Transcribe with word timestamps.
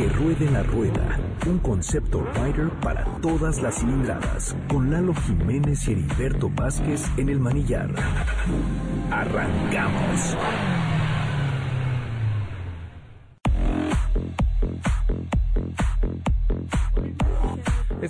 Que 0.00 0.08
ruede 0.08 0.50
la 0.50 0.62
rueda, 0.62 1.20
un 1.46 1.58
concepto 1.58 2.26
rider 2.32 2.70
para 2.80 3.04
todas 3.20 3.60
las 3.60 3.80
cilindradas, 3.80 4.56
con 4.66 4.90
Lalo 4.90 5.12
Jiménez 5.12 5.86
y 5.88 5.92
Heriberto 5.92 6.48
Vázquez 6.48 7.04
en 7.18 7.28
el 7.28 7.38
manillar. 7.38 7.90
Arrancamos. 9.10 10.36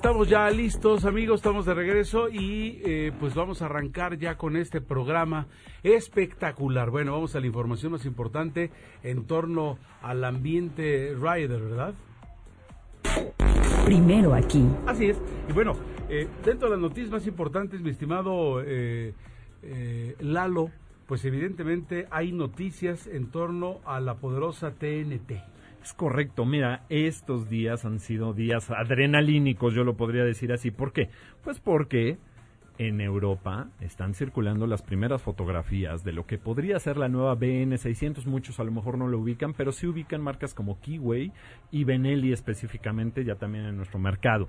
Estamos 0.00 0.30
ya 0.30 0.48
listos, 0.48 1.04
amigos, 1.04 1.40
estamos 1.40 1.66
de 1.66 1.74
regreso 1.74 2.30
y 2.30 2.80
eh, 2.86 3.12
pues 3.20 3.34
vamos 3.34 3.60
a 3.60 3.66
arrancar 3.66 4.16
ya 4.16 4.38
con 4.38 4.56
este 4.56 4.80
programa 4.80 5.46
espectacular. 5.82 6.88
Bueno, 6.88 7.12
vamos 7.12 7.36
a 7.36 7.40
la 7.40 7.46
información 7.46 7.92
más 7.92 8.06
importante 8.06 8.70
en 9.02 9.26
torno 9.26 9.76
al 10.00 10.24
ambiente 10.24 11.14
rider, 11.14 11.60
¿verdad? 11.60 11.94
Primero 13.84 14.32
aquí. 14.32 14.64
Así 14.86 15.10
es. 15.10 15.20
Y 15.50 15.52
bueno, 15.52 15.76
eh, 16.08 16.26
dentro 16.46 16.70
de 16.70 16.76
las 16.76 16.82
noticias 16.82 17.10
más 17.10 17.26
importantes, 17.26 17.82
mi 17.82 17.90
estimado 17.90 18.62
eh, 18.64 19.12
Lalo, 20.18 20.70
pues 21.06 21.26
evidentemente 21.26 22.08
hay 22.10 22.32
noticias 22.32 23.06
en 23.06 23.30
torno 23.30 23.80
a 23.84 24.00
la 24.00 24.14
poderosa 24.14 24.70
TNT. 24.70 25.59
Es 25.82 25.94
correcto, 25.94 26.44
mira, 26.44 26.84
estos 26.90 27.48
días 27.48 27.86
han 27.86 28.00
sido 28.00 28.34
días 28.34 28.70
adrenalínicos, 28.70 29.74
yo 29.74 29.82
lo 29.82 29.96
podría 29.96 30.24
decir 30.24 30.52
así. 30.52 30.70
¿Por 30.70 30.92
qué? 30.92 31.08
Pues 31.42 31.58
porque 31.58 32.18
en 32.76 33.00
Europa 33.00 33.68
están 33.80 34.14
circulando 34.14 34.66
las 34.66 34.82
primeras 34.82 35.22
fotografías 35.22 36.04
de 36.04 36.12
lo 36.12 36.26
que 36.26 36.38
podría 36.38 36.78
ser 36.78 36.98
la 36.98 37.08
nueva 37.08 37.34
BN600. 37.34 38.26
Muchos 38.26 38.60
a 38.60 38.64
lo 38.64 38.72
mejor 38.72 38.98
no 38.98 39.08
lo 39.08 39.18
ubican, 39.18 39.54
pero 39.54 39.72
sí 39.72 39.86
ubican 39.86 40.22
marcas 40.22 40.54
como 40.54 40.80
Keyway 40.80 41.32
y 41.70 41.84
Benelli 41.84 42.32
específicamente 42.32 43.24
ya 43.24 43.36
también 43.36 43.64
en 43.64 43.76
nuestro 43.76 43.98
mercado. 43.98 44.48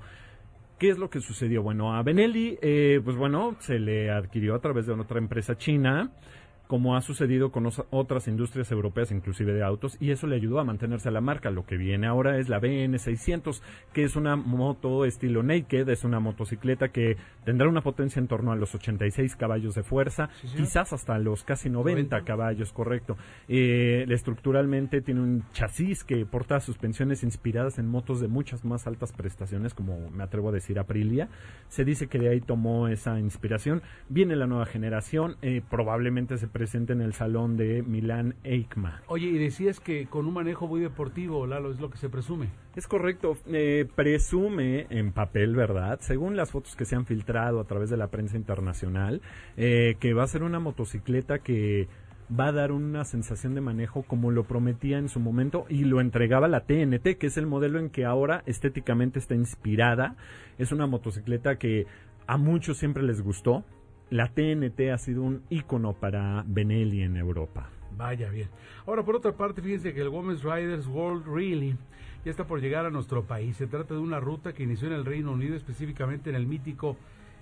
¿Qué 0.80 0.90
es 0.90 0.98
lo 0.98 1.10
que 1.10 1.22
sucedió? 1.22 1.62
Bueno, 1.62 1.94
a 1.94 2.04
Benelli, 2.04 2.58
eh, 2.62 3.00
pues 3.04 3.16
bueno, 3.16 3.56
se 3.60 3.80
le 3.80 4.10
adquirió 4.10 4.56
a 4.56 4.60
través 4.60 4.88
de 4.88 4.94
otra 4.94 5.20
empresa 5.20 5.56
china 5.56 6.12
como 6.72 6.96
ha 6.96 7.02
sucedido 7.02 7.52
con 7.52 7.70
otras 7.90 8.30
industrias 8.30 8.72
europeas, 8.72 9.12
inclusive 9.12 9.52
de 9.52 9.62
autos, 9.62 9.98
y 10.00 10.12
eso 10.12 10.26
le 10.26 10.38
ayudó 10.38 10.58
a 10.58 10.64
mantenerse 10.64 11.10
a 11.10 11.12
la 11.12 11.20
marca. 11.20 11.52
Lo 11.52 11.66
que 11.66 11.76
viene 11.76 12.08
ahora 12.08 12.38
es 12.38 12.48
la 12.48 12.62
BN600, 12.62 13.62
que 13.92 14.06
es 14.06 14.16
una 14.16 14.38
moto 14.38 15.04
estilo 15.04 15.44
naked, 15.44 15.90
es 15.90 16.06
una 16.06 16.22
motocicleta 16.22 16.88
que 16.88 17.18
tendrá 17.44 17.68
una 17.68 17.82
potencia 17.82 18.22
en 18.22 18.30
torno 18.30 18.54
a 18.54 18.56
los 18.56 18.74
86 18.74 19.36
caballos 19.36 19.76
de 19.76 19.84
fuerza, 19.84 20.30
quizás 20.56 20.94
hasta 20.94 21.20
los 21.20 21.44
casi 21.44 21.70
90, 21.70 22.22
caballos, 22.22 22.72
correcto. 22.72 23.18
Eh, 23.50 24.06
estructuralmente 24.08 25.02
tiene 25.02 25.20
un 25.20 25.44
chasis 25.52 26.06
que 26.06 26.26
porta 26.26 26.62
suspensiones 26.62 27.24
inspiradas 27.24 27.80
en 27.80 27.88
motos 27.90 28.22
de 28.22 28.30
muchas 28.30 28.64
más 28.64 28.88
altas 28.88 29.12
prestaciones, 29.12 29.74
como 29.74 30.10
me 30.10 30.24
atrevo 30.24 30.48
a 30.48 30.54
decir 30.54 30.80
Aprilia. 30.80 31.28
Se 31.68 31.84
dice 31.84 32.08
que 32.08 32.18
de 32.18 32.30
ahí 32.30 32.40
tomó 32.40 32.88
esa 32.88 33.20
inspiración. 33.20 33.82
Viene 34.08 34.38
la 34.38 34.48
nueva 34.48 34.66
generación, 34.66 35.36
eh, 35.42 35.62
probablemente 35.70 36.38
se 36.38 36.48
presente 36.62 36.94
en 36.94 37.02
el 37.02 37.14
salón 37.14 37.58
de 37.58 37.82
Milán 37.82 38.36
EICMA. 38.44 39.02
Oye, 39.08 39.30
y 39.30 39.38
decías 39.40 39.80
que 39.80 40.06
con 40.06 40.28
un 40.28 40.36
manejo 40.36 40.68
muy 40.68 40.80
deportivo, 40.80 41.48
Lalo, 41.48 41.72
es 41.72 41.80
lo 41.80 41.90
que 41.90 41.98
se 41.98 42.08
presume. 42.08 42.50
Es 42.76 42.86
correcto, 42.86 43.36
eh, 43.48 43.88
presume 43.96 44.86
en 44.92 45.12
papel, 45.12 45.56
¿verdad? 45.56 45.98
Según 46.02 46.36
las 46.36 46.52
fotos 46.52 46.76
que 46.76 46.86
se 46.86 46.96
han 46.96 47.08
filtrado 47.08 47.60
a 47.60 47.64
través 47.64 47.90
de 47.90 47.98
la 47.98 48.10
prensa 48.10 48.38
internacional, 48.38 49.24
eh, 49.58 49.96
que 50.00 50.14
va 50.14 50.22
a 50.22 50.28
ser 50.28 50.44
una 50.44 50.60
motocicleta 50.60 51.40
que 51.40 51.88
va 52.32 52.50
a 52.50 52.52
dar 52.52 52.72
una 52.72 53.06
sensación 53.06 53.56
de 53.56 53.62
manejo 53.62 54.04
como 54.04 54.30
lo 54.30 54.44
prometía 54.44 55.00
en 55.00 55.10
su 55.10 55.20
momento 55.20 55.66
y 55.68 55.86
lo 55.86 56.00
entregaba 56.00 56.48
la 56.48 56.68
TNT, 56.68 57.18
que 57.18 57.26
es 57.26 57.38
el 57.38 57.48
modelo 57.48 57.80
en 57.80 57.90
que 57.90 58.06
ahora 58.06 58.44
estéticamente 58.46 59.18
está 59.18 59.34
inspirada. 59.34 60.16
Es 60.60 60.72
una 60.72 60.86
motocicleta 60.86 61.56
que 61.56 61.88
a 62.28 62.38
muchos 62.38 62.78
siempre 62.78 63.02
les 63.02 63.24
gustó, 63.24 63.64
la 64.12 64.28
TNT 64.28 64.92
ha 64.94 64.98
sido 64.98 65.24
un 65.24 65.44
ícono 65.50 65.94
para 65.94 66.44
Benelli 66.46 67.02
en 67.02 67.16
Europa. 67.16 67.70
Vaya 67.96 68.30
bien. 68.30 68.50
Ahora, 68.86 69.04
por 69.04 69.16
otra 69.16 69.32
parte, 69.32 69.62
fíjense 69.62 69.94
que 69.94 70.02
el 70.02 70.10
Women's 70.10 70.44
Riders 70.44 70.86
World 70.86 71.26
Rally 71.26 71.78
ya 72.26 72.32
está 72.32 72.46
por 72.46 72.60
llegar 72.60 72.86
a 72.86 72.90
nuestro 72.90 73.24
país. 73.24 73.56
Se 73.56 73.68
trata 73.68 73.94
de 73.94 74.02
una 74.02 74.20
ruta 74.20 74.54
que 74.54 74.64
inició 74.64 74.88
en 74.88 74.96
el 74.96 75.06
Reino 75.06 75.32
Unido, 75.32 75.56
específicamente 75.56 76.30
en 76.30 76.36
el 76.36 76.46
mítico 76.46 76.98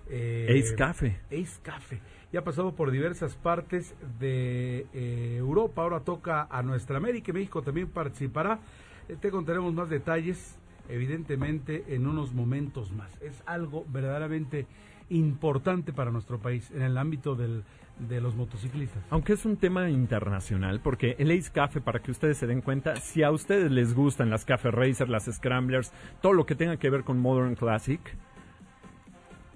eh, 0.10 0.48
Ace 0.60 0.76
Cafe. 0.76 1.20
Ace 1.32 1.60
Cafe. 1.64 2.02
Y 2.32 2.38
ha 2.38 2.44
pasado 2.44 2.76
por 2.76 2.92
diversas 2.92 3.36
partes 3.36 3.96
de 4.20 4.86
eh, 4.94 5.38
Europa. 5.38 5.82
Ahora 5.82 6.02
toca 6.02 6.48
a 6.52 6.62
nuestra 6.62 6.98
América 6.98 7.32
y 7.32 7.34
México 7.34 7.64
también 7.64 7.90
participará. 7.90 8.60
Eh, 9.08 9.18
te 9.20 9.32
contaremos 9.32 9.74
más 9.74 9.90
detalles, 9.90 10.60
evidentemente, 10.88 11.84
en 11.88 12.06
unos 12.06 12.32
momentos 12.32 12.92
más. 12.92 13.20
Es 13.24 13.42
algo 13.48 13.86
verdaderamente 13.90 14.68
importante 15.10 15.94
para 15.94 16.12
nuestro 16.12 16.40
país 16.40 16.70
en 16.72 16.82
el 16.82 16.98
ámbito 16.98 17.36
del, 17.36 17.64
de 18.00 18.22
los 18.22 18.36
motociclistas. 18.36 19.04
Aunque 19.10 19.34
es 19.34 19.46
un 19.46 19.58
tema 19.58 19.90
internacional, 19.90 20.80
porque 20.82 21.16
el 21.20 21.32
Ace 21.32 21.52
Cafe, 21.52 21.82
para 21.82 22.00
que 22.00 22.12
ustedes 22.12 22.38
se 22.38 22.48
den 22.48 22.62
cuenta, 22.62 22.96
si 22.98 23.24
a 23.24 23.32
ustedes 23.32 23.72
les 23.72 23.94
gustan 23.94 24.30
las 24.30 24.46
Cafe 24.46 24.72
Racers, 24.72 25.10
las 25.10 25.26
Scramblers, 25.26 25.92
todo 26.22 26.34
lo 26.34 26.46
que 26.46 26.56
tenga 26.56 26.78
que 26.78 26.90
ver 26.90 27.04
con 27.04 27.20
Modern 27.20 27.56
Classic, 27.56 28.00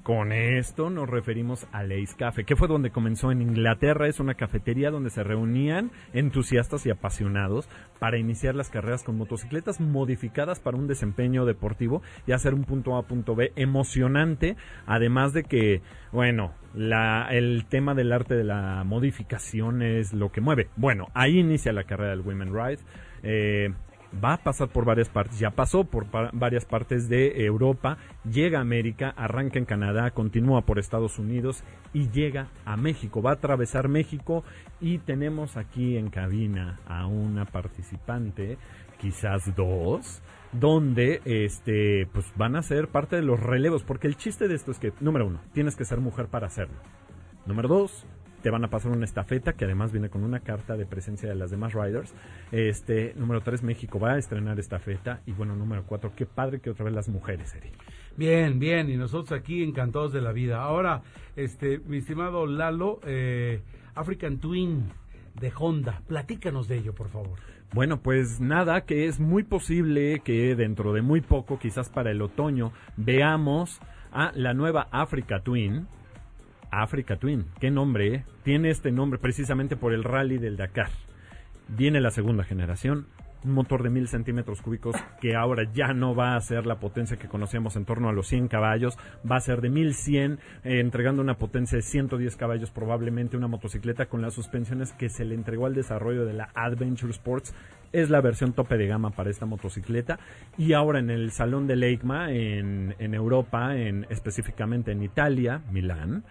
con 0.04 0.34
esto 0.34 0.90
nos 0.90 1.10
referimos 1.10 1.66
a 1.72 1.80
Ace 1.80 2.16
Cafe, 2.18 2.44
que 2.44 2.58
fue 2.58 2.68
donde 2.68 2.92
comenzó 2.92 3.32
en 3.32 3.42
Inglaterra. 3.42 4.08
Es 4.08 4.20
una 4.20 4.36
cafetería 4.36 4.92
donde 4.92 5.10
se 5.10 5.24
reunían 5.24 5.92
entusiastas 6.12 6.86
y 6.86 6.90
apasionados 6.90 7.70
para 8.00 8.18
iniciar 8.18 8.54
las 8.54 8.70
carreras 8.70 9.04
con 9.04 9.18
motocicletas 9.18 9.80
modificadas 9.80 10.60
para 10.60 10.78
un 10.78 10.88
desempeño 10.88 11.46
deportivo 11.46 12.02
y 12.28 12.34
hacer 12.34 12.54
un 12.54 12.66
punto 12.66 12.98
A 12.98 13.04
punto 13.04 13.34
B 13.34 13.54
emocionante. 13.56 14.58
Además 14.86 15.32
de 15.32 15.44
que, 15.44 15.82
bueno, 16.12 16.54
la, 16.74 17.30
el 17.32 17.66
tema 17.70 17.96
del 17.96 18.12
arte 18.12 18.36
de 18.36 18.44
la 18.44 18.84
modificación 18.84 19.82
es 19.82 20.14
lo 20.14 20.32
que 20.32 20.42
mueve. 20.42 20.68
Bueno, 20.76 21.08
ahí 21.14 21.40
inicia 21.40 21.72
la 21.72 21.86
carrera 21.86 22.12
del 22.12 22.22
Women 22.22 22.54
Ride. 22.54 22.80
Eh, 23.24 23.74
va 24.24 24.34
a 24.34 24.38
pasar 24.38 24.70
por 24.70 24.86
varias 24.86 25.10
partes, 25.10 25.40
ya 25.40 25.52
pasó 25.52 25.86
por 25.86 26.08
varias 26.34 26.66
partes 26.66 27.10
de 27.10 27.46
Europa, 27.46 27.98
llega 28.30 28.60
a 28.60 28.62
América, 28.62 29.14
arranca 29.16 29.60
en 29.60 29.66
Canadá, 29.66 30.12
continúa 30.12 30.62
por 30.62 30.80
Estados 30.80 31.20
Unidos 31.20 31.64
y 31.94 32.10
llega 32.10 32.48
a 32.66 32.78
México, 32.78 33.22
va 33.22 33.32
a 33.32 33.36
atravesar 33.36 33.88
México 33.88 34.44
y 34.80 35.00
tenemos 35.00 35.58
aquí 35.58 35.98
en 35.98 36.10
cabina 36.10 36.80
a 36.88 37.08
una 37.08 37.46
participante, 37.46 38.58
quizás 39.00 39.56
dos, 39.56 40.22
donde 40.52 41.22
este 41.26 42.08
pues 42.14 42.32
van 42.36 42.56
a 42.56 42.62
ser 42.62 42.88
parte 42.88 43.16
de 43.16 43.24
los 43.24 43.40
relevos, 43.40 43.84
porque 43.84 44.08
el 44.08 44.18
chiste 44.18 44.48
de 44.48 44.56
esto 44.56 44.72
es 44.72 44.80
que 44.80 44.94
número 45.00 45.28
uno, 45.28 45.42
tienes 45.54 45.76
que 45.76 45.86
ser 45.86 46.00
mujer 46.00 46.28
para 46.28 46.48
hacerlo. 46.48 46.76
Número 47.46 47.68
dos, 47.68 48.06
te 48.44 48.50
van 48.50 48.66
a 48.66 48.70
pasar 48.70 48.92
una 48.92 49.06
estafeta 49.06 49.54
que 49.54 49.64
además 49.64 49.94
viene 49.94 50.10
con 50.10 50.24
una 50.24 50.42
carta 50.42 50.76
de 50.76 50.86
presencia 50.86 51.30
de 51.30 51.36
las 51.36 51.50
demás 51.50 51.74
riders. 51.74 52.14
Este, 52.52 53.14
número 53.16 53.42
3, 53.42 53.64
México 53.64 54.00
va 54.00 54.12
a 54.12 54.18
estrenar 54.18 54.60
estafeta. 54.60 55.22
Y 55.26 55.32
bueno, 55.32 55.56
número 55.56 55.86
4, 55.88 56.12
qué 56.14 56.26
padre 56.26 56.60
que 56.60 56.70
otra 56.70 56.84
vez 56.84 56.94
las 56.94 57.08
mujeres, 57.08 57.56
Eri. 57.56 57.72
Bien, 58.18 58.60
bien, 58.60 58.90
y 58.90 58.98
nosotros 58.98 59.32
aquí 59.32 59.64
encantados 59.64 60.12
de 60.12 60.22
la 60.22 60.34
vida. 60.34 60.62
Ahora, 60.62 61.02
este, 61.38 61.80
mi 61.80 61.98
estimado 61.98 62.46
Lalo, 62.46 63.00
eh, 63.06 63.62
African 63.96 64.38
Twin 64.40 64.92
de 65.40 65.52
Honda, 65.58 66.02
platícanos 66.06 66.68
de 66.68 66.78
ello, 66.80 66.94
por 66.94 67.08
favor. 67.08 67.40
Bueno, 67.74 68.02
pues 68.02 68.42
nada, 68.42 68.82
que 68.82 69.08
es 69.08 69.22
muy 69.22 69.44
posible 69.44 70.20
que 70.20 70.56
dentro 70.56 70.92
de 70.92 71.02
muy 71.02 71.22
poco, 71.22 71.60
quizás 71.60 71.90
para 71.90 72.12
el 72.12 72.22
otoño, 72.22 72.74
veamos 72.98 73.80
a 74.12 74.32
la 74.36 74.54
nueva 74.54 74.90
Africa 74.92 75.40
Twin, 75.44 75.88
Africa 76.82 77.18
Twin. 77.18 77.46
¿Qué 77.60 77.70
nombre? 77.70 78.16
Eh? 78.16 78.26
Tiene 78.44 78.70
este 78.70 78.92
nombre 78.92 79.20
precisamente 79.20 79.76
por 79.76 79.94
el 79.94 80.04
rally 80.04 80.38
del 80.38 80.58
Dakar. 80.58 80.90
Viene 81.68 82.02
la 82.02 82.12
segunda 82.12 82.44
generación, 82.44 83.08
un 83.46 83.54
motor 83.54 83.84
de 83.84 83.90
mil 83.90 84.08
centímetros 84.08 84.62
cúbicos 84.62 84.96
que 85.22 85.36
ahora 85.36 85.64
ya 85.74 85.94
no 85.94 86.16
va 86.16 86.36
a 86.36 86.42
ser 86.42 86.66
la 86.66 86.80
potencia 86.80 87.18
que 87.18 87.28
conocíamos 87.28 87.76
en 87.76 87.86
torno 87.86 88.10
a 88.10 88.14
los 88.14 88.28
100 88.28 88.48
caballos, 88.48 88.98
va 89.30 89.38
a 89.38 89.42
ser 89.42 89.62
de 89.62 89.70
1100, 89.70 90.40
eh, 90.64 90.80
entregando 90.80 91.22
una 91.22 91.38
potencia 91.38 91.76
de 91.76 91.82
110 91.82 92.36
caballos, 92.36 92.72
probablemente 92.72 93.38
una 93.38 93.48
motocicleta 93.48 94.08
con 94.08 94.22
las 94.22 94.34
suspensiones 94.34 94.94
que 94.94 95.10
se 95.10 95.26
le 95.26 95.36
entregó 95.36 95.66
al 95.66 95.76
desarrollo 95.76 96.26
de 96.26 96.34
la 96.34 96.50
Adventure 96.54 97.12
Sports. 97.12 97.54
Es 97.92 98.10
la 98.10 98.22
versión 98.22 98.54
tope 98.54 98.76
de 98.78 98.88
gama 98.88 99.12
para 99.12 99.30
esta 99.30 99.46
motocicleta. 99.46 100.18
Y 100.58 100.74
ahora 100.74 101.00
en 101.00 101.12
el 101.12 101.32
Salón 101.32 101.68
de 101.68 101.76
Leigma, 101.76 102.32
en, 102.32 102.96
en 102.98 103.14
Europa, 103.14 103.78
en, 103.78 104.08
específicamente 104.10 104.92
en 104.92 105.04
Italia, 105.04 105.62
Milán, 105.72 106.24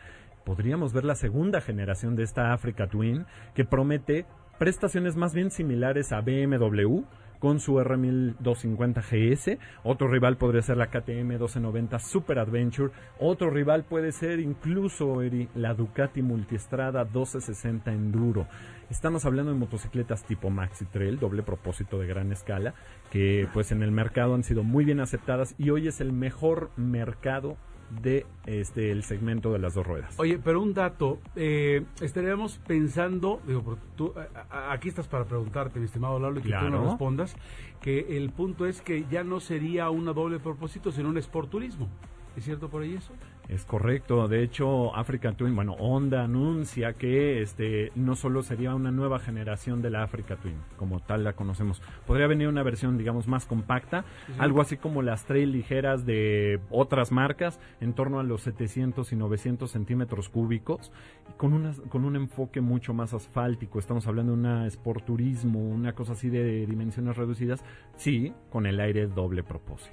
podríamos 0.44 0.93
ver 0.93 1.05
la 1.05 1.15
segunda 1.15 1.61
generación 1.61 2.17
de 2.17 2.25
esta 2.25 2.53
Africa 2.53 2.89
Twin 2.89 3.27
que 3.55 3.65
promete 3.65 4.27
prestaciones 4.59 5.17
más 5.17 5.35
bien 5.35 5.50
similares 5.50 6.12
a 6.12 6.21
BMW, 6.21 7.03
con 7.43 7.59
su 7.59 7.75
R1250 7.75 9.03
GS. 9.03 9.59
Otro 9.83 10.06
rival 10.06 10.37
podría 10.37 10.62
ser 10.62 10.77
la 10.77 10.87
KTM 10.87 11.27
1290 11.27 11.99
Super 11.99 12.39
Adventure. 12.39 12.93
Otro 13.19 13.50
rival 13.50 13.83
puede 13.83 14.12
ser 14.12 14.39
incluso 14.39 15.21
la 15.56 15.75
Ducati 15.75 16.23
Multiestrada 16.23 17.03
1260 17.03 17.93
Enduro. 17.93 18.47
Estamos 18.91 19.25
hablando 19.25 19.50
de 19.50 19.59
motocicletas 19.59 20.23
tipo 20.23 20.50
Maxi 20.50 20.85
Trail, 20.85 21.19
doble 21.19 21.43
propósito 21.43 21.99
de 21.99 22.06
gran 22.06 22.31
escala, 22.31 22.75
que 23.11 23.49
pues 23.53 23.73
en 23.73 23.83
el 23.83 23.91
mercado 23.91 24.37
han 24.37 24.45
sido 24.45 24.62
muy 24.62 24.85
bien 24.85 25.00
aceptadas 25.00 25.56
y 25.59 25.71
hoy 25.71 25.88
es 25.88 26.00
el 26.00 26.12
mejor 26.12 26.71
mercado 26.77 27.56
de 28.00 28.27
este 28.47 28.91
el 28.91 29.05
segmento 29.05 29.53
de 29.53 29.59
las 29.59 29.75
dos 29.75 29.87
ruedas. 29.87 30.19
Oye, 30.19 30.39
pero 30.43 30.62
un 30.62 30.75
dato, 30.75 31.19
eh, 31.37 31.85
estaríamos 32.00 32.59
pensando, 32.67 33.41
digo, 33.47 33.79
tú, 33.97 34.15
aquí 34.50 34.89
estás 34.89 35.09
para 35.09 35.25
preguntarte, 35.25 35.79
mi 35.79 35.87
estimado 35.87 36.19
Lalo, 36.19 36.41
y 36.41 36.43
que 36.43 36.53
tú 36.53 36.69
nos 36.71 36.91
respondas, 36.91 37.37
que 37.81 38.17
el 38.17 38.31
punto 38.31 38.67
es 38.67 38.81
que 38.81 39.05
ya 39.11 39.25
no 39.25 39.41
sería 39.41 39.91
una 39.91 40.12
doble 40.12 40.39
propósito, 40.39 40.91
sino 40.93 41.09
un 41.09 41.19
sport 41.19 41.50
turismo. 41.50 41.89
¿Es 42.37 42.44
cierto 42.44 42.69
por 42.70 42.82
ahí 42.82 42.94
eso? 42.94 43.12
Es 43.49 43.64
correcto. 43.64 44.26
De 44.29 44.43
hecho, 44.43 44.94
Africa 44.96 45.32
Twin, 45.32 45.55
bueno, 45.55 45.75
Honda 45.75 46.25
anuncia 46.25 46.94
que 46.94 47.43
este 47.43 47.93
no 47.94 48.17
solo 48.17 48.43
sería 48.43 48.75
una 48.75 48.90
nueva 48.90 49.19
generación 49.19 49.82
de 49.82 49.90
la 49.90 50.02
Africa 50.02 50.37
Twin, 50.37 50.56
como 50.79 51.00
tal 51.00 51.25
la 51.25 51.34
conocemos. 51.34 51.82
Podría 52.06 52.26
venir 52.26 52.49
una 52.49 52.62
versión, 52.62 52.96
digamos, 52.96 53.29
más 53.29 53.44
compacta, 53.44 54.05
algo 54.38 54.62
así 54.62 54.79
como 54.79 55.02
las 55.02 55.25
trail 55.26 55.52
ligeras 55.52 56.06
de 56.06 56.61
otras 56.70 57.12
marcas, 57.12 57.61
en 57.81 57.93
torno 57.93 58.20
a 58.20 58.23
los 58.23 58.43
700 58.43 59.12
y 59.12 59.17
900 59.17 59.70
centímetros 59.70 60.31
cúbicos, 60.31 60.90
con, 61.37 61.52
una, 61.52 61.75
con 61.90 62.05
un 62.06 62.17
enfoque 62.17 62.62
mucho 62.62 62.94
más 62.94 63.12
asfáltico. 63.12 63.78
Estamos 63.78 64.06
hablando 64.06 64.32
de 64.32 64.38
una 64.38 64.70
sporturismo, 64.70 65.58
una 65.58 65.94
cosa 65.94 66.12
así 66.12 66.31
de 66.31 66.64
dimensiones 66.67 67.17
reducidas, 67.17 67.62
sí, 67.96 68.32
con 68.50 68.64
el 68.67 68.81
aire 68.81 69.08
doble 69.08 69.43
propósito. 69.43 69.93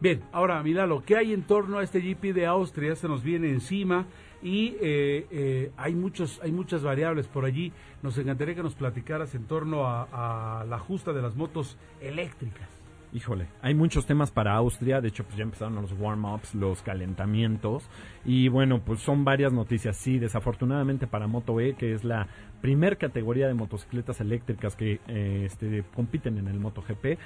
Bien, 0.00 0.22
ahora 0.32 0.62
mira 0.62 0.86
lo 0.86 1.04
que 1.04 1.14
hay 1.14 1.34
en 1.34 1.42
torno 1.42 1.78
a 1.78 1.82
este 1.82 2.00
GP 2.00 2.32
de 2.32 2.46
Austria 2.46 2.96
se 2.96 3.06
nos 3.06 3.22
viene 3.22 3.50
encima 3.50 4.06
y 4.42 4.68
eh, 4.80 5.26
eh, 5.30 5.72
hay 5.76 5.94
muchos 5.94 6.40
hay 6.42 6.52
muchas 6.52 6.82
variables 6.82 7.26
por 7.28 7.44
allí. 7.44 7.70
Nos 8.02 8.16
encantaría 8.16 8.54
que 8.54 8.62
nos 8.62 8.74
platicaras 8.74 9.34
en 9.34 9.44
torno 9.44 9.86
a, 9.86 10.64
la 10.66 10.78
justa 10.78 11.12
de 11.12 11.20
las 11.20 11.36
motos 11.36 11.76
eléctricas. 12.00 12.66
Híjole, 13.12 13.48
hay 13.60 13.74
muchos 13.74 14.06
temas 14.06 14.30
para 14.30 14.54
Austria, 14.54 15.02
de 15.02 15.08
hecho 15.08 15.24
pues 15.24 15.36
ya 15.36 15.42
empezaron 15.42 15.74
los 15.74 15.92
warm-ups, 15.92 16.54
los 16.54 16.80
calentamientos 16.80 17.82
y 18.24 18.48
bueno, 18.48 18.80
pues 18.82 19.00
son 19.00 19.24
varias 19.24 19.52
noticias. 19.52 19.98
Sí, 19.98 20.18
desafortunadamente 20.18 21.08
para 21.08 21.26
Moto 21.26 21.60
E, 21.60 21.74
que 21.74 21.92
es 21.92 22.04
la 22.04 22.28
primer 22.62 22.96
categoría 22.96 23.48
de 23.48 23.54
motocicletas 23.54 24.20
eléctricas 24.20 24.76
que 24.76 25.00
eh, 25.08 25.42
este, 25.44 25.84
compiten 25.94 26.38
en 26.38 26.46
el 26.46 26.60
MotoGP, 26.60 27.18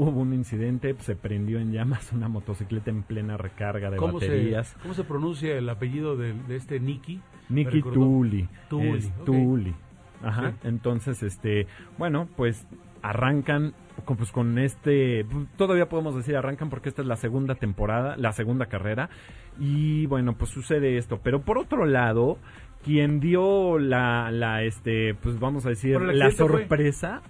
hubo 0.00 0.20
un 0.20 0.32
incidente, 0.32 0.94
se 1.00 1.14
prendió 1.14 1.58
en 1.58 1.72
llamas 1.72 2.12
una 2.12 2.28
motocicleta 2.28 2.90
en 2.90 3.02
plena 3.02 3.36
recarga 3.36 3.90
de 3.90 3.98
baterías. 3.98 4.74
¿Cómo 4.82 4.94
se 4.94 5.04
pronuncia 5.04 5.56
el 5.56 5.68
apellido 5.68 6.16
de, 6.16 6.34
este 6.48 6.80
Nicky? 6.80 7.20
Nicky 7.48 7.82
Tuli. 7.82 8.48
Tuli. 8.68 9.74
Ajá. 10.22 10.54
Entonces, 10.64 11.22
este, 11.22 11.66
bueno, 11.98 12.28
pues 12.36 12.66
arrancan 13.02 13.74
con, 14.04 14.16
pues 14.16 14.32
con 14.32 14.58
este, 14.58 15.26
todavía 15.56 15.88
podemos 15.88 16.14
decir 16.14 16.36
arrancan 16.36 16.70
porque 16.70 16.88
esta 16.88 17.02
es 17.02 17.08
la 17.08 17.16
segunda 17.16 17.54
temporada, 17.54 18.16
la 18.16 18.32
segunda 18.32 18.66
carrera 18.66 19.10
y 19.58 20.06
bueno, 20.06 20.36
pues 20.36 20.50
sucede 20.50 20.96
esto, 20.96 21.20
pero 21.22 21.42
por 21.42 21.58
otro 21.58 21.84
lado, 21.84 22.38
quien 22.82 23.20
dio 23.20 23.78
la, 23.78 24.30
la 24.30 24.62
este, 24.62 25.14
pues 25.14 25.38
vamos 25.38 25.66
a 25.66 25.70
decir, 25.70 26.00
la 26.00 26.30
sorpresa 26.30 27.22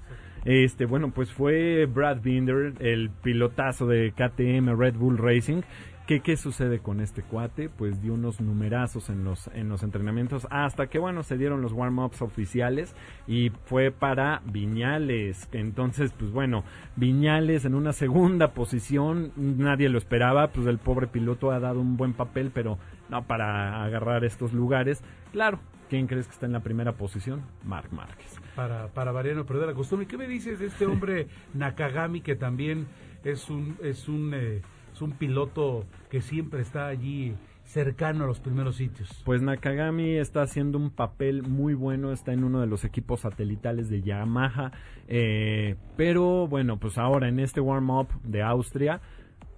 este, 0.44 0.86
bueno, 0.86 1.10
pues 1.10 1.32
fue 1.32 1.86
Brad 1.86 2.20
Binder, 2.22 2.74
el 2.80 3.10
pilotazo 3.10 3.86
de 3.86 4.12
KTM 4.12 4.78
Red 4.78 4.94
Bull 4.94 5.18
Racing. 5.18 5.62
¿Qué, 6.06 6.18
¿Qué 6.18 6.36
sucede 6.36 6.80
con 6.80 7.00
este 7.00 7.22
cuate? 7.22 7.68
Pues 7.68 8.02
dio 8.02 8.14
unos 8.14 8.40
numerazos 8.40 9.10
en 9.10 9.22
los, 9.22 9.48
en 9.54 9.68
los 9.68 9.84
entrenamientos 9.84 10.44
hasta 10.50 10.88
que, 10.88 10.98
bueno, 10.98 11.22
se 11.22 11.38
dieron 11.38 11.62
los 11.62 11.72
warm-ups 11.72 12.20
oficiales 12.22 12.96
y 13.28 13.50
fue 13.66 13.92
para 13.92 14.42
Viñales. 14.44 15.48
Entonces, 15.52 16.12
pues 16.18 16.32
bueno, 16.32 16.64
Viñales 16.96 17.64
en 17.64 17.76
una 17.76 17.92
segunda 17.92 18.54
posición, 18.54 19.30
nadie 19.36 19.88
lo 19.88 19.98
esperaba, 19.98 20.48
pues 20.48 20.66
el 20.66 20.78
pobre 20.78 21.06
piloto 21.06 21.52
ha 21.52 21.60
dado 21.60 21.80
un 21.80 21.96
buen 21.96 22.14
papel, 22.14 22.50
pero 22.52 22.76
no 23.08 23.22
para 23.28 23.84
agarrar 23.84 24.24
estos 24.24 24.52
lugares. 24.52 25.04
Claro, 25.30 25.60
¿quién 25.90 26.06
crees 26.06 26.26
que 26.26 26.32
está 26.32 26.46
en 26.46 26.52
la 26.52 26.60
primera 26.60 26.92
posición? 26.92 27.42
Marc 27.64 27.92
Márquez 27.92 28.40
para, 28.54 28.88
para 28.88 29.12
variar 29.12 29.36
no 29.36 29.46
perder 29.46 29.68
la 29.68 29.74
costumbre. 29.74 30.06
¿Qué 30.06 30.16
me 30.16 30.28
dices 30.28 30.58
de 30.58 30.66
este 30.66 30.86
hombre 30.86 31.28
Nakagami 31.54 32.20
que 32.20 32.36
también 32.36 32.86
es 33.24 33.50
un, 33.50 33.76
es 33.82 34.08
un, 34.08 34.32
eh, 34.34 34.62
es 34.92 35.02
un 35.02 35.12
piloto 35.12 35.84
que 36.10 36.20
siempre 36.20 36.62
está 36.62 36.86
allí 36.86 37.34
cercano 37.64 38.24
a 38.24 38.26
los 38.26 38.40
primeros 38.40 38.76
sitios. 38.76 39.22
Pues 39.24 39.42
Nakagami 39.42 40.16
está 40.16 40.42
haciendo 40.42 40.76
un 40.76 40.90
papel 40.90 41.42
muy 41.42 41.74
bueno, 41.74 42.12
está 42.12 42.32
en 42.32 42.42
uno 42.42 42.60
de 42.60 42.66
los 42.66 42.84
equipos 42.84 43.20
satelitales 43.20 43.88
de 43.88 44.02
Yamaha, 44.02 44.72
eh, 45.06 45.76
pero 45.96 46.48
bueno, 46.48 46.78
pues 46.78 46.98
ahora 46.98 47.28
en 47.28 47.38
este 47.38 47.60
warm-up 47.60 48.08
de 48.24 48.42
Austria, 48.42 49.00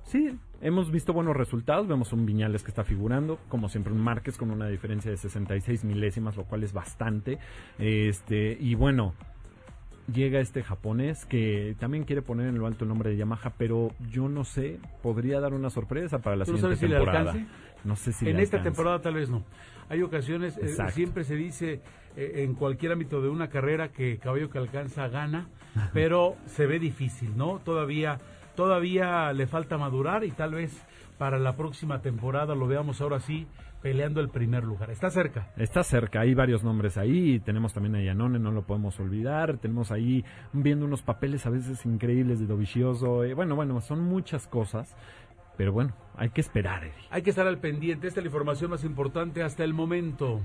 sí, 0.04 0.38
Hemos 0.64 0.92
visto 0.92 1.12
buenos 1.12 1.36
resultados, 1.36 1.88
vemos 1.88 2.12
un 2.12 2.24
Viñales 2.24 2.62
que 2.62 2.68
está 2.70 2.84
figurando, 2.84 3.40
como 3.48 3.68
siempre 3.68 3.92
un 3.92 4.00
Márquez 4.00 4.38
con 4.38 4.52
una 4.52 4.68
diferencia 4.68 5.10
de 5.10 5.16
66 5.16 5.82
milésimas, 5.82 6.36
lo 6.36 6.44
cual 6.44 6.62
es 6.62 6.72
bastante. 6.72 7.40
Este, 7.80 8.56
y 8.60 8.76
bueno, 8.76 9.12
llega 10.12 10.38
este 10.38 10.62
japonés 10.62 11.26
que 11.26 11.74
también 11.80 12.04
quiere 12.04 12.22
poner 12.22 12.46
en 12.46 12.58
lo 12.58 12.68
alto 12.68 12.84
el 12.84 12.90
nombre 12.90 13.10
de 13.10 13.16
Yamaha, 13.16 13.54
pero 13.58 13.90
yo 14.08 14.28
no 14.28 14.44
sé, 14.44 14.78
podría 15.02 15.40
dar 15.40 15.52
una 15.52 15.68
sorpresa 15.68 16.20
para 16.20 16.36
la 16.36 16.44
siguiente 16.44 16.76
temporada. 16.76 17.34
no 17.82 17.96
sé 17.96 18.12
si 18.12 18.28
en 18.28 18.38
esta 18.38 18.62
temporada 18.62 19.00
tal 19.00 19.14
vez 19.14 19.30
no. 19.30 19.42
Hay 19.88 20.00
ocasiones, 20.02 20.56
eh, 20.58 20.76
siempre 20.92 21.24
se 21.24 21.34
dice 21.34 21.80
eh, 22.16 22.44
en 22.44 22.54
cualquier 22.54 22.92
ámbito 22.92 23.20
de 23.20 23.28
una 23.28 23.48
carrera 23.48 23.88
que 23.88 24.18
caballo 24.18 24.48
que 24.48 24.58
alcanza 24.58 25.08
gana, 25.08 25.48
pero 25.92 26.36
se 26.46 26.66
ve 26.66 26.78
difícil, 26.78 27.36
¿no? 27.36 27.58
Todavía 27.64 28.20
todavía 28.54 29.32
le 29.32 29.46
falta 29.46 29.78
madurar 29.78 30.24
y 30.24 30.30
tal 30.30 30.54
vez 30.54 30.84
para 31.18 31.38
la 31.38 31.56
próxima 31.56 32.00
temporada 32.00 32.54
lo 32.54 32.66
veamos 32.66 33.00
ahora 33.00 33.20
sí 33.20 33.46
peleando 33.82 34.20
el 34.20 34.28
primer 34.28 34.64
lugar. 34.64 34.90
Está 34.90 35.10
cerca. 35.10 35.48
Está 35.56 35.82
cerca, 35.82 36.20
hay 36.20 36.34
varios 36.34 36.62
nombres 36.62 36.96
ahí, 36.96 37.40
tenemos 37.40 37.72
también 37.72 37.96
a 37.96 38.02
Yanone, 38.02 38.38
no 38.38 38.52
lo 38.52 38.62
podemos 38.62 38.98
olvidar, 39.00 39.58
tenemos 39.58 39.90
ahí 39.90 40.24
viendo 40.52 40.86
unos 40.86 41.02
papeles 41.02 41.44
a 41.46 41.50
veces 41.50 41.84
increíbles 41.84 42.38
de 42.38 42.46
Dovicioso, 42.46 43.24
eh, 43.24 43.34
bueno, 43.34 43.56
bueno, 43.56 43.80
son 43.80 44.00
muchas 44.00 44.46
cosas, 44.46 44.96
pero 45.56 45.72
bueno, 45.72 45.94
hay 46.16 46.30
que 46.30 46.40
esperar. 46.40 46.90
Hay 47.10 47.22
que 47.22 47.30
estar 47.30 47.46
al 47.46 47.58
pendiente, 47.58 48.06
esta 48.06 48.20
es 48.20 48.24
la 48.24 48.28
información 48.28 48.70
más 48.70 48.84
importante 48.84 49.42
hasta 49.42 49.64
el 49.64 49.74
momento. 49.74 50.40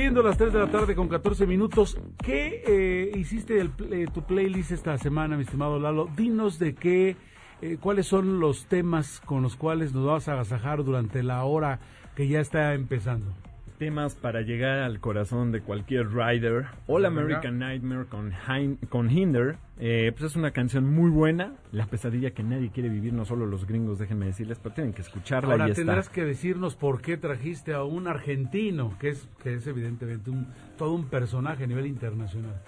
Siendo 0.00 0.22
las 0.22 0.38
3 0.38 0.54
de 0.54 0.58
la 0.58 0.70
tarde 0.70 0.94
con 0.94 1.08
14 1.08 1.46
minutos, 1.46 2.00
¿qué 2.24 2.64
eh, 2.66 3.18
hiciste 3.18 3.60
el, 3.60 3.70
eh, 3.92 4.06
tu 4.10 4.22
playlist 4.22 4.70
esta 4.70 4.96
semana, 4.96 5.36
mi 5.36 5.42
estimado 5.42 5.78
Lalo? 5.78 6.08
Dinos 6.16 6.58
de 6.58 6.74
qué, 6.74 7.18
eh, 7.60 7.76
cuáles 7.78 8.06
son 8.06 8.40
los 8.40 8.64
temas 8.64 9.20
con 9.26 9.42
los 9.42 9.56
cuales 9.56 9.92
nos 9.92 10.06
vas 10.06 10.26
a 10.26 10.32
agasajar 10.32 10.84
durante 10.84 11.22
la 11.22 11.44
hora 11.44 11.80
que 12.16 12.28
ya 12.28 12.40
está 12.40 12.72
empezando 12.72 13.34
temas 13.80 14.14
para 14.14 14.42
llegar 14.42 14.80
al 14.80 15.00
corazón 15.00 15.52
de 15.52 15.62
cualquier 15.62 16.12
rider. 16.12 16.66
All 16.86 17.06
American 17.06 17.58
Nightmare 17.58 18.04
con, 18.04 18.34
con 18.90 19.10
Hinder. 19.10 19.56
Eh, 19.78 20.12
pues 20.12 20.32
es 20.32 20.36
una 20.36 20.50
canción 20.50 20.84
muy 20.84 21.10
buena. 21.10 21.54
La 21.72 21.86
pesadilla 21.86 22.32
que 22.32 22.42
nadie 22.42 22.68
quiere 22.68 22.90
vivir, 22.90 23.14
no 23.14 23.24
solo 23.24 23.46
los 23.46 23.66
gringos, 23.66 23.98
déjenme 23.98 24.26
decirles, 24.26 24.60
pero 24.62 24.74
tienen 24.74 24.92
que 24.92 25.00
escucharla. 25.00 25.52
Ahora 25.52 25.72
tendrás 25.72 26.10
que 26.10 26.26
decirnos 26.26 26.76
por 26.76 27.00
qué 27.00 27.16
trajiste 27.16 27.72
a 27.72 27.82
un 27.82 28.06
argentino, 28.06 28.98
que 29.00 29.08
es, 29.08 29.26
que 29.42 29.54
es 29.54 29.66
evidentemente 29.66 30.28
un, 30.28 30.48
todo 30.76 30.92
un 30.92 31.06
personaje 31.06 31.64
a 31.64 31.66
nivel 31.66 31.86
internacional. 31.86 32.60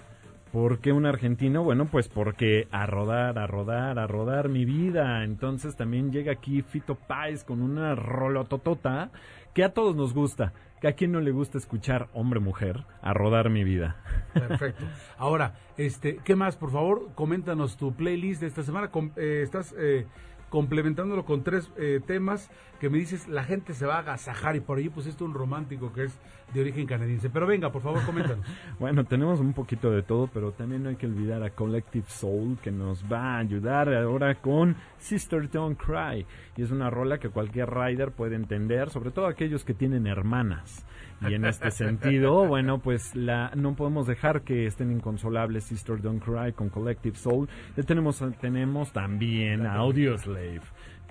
¿Por 0.51 0.79
qué 0.79 0.91
un 0.91 1.05
argentino? 1.05 1.63
Bueno, 1.63 1.85
pues 1.85 2.07
porque 2.07 2.67
a 2.71 2.87
rodar, 2.87 3.37
a 3.37 3.45
rodar, 3.45 3.99
a 3.99 4.07
rodar 4.07 4.49
mi 4.49 4.65
vida. 4.65 5.23
Entonces 5.23 5.75
también 5.75 6.11
llega 6.11 6.31
aquí 6.31 6.63
Fito 6.63 6.95
Páez 6.95 7.43
con 7.43 7.61
una 7.61 7.93
rolototota 7.93 9.11
que 9.53 9.63
a 9.63 9.73
todos 9.73 9.95
nos 9.95 10.15
gusta 10.15 10.53
que 10.83 10.89
a 10.89 10.95
quien 10.97 11.13
no 11.13 11.21
le 11.21 11.31
gusta 11.31 11.57
escuchar 11.57 12.09
hombre-mujer 12.11 12.83
a 13.01 13.13
rodar 13.13 13.49
mi 13.49 13.63
vida. 13.63 13.95
Perfecto. 14.33 14.83
Ahora, 15.17 15.55
este, 15.77 16.17
¿qué 16.25 16.35
más? 16.35 16.57
Por 16.57 16.71
favor, 16.73 17.11
coméntanos 17.15 17.77
tu 17.77 17.95
playlist 17.95 18.41
de 18.41 18.47
esta 18.47 18.63
semana. 18.63 18.91
Eh, 19.15 19.43
¿Estás 19.45 19.73
eh, 19.77 20.07
complementándolo 20.53 21.25
con 21.25 21.41
tres 21.41 21.71
eh, 21.77 21.99
temas 22.05 22.51
que 22.79 22.87
me 22.87 22.99
dices, 22.99 23.27
la 23.27 23.43
gente 23.43 23.73
se 23.73 23.87
va 23.87 23.95
a 23.95 23.99
agasajar 24.01 24.55
y 24.55 24.59
por 24.59 24.77
ahí 24.77 24.87
pusiste 24.87 25.23
un 25.23 25.33
romántico 25.33 25.91
que 25.91 26.03
es 26.03 26.19
de 26.53 26.61
origen 26.61 26.85
canadiense. 26.85 27.31
Pero 27.31 27.47
venga, 27.47 27.71
por 27.71 27.81
favor, 27.81 28.05
coméntanos. 28.05 28.45
bueno, 28.79 29.03
tenemos 29.03 29.39
un 29.39 29.53
poquito 29.53 29.89
de 29.89 30.03
todo, 30.03 30.27
pero 30.27 30.51
también 30.51 30.83
no 30.83 30.89
hay 30.89 30.95
que 30.95 31.07
olvidar 31.07 31.41
a 31.41 31.49
Collective 31.49 32.05
Soul 32.07 32.59
que 32.61 32.71
nos 32.71 33.03
va 33.11 33.33
a 33.33 33.39
ayudar 33.39 33.91
ahora 33.91 34.35
con 34.35 34.75
Sister 34.99 35.49
Don't 35.49 35.75
Cry. 35.75 36.23
Y 36.55 36.61
es 36.61 36.69
una 36.69 36.91
rola 36.91 37.17
que 37.17 37.29
cualquier 37.29 37.73
rider 37.73 38.11
puede 38.11 38.35
entender, 38.35 38.91
sobre 38.91 39.09
todo 39.09 39.25
aquellos 39.25 39.65
que 39.65 39.73
tienen 39.73 40.05
hermanas. 40.05 40.85
Y 41.21 41.33
en 41.33 41.45
este 41.45 41.71
sentido, 41.71 42.45
bueno, 42.47 42.79
pues 42.79 43.15
la 43.15 43.51
no 43.55 43.75
podemos 43.75 44.07
dejar 44.07 44.41
que 44.41 44.65
estén 44.65 44.91
inconsolables 44.91 45.63
Sister 45.65 46.01
Don't 46.01 46.23
Cry 46.23 46.53
con 46.53 46.69
Collective 46.69 47.15
Soul. 47.15 47.47
Ya 47.77 47.83
tenemos, 47.83 48.23
tenemos 48.39 48.91
también 48.91 49.65
Audio 49.65 50.17
Slave. 50.17 50.61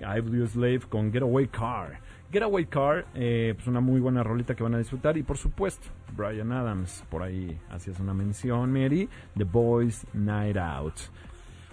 Audio 0.05 0.47
Slave 0.47 0.81
con 0.89 1.11
Getaway 1.11 1.47
Car. 1.47 1.99
Getaway 2.31 2.65
Car, 2.65 3.05
eh, 3.13 3.53
pues 3.55 3.67
una 3.67 3.79
muy 3.79 3.99
buena 3.99 4.23
rolita 4.23 4.55
que 4.55 4.63
van 4.63 4.75
a 4.75 4.79
disfrutar. 4.79 5.17
Y 5.17 5.23
por 5.23 5.37
supuesto, 5.37 5.87
Brian 6.15 6.51
Adams, 6.51 7.03
por 7.09 7.21
ahí 7.21 7.59
hacías 7.69 7.99
una 7.99 8.13
mención, 8.13 8.71
Mary, 8.71 9.07
The 9.37 9.43
Boys 9.43 10.05
Night 10.13 10.57
Out. 10.57 10.95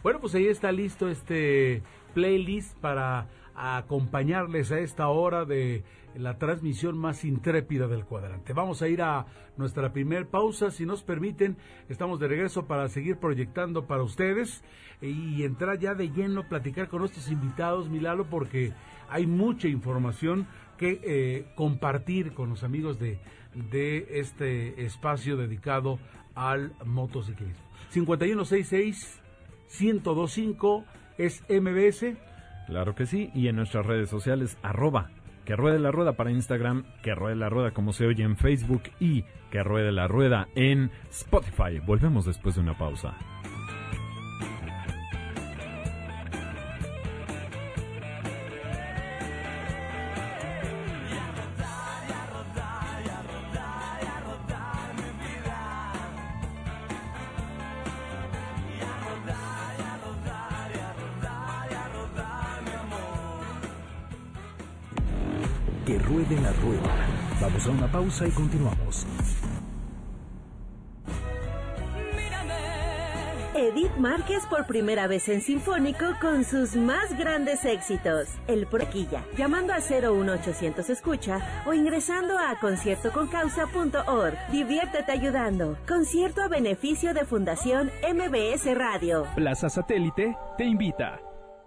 Bueno, 0.03 0.21
pues 0.21 0.35
ahí 0.35 0.47
está 0.47 0.71
listo 0.73 1.09
este 1.09 1.83
playlist 2.15 2.77
para 2.79 3.27
acompañarles 3.61 4.73
a 4.73 4.79
esta 4.79 5.09
hora 5.09 5.45
de 5.45 5.85
la 6.15 6.39
transmisión 6.39 6.99
más 6.99 7.25
intrépida 7.25 7.87
del 7.87 8.05
cuadrante. 8.05 8.53
Vamos 8.53 8.83
a 8.83 8.89
ir 8.89 9.03
a 9.03 9.27
nuestra 9.57 9.93
primer 9.93 10.27
pausa, 10.29 10.71
si 10.71 10.87
nos 10.87 11.03
permiten, 11.03 11.57
estamos 11.89 12.19
de 12.19 12.29
regreso 12.29 12.67
para 12.67 12.89
seguir 12.89 13.19
proyectando 13.19 13.87
para 13.87 14.03
ustedes 14.03 14.65
y 15.01 15.45
entrar 15.45 15.79
ya 15.79 15.95
de 15.95 16.09
lleno, 16.11 16.49
platicar 16.49 16.89
con 16.89 17.01
nuestros 17.01 17.31
invitados, 17.31 17.89
Milalo, 17.91 18.25
porque 18.25 18.73
hay 19.09 19.27
mucha 19.27 19.69
información 19.69 20.47
que 20.79 21.01
eh, 21.03 21.47
compartir 21.55 22.33
con 22.33 22.49
los 22.49 22.65
amigos 22.65 22.99
de, 22.99 23.19
de 23.71 24.21
este 24.21 24.85
espacio 24.85 25.37
dedicado 25.37 25.99
al 26.35 26.73
motociclismo. 26.85 27.63
5166 27.91 29.21
1025 29.79 30.85
es 31.19 31.43
MBS. 31.49 32.30
Claro 32.67 32.95
que 32.95 33.07
sí, 33.07 33.31
y 33.35 33.49
en 33.49 33.57
nuestras 33.57 33.87
redes 33.87 34.09
sociales, 34.09 34.59
arroba 34.63 35.11
que 35.45 35.57
ruede 35.57 35.79
la 35.79 35.91
rueda 35.91 36.13
para 36.13 36.31
Instagram, 36.31 36.85
que 37.03 37.15
ruede 37.15 37.35
la 37.35 37.49
rueda 37.49 37.73
como 37.73 37.93
se 37.93 38.07
oye 38.07 38.23
en 38.23 38.37
Facebook 38.37 38.83
y 39.01 39.25
que 39.51 39.65
ruede 39.65 39.91
la 39.91 40.07
rueda 40.07 40.47
en 40.55 40.91
Spotify. 41.11 41.81
Volvemos 41.85 42.25
después 42.25 42.55
de 42.55 42.61
una 42.61 42.79
pausa. 42.79 43.17
Pausa 68.21 68.29
y 68.29 68.31
continuamos. 68.31 69.07
Edith 73.55 73.95
Márquez 73.99 74.47
por 74.49 74.67
primera 74.67 75.07
vez 75.07 75.29
en 75.29 75.43
Sinfónico 75.43 76.07
con 76.21 76.45
sus 76.45 76.77
más 76.77 77.17
grandes 77.19 77.65
éxitos. 77.65 78.29
El 78.47 78.67
Proquilla, 78.67 79.23
llamando 79.37 79.75
a 79.75 79.81
01800 79.81 80.89
Escucha 80.89 81.65
o 81.67 81.75
ingresando 81.75 82.39
a 82.39 82.59
conciertoconcausa.org. 82.59 84.35
Diviértete 84.51 85.13
ayudando. 85.13 85.77
Concierto 85.87 86.43
a 86.43 86.49
beneficio 86.49 87.13
de 87.13 87.25
Fundación 87.27 87.91
MBS 88.03 88.75
Radio. 88.75 89.27
Plaza 89.35 89.69
Satélite 89.69 90.37
te 90.57 90.65
invita. 90.65 91.21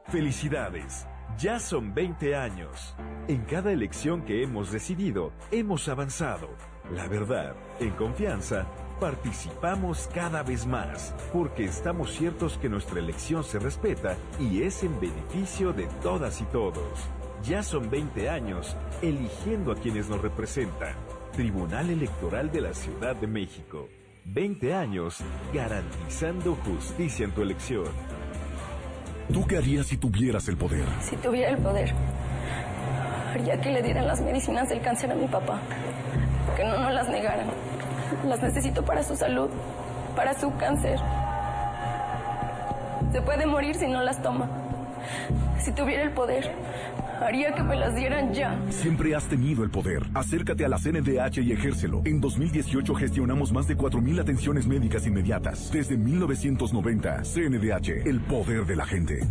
Felicidades. 0.07 1.05
Ya 1.37 1.59
son 1.59 1.93
20 1.93 2.35
años. 2.35 2.95
En 3.27 3.43
cada 3.43 3.71
elección 3.71 4.21
que 4.23 4.43
hemos 4.43 4.71
decidido, 4.71 5.31
hemos 5.51 5.89
avanzado. 5.89 6.49
La 6.91 7.07
verdad, 7.07 7.55
en 7.79 7.89
confianza, 7.91 8.67
participamos 8.99 10.09
cada 10.13 10.43
vez 10.43 10.67
más, 10.67 11.13
porque 11.33 11.65
estamos 11.65 12.11
ciertos 12.11 12.57
que 12.57 12.69
nuestra 12.69 12.99
elección 12.99 13.43
se 13.43 13.59
respeta 13.59 14.15
y 14.39 14.61
es 14.61 14.83
en 14.83 14.99
beneficio 14.99 15.73
de 15.73 15.87
todas 16.01 16.39
y 16.39 16.45
todos. 16.45 17.09
Ya 17.43 17.63
son 17.63 17.89
20 17.89 18.29
años 18.29 18.77
eligiendo 19.01 19.71
a 19.71 19.75
quienes 19.75 20.07
nos 20.09 20.21
representan. 20.21 20.95
Tribunal 21.33 21.89
Electoral 21.89 22.51
de 22.51 22.61
la 22.61 22.73
Ciudad 22.73 23.15
de 23.15 23.27
México. 23.27 23.89
20 24.25 24.73
años 24.73 25.19
garantizando 25.53 26.55
justicia 26.55 27.25
en 27.25 27.31
tu 27.31 27.41
elección. 27.41 28.22
¿Tú 29.31 29.45
qué 29.47 29.57
harías 29.57 29.87
si 29.87 29.97
tuvieras 29.97 30.47
el 30.47 30.57
poder? 30.57 30.85
Si 31.01 31.15
tuviera 31.17 31.49
el 31.51 31.57
poder, 31.57 31.93
haría 33.33 33.59
que 33.61 33.71
le 33.71 33.81
dieran 33.81 34.07
las 34.07 34.21
medicinas 34.21 34.69
del 34.69 34.81
cáncer 34.81 35.11
a 35.11 35.15
mi 35.15 35.27
papá. 35.27 35.59
Que 36.55 36.63
no 36.63 36.77
nos 36.77 36.93
las 36.93 37.07
negaran. 37.09 37.47
Las 38.27 38.41
necesito 38.41 38.83
para 38.83 39.01
su 39.03 39.15
salud, 39.15 39.49
para 40.15 40.33
su 40.33 40.55
cáncer. 40.57 40.99
Se 43.11 43.21
puede 43.21 43.45
morir 43.45 43.75
si 43.75 43.87
no 43.87 44.03
las 44.03 44.21
toma. 44.21 44.49
Si 45.59 45.71
tuviera 45.71 46.03
el 46.03 46.11
poder, 46.11 46.51
Haría 47.23 47.53
que 47.53 47.63
me 47.63 47.75
las 47.77 47.95
dieran 47.95 48.33
ya. 48.33 48.59
Siempre 48.69 49.15
has 49.15 49.25
tenido 49.25 49.63
el 49.63 49.69
poder. 49.69 50.03
Acércate 50.13 50.65
a 50.65 50.67
la 50.67 50.77
CNDH 50.77 51.37
y 51.41 51.53
ejércelo. 51.53 52.01
En 52.03 52.19
2018 52.19 52.93
gestionamos 52.95 53.53
más 53.53 53.65
de 53.67 53.77
4.000 53.77 54.19
atenciones 54.19 54.67
médicas 54.67 55.07
inmediatas. 55.07 55.71
Desde 55.71 55.95
1990, 55.97 57.21
CNDH, 57.23 58.07
el 58.07 58.19
poder 58.21 58.65
de 58.65 58.75
la 58.75 58.85
gente. 58.85 59.21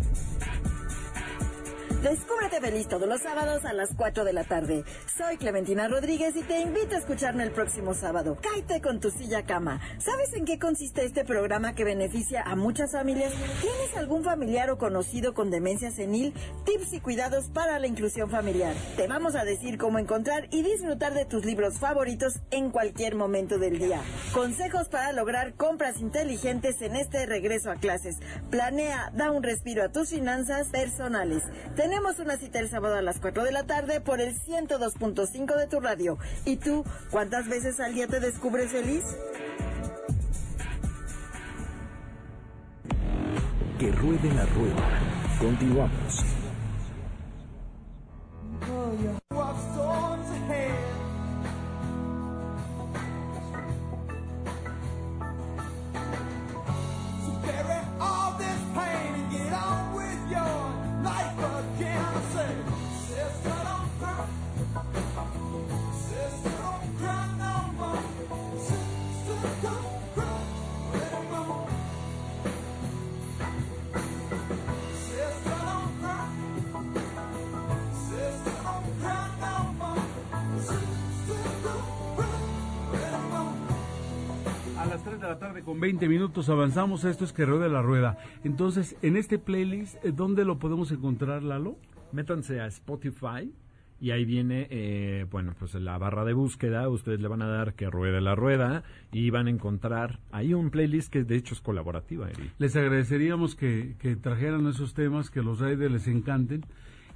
Descúbrete 2.03 2.61
feliz 2.61 2.89
todos 2.89 3.09
los 3.09 3.23
sábados 3.23 3.65
a 3.65 3.73
las 3.73 3.91
4 3.95 4.25
de 4.25 4.33
la 4.33 4.43
tarde. 4.43 4.83
Soy 5.17 5.37
Clementina 5.37 5.87
Rodríguez 5.87 6.35
y 6.35 6.43
te 6.43 6.61
invito 6.61 6.97
a 6.97 6.99
escucharme 6.99 7.45
el 7.45 7.53
próximo 7.53 7.95
sábado. 7.95 8.37
Cáete 8.43 8.81
con 8.81 8.99
tu 8.99 9.13
silla 9.13 9.45
cama. 9.45 9.81
¿Sabes 9.99 10.33
en 10.33 10.45
qué 10.45 10.59
consiste 10.59 11.05
este 11.05 11.25
programa 11.25 11.77
que 11.77 11.85
beneficia 11.85 12.43
a 12.43 12.57
muchas 12.57 12.91
familias? 12.91 13.33
¿Tienes 13.61 13.97
algún 13.97 14.25
familiar 14.25 14.69
o 14.71 14.79
conocido 14.79 15.33
con 15.33 15.53
demencia 15.53 15.93
senil? 15.93 16.35
Tips 16.65 16.93
y 16.93 16.99
cuidados 16.99 17.51
para 17.51 17.79
la 17.79 17.87
inclusión 17.87 18.29
familiar. 18.29 18.75
Te 18.97 19.07
vamos 19.07 19.37
a 19.37 19.45
decir 19.45 19.79
cómo 19.79 20.01
encontrar 20.01 20.49
y 20.51 20.65
disfrutar 20.65 21.15
de 21.15 21.25
tus 21.25 21.45
libros 21.45 21.79
favoritos 21.79 22.41
en 22.51 22.73
cualquier 22.73 23.15
momento 23.15 23.59
del 23.59 23.79
día. 23.79 24.01
Consejos 24.35 24.89
para 24.89 25.13
lograr 25.13 25.55
compras 25.55 26.01
inteligentes 26.01 26.83
en 26.83 26.97
este 26.97 27.27
regreso 27.27 27.71
a 27.71 27.77
clases. 27.77 28.17
Planea, 28.51 29.13
da 29.15 29.31
un 29.31 29.45
respiro 29.45 29.85
a 29.85 29.93
tus 29.93 30.09
finanzas 30.11 30.67
personales. 30.67 31.45
Tenemos 31.93 32.19
una 32.21 32.39
cita 32.39 32.59
el 32.59 32.71
sábado 32.71 32.95
a 32.95 33.03
las 33.03 33.19
4 33.19 33.45
de 33.45 33.53
la 33.53 33.65
tarde 33.65 34.01
por 34.01 34.19
el 34.19 34.35
102.5 34.35 35.59
de 35.59 35.67
tu 35.67 35.79
radio. 35.79 36.17
¿Y 36.47 36.57
tú, 36.57 36.87
cuántas 37.11 37.51
veces 37.51 37.81
al 37.81 37.93
día 37.93 38.07
te 38.07 38.19
descubres 38.19 38.73
feliz? 38.73 39.05
Que 43.79 43.93
ruede 43.93 44.33
la 44.33 44.47
rueda. 44.47 45.01
Continuamos. 45.39 46.42
Minutos 86.33 86.49
avanzamos. 86.49 87.05
Esto 87.05 87.27
es 87.27 87.33
que 87.35 87.45
rueda 87.45 87.69
la 87.69 87.83
rueda. 87.83 88.17
Entonces, 88.43 88.97
en 89.03 89.19
este 89.19 89.39
playlist, 89.39 90.03
¿dónde 90.03 90.47
lo 90.47 90.59
podemos 90.59 90.91
encontrar, 90.91 91.43
Lalo? 91.43 91.77
Métanse 92.11 92.59
a 92.59 92.67
Spotify 92.69 93.53
y 94.01 94.13
ahí 94.13 94.25
viene, 94.25 94.67
eh, 94.71 95.27
bueno, 95.31 95.55
pues 95.59 95.75
la 95.75 95.99
barra 95.99 96.25
de 96.25 96.33
búsqueda, 96.33 96.89
ustedes 96.89 97.21
le 97.21 97.29
van 97.29 97.43
a 97.43 97.49
dar 97.49 97.75
que 97.75 97.91
ruede 97.91 98.23
la 98.23 98.35
rueda 98.35 98.83
y 99.13 99.29
van 99.29 99.47
a 99.47 99.51
encontrar 99.51 100.21
ahí 100.31 100.55
un 100.55 100.71
playlist 100.71 101.13
que 101.13 101.23
de 101.23 101.37
hecho 101.37 101.53
es 101.53 101.61
colaborativa, 101.61 102.31
Eri. 102.31 102.51
Les 102.57 102.75
agradeceríamos 102.77 103.55
que, 103.55 103.97
que 103.99 104.17
trajeran 104.17 104.67
esos 104.67 104.95
temas, 104.95 105.29
que 105.29 105.43
los 105.43 105.61
riders 105.61 105.93
les 105.93 106.09
encanten. 106.09 106.65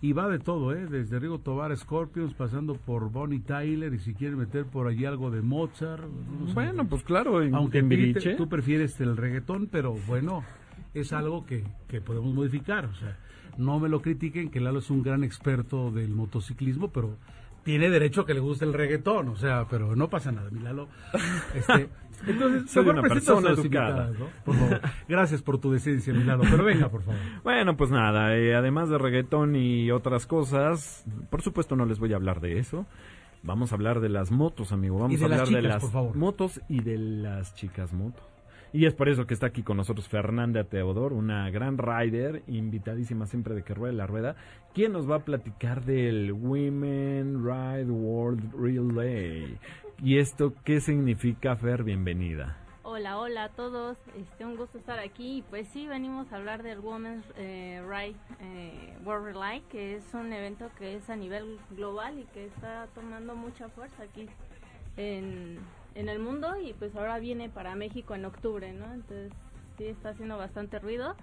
Y 0.06 0.12
va 0.12 0.28
de 0.28 0.38
todo, 0.38 0.72
¿eh? 0.72 0.86
Desde 0.86 1.18
Rigo 1.18 1.40
Tobar, 1.40 1.76
Scorpions, 1.76 2.32
pasando 2.34 2.74
por 2.76 3.10
Bonnie 3.10 3.40
Tyler, 3.40 3.92
y 3.92 3.98
si 3.98 4.14
quieren 4.14 4.38
meter 4.38 4.64
por 4.64 4.86
allí 4.86 5.04
algo 5.04 5.32
de 5.32 5.42
Mozart. 5.42 6.04
no 6.38 6.46
sé. 6.46 6.54
Bueno, 6.54 6.86
pues 6.86 7.02
claro, 7.02 7.42
en 7.42 7.54
Aunque 7.56 7.80
Timbiriche. 7.80 8.20
te- 8.30 8.34
tú 8.36 8.48
prefieres 8.48 9.00
el 9.00 9.16
reggaetón, 9.16 9.66
pero 9.66 9.94
bueno, 10.06 10.44
es 10.94 11.12
algo 11.12 11.44
que, 11.44 11.64
que 11.88 12.00
podemos 12.00 12.32
modificar. 12.32 12.84
O 12.84 12.94
sea, 12.94 13.16
no 13.58 13.80
me 13.80 13.88
lo 13.88 14.00
critiquen, 14.00 14.48
que 14.50 14.60
Lalo 14.60 14.78
es 14.78 14.90
un 14.90 15.02
gran 15.02 15.24
experto 15.24 15.90
del 15.90 16.10
motociclismo, 16.10 16.92
pero 16.92 17.16
tiene 17.66 17.90
derecho 17.90 18.20
a 18.20 18.26
que 18.26 18.32
le 18.32 18.38
guste 18.38 18.64
el 18.64 18.72
reggaetón. 18.72 19.28
O 19.28 19.36
sea, 19.36 19.66
pero 19.68 19.96
no 19.96 20.08
pasa 20.08 20.30
nada, 20.30 20.48
mi 20.50 20.60
Lalo. 20.60 20.88
Este, 21.52 21.88
entonces, 22.28 22.70
Soy 22.70 22.88
una 22.88 23.02
persona 23.02 23.50
educada. 23.50 24.08
¿no? 24.16 24.28
Por 24.44 24.54
favor. 24.54 24.80
Gracias 25.08 25.42
por 25.42 25.58
tu 25.58 25.72
decencia, 25.72 26.14
mi 26.14 26.22
Lalo. 26.22 26.44
Pero 26.48 26.64
venga, 26.64 26.88
por 26.88 27.02
favor. 27.02 27.20
Bueno, 27.42 27.76
pues 27.76 27.90
nada, 27.90 28.36
eh, 28.36 28.54
además 28.54 28.88
de 28.88 28.98
reggaetón 28.98 29.56
y 29.56 29.90
otras 29.90 30.26
cosas, 30.26 31.04
por 31.28 31.42
supuesto 31.42 31.74
no 31.74 31.86
les 31.86 31.98
voy 31.98 32.12
a 32.12 32.16
hablar 32.16 32.40
de 32.40 32.60
eso. 32.60 32.86
Vamos 33.42 33.72
a 33.72 33.74
hablar 33.74 33.98
de 33.98 34.10
las 34.10 34.30
motos, 34.30 34.70
amigo. 34.70 35.00
Vamos 35.00 35.20
a 35.20 35.28
las 35.28 35.40
hablar 35.40 35.62
de 35.62 35.68
las 35.68 35.92
motos 36.14 36.60
y 36.68 36.82
de 36.82 36.98
las 36.98 37.52
chicas 37.56 37.92
moto. 37.92 38.22
Y 38.72 38.86
es 38.86 38.94
por 38.94 39.08
eso 39.08 39.26
que 39.26 39.34
está 39.34 39.46
aquí 39.46 39.62
con 39.62 39.76
nosotros 39.76 40.08
Fernanda 40.08 40.64
Teodor, 40.64 41.12
una 41.12 41.50
gran 41.50 41.78
rider, 41.78 42.42
invitadísima 42.46 43.26
siempre 43.26 43.54
de 43.54 43.62
que 43.62 43.74
ruede 43.74 43.94
la 43.94 44.06
rueda, 44.06 44.36
quien 44.74 44.92
nos 44.92 45.08
va 45.10 45.16
a 45.16 45.24
platicar 45.24 45.84
del 45.84 46.32
Women 46.32 47.44
Ride 47.44 47.90
World 47.90 48.52
Relay. 48.54 49.58
¿Y 50.02 50.18
esto 50.18 50.52
qué 50.64 50.80
significa, 50.80 51.56
Fer? 51.56 51.84
Bienvenida. 51.84 52.58
Hola, 52.82 53.18
hola 53.18 53.44
a 53.44 53.48
todos. 53.48 53.96
Este, 54.14 54.44
un 54.44 54.56
gusto 54.56 54.78
estar 54.78 54.98
aquí. 55.00 55.42
Pues 55.50 55.66
sí, 55.68 55.88
venimos 55.88 56.32
a 56.32 56.36
hablar 56.36 56.62
del 56.62 56.78
Women's 56.78 57.24
eh, 57.36 57.82
Ride 57.84 58.16
eh, 58.40 58.96
World 59.04 59.26
Relay, 59.26 59.60
que 59.70 59.96
es 59.96 60.14
un 60.14 60.32
evento 60.32 60.70
que 60.78 60.94
es 60.94 61.10
a 61.10 61.16
nivel 61.16 61.58
global 61.70 62.18
y 62.18 62.24
que 62.26 62.46
está 62.46 62.86
tomando 62.94 63.34
mucha 63.34 63.68
fuerza 63.70 64.04
aquí 64.04 64.28
en, 64.96 65.58
en 65.96 66.08
el 66.08 66.18
mundo 66.18 66.54
y 66.60 66.72
pues 66.74 66.94
ahora 66.94 67.18
viene 67.18 67.48
para 67.48 67.74
México 67.74 68.14
en 68.14 68.24
octubre, 68.24 68.72
¿no? 68.72 68.84
Entonces 68.92 69.32
sí 69.78 69.86
está 69.86 70.10
haciendo 70.10 70.38
bastante 70.38 70.78
ruido. 70.78 71.16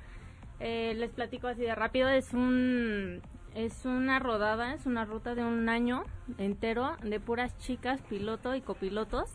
Eh, 0.59 0.93
les 0.95 1.11
platico 1.11 1.47
así 1.47 1.61
de 1.61 1.75
rápido, 1.75 2.09
es 2.09 2.33
un 2.33 3.21
es 3.55 3.85
una 3.85 4.17
rodada, 4.17 4.73
es 4.73 4.85
una 4.87 5.05
ruta 5.05 5.35
de 5.35 5.43
un 5.43 5.69
año 5.69 6.03
entero 6.39 6.97
de 7.03 7.19
puras 7.19 7.55
chicas, 7.59 8.01
piloto 8.09 8.55
y 8.55 8.61
copilotos 8.61 9.29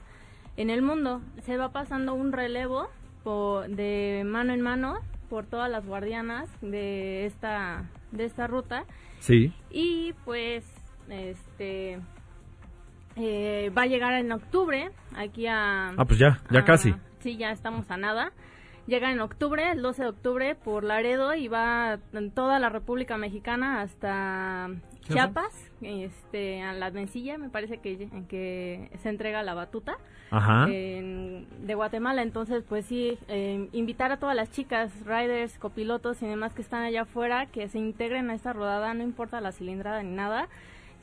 en 0.57 0.71
el 0.71 0.83
mundo. 0.83 1.21
Se 1.43 1.57
va 1.57 1.71
pasando 1.71 2.15
un 2.15 2.33
relevo 2.33 2.89
po- 3.23 3.63
de 3.69 4.23
mano 4.27 4.53
en 4.53 4.61
mano 4.61 4.99
por 5.31 5.47
todas 5.47 5.71
las 5.71 5.87
guardianas 5.87 6.49
de 6.63 7.27
esta 7.27 7.89
de 8.11 8.25
esta 8.25 8.47
ruta 8.47 8.85
Sí. 9.21 9.53
y 9.71 10.15
pues 10.25 10.65
este 11.11 12.01
eh, 13.21 13.71
va 13.77 13.83
a 13.83 13.87
llegar 13.87 14.15
en 14.15 14.31
octubre 14.33 14.91
aquí 15.17 15.47
a 15.47 15.89
Ah, 15.97 16.05
pues 16.05 16.19
ya, 16.19 16.41
ya 16.51 16.61
a- 16.61 16.65
casi. 16.65 16.95
sí 17.21 17.37
ya 17.37 17.51
estamos 17.51 17.91
a 17.91 17.97
nada 17.97 18.33
llega 18.87 19.13
en 19.13 19.21
octubre 19.21 19.71
el 19.73 19.83
12 19.83 20.03
de 20.03 20.09
octubre 20.09 20.55
por 20.55 20.83
Laredo 20.85 21.35
y 21.35 21.47
va 21.49 21.99
en 22.15 22.31
toda 22.31 22.59
la 22.59 22.71
República 22.71 23.19
Mexicana 23.19 23.83
hasta 23.83 24.71
Chiapas. 25.03 25.53
Este 25.83 26.63
a 26.63 26.73
la 26.73 26.91
Mencilla 26.91 27.37
me 27.39 27.51
parece 27.51 27.79
que 27.79 28.09
que 28.29 28.91
se 29.03 29.09
entrega 29.11 29.43
la 29.43 29.53
batuta 29.55 29.97
Ajá. 30.31 30.67
en- 30.71 31.47
de 31.67 31.75
Guatemala. 31.75 32.23
Entonces, 32.23 32.65
pues 32.69 32.87
sí, 32.87 33.19
eh, 33.29 33.69
invitar 33.73 34.11
a 34.11 34.19
todas 34.19 34.35
las 34.37 34.51
chicas, 34.51 34.91
riders, 35.05 35.59
copilotos 35.59 36.23
y 36.23 36.27
demás 36.27 36.53
que 36.55 36.63
están 36.63 36.83
allá 36.83 37.03
afuera, 37.03 37.45
que 37.47 37.69
se 37.69 37.79
integren 37.79 38.31
a 38.31 38.35
esta 38.35 38.53
rodada, 38.55 38.93
no 38.95 39.03
importa 39.03 39.41
la 39.43 39.53
cilindrada 39.53 40.03
ni 40.03 40.15
nada, 40.15 40.49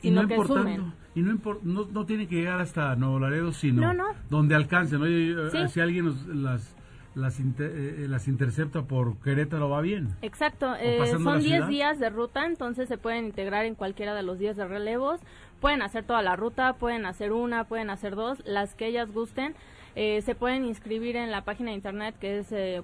sino 0.08 0.22
no 0.22 0.28
que 0.28 0.36
sumen. 0.64 0.92
y 1.14 1.22
no, 1.22 1.32
impor- 1.32 1.60
no, 1.62 1.86
no 1.90 2.06
tiene 2.06 2.26
que 2.26 2.36
llegar 2.36 2.60
hasta 2.60 2.94
Nuevo 2.96 3.18
Laredo, 3.20 3.52
sino 3.52 3.82
No, 3.82 3.94
no. 3.94 4.04
donde 4.30 4.54
eh, 4.56 5.48
Sí. 5.52 5.68
si 5.68 5.80
alguien 5.80 6.06
nos- 6.06 6.26
las, 6.26 6.74
las, 7.14 7.40
inter- 7.40 7.72
eh, 7.74 8.06
las 8.08 8.28
intercepta 8.28 8.82
por 8.82 9.18
Querétaro, 9.20 9.70
va 9.70 9.80
bien. 9.80 10.08
Exacto, 10.22 10.74
eh, 10.78 10.98
son 11.24 11.40
10 11.40 11.52
ciudad. 11.54 11.68
días 11.68 11.98
de 11.98 12.10
ruta, 12.10 12.44
entonces 12.46 12.88
se 12.88 12.98
pueden 12.98 13.26
integrar 13.26 13.64
en 13.64 13.74
cualquiera 13.74 14.14
de 14.14 14.22
los 14.22 14.38
días 14.38 14.56
de 14.56 14.66
relevos. 14.66 15.20
Pueden 15.60 15.80
hacer 15.80 16.04
toda 16.04 16.20
la 16.20 16.36
ruta, 16.36 16.74
pueden 16.74 17.06
hacer 17.06 17.32
una, 17.32 17.64
pueden 17.64 17.88
hacer 17.88 18.14
dos, 18.14 18.42
las 18.44 18.74
que 18.74 18.86
ellas 18.88 19.10
gusten. 19.10 19.54
Eh, 19.98 20.20
se 20.20 20.34
pueden 20.34 20.66
inscribir 20.66 21.16
en 21.16 21.30
la 21.30 21.40
página 21.44 21.70
de 21.70 21.76
internet 21.76 22.14
que 22.20 22.40
es 22.40 22.52
eh, 22.52 22.82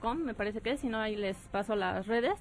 .com, 0.00 0.16
me 0.24 0.32
parece 0.32 0.62
que 0.62 0.70
es, 0.72 0.80
si 0.80 0.88
no 0.88 0.98
ahí 0.98 1.14
les 1.16 1.36
paso 1.48 1.76
las 1.76 2.06
redes. 2.06 2.32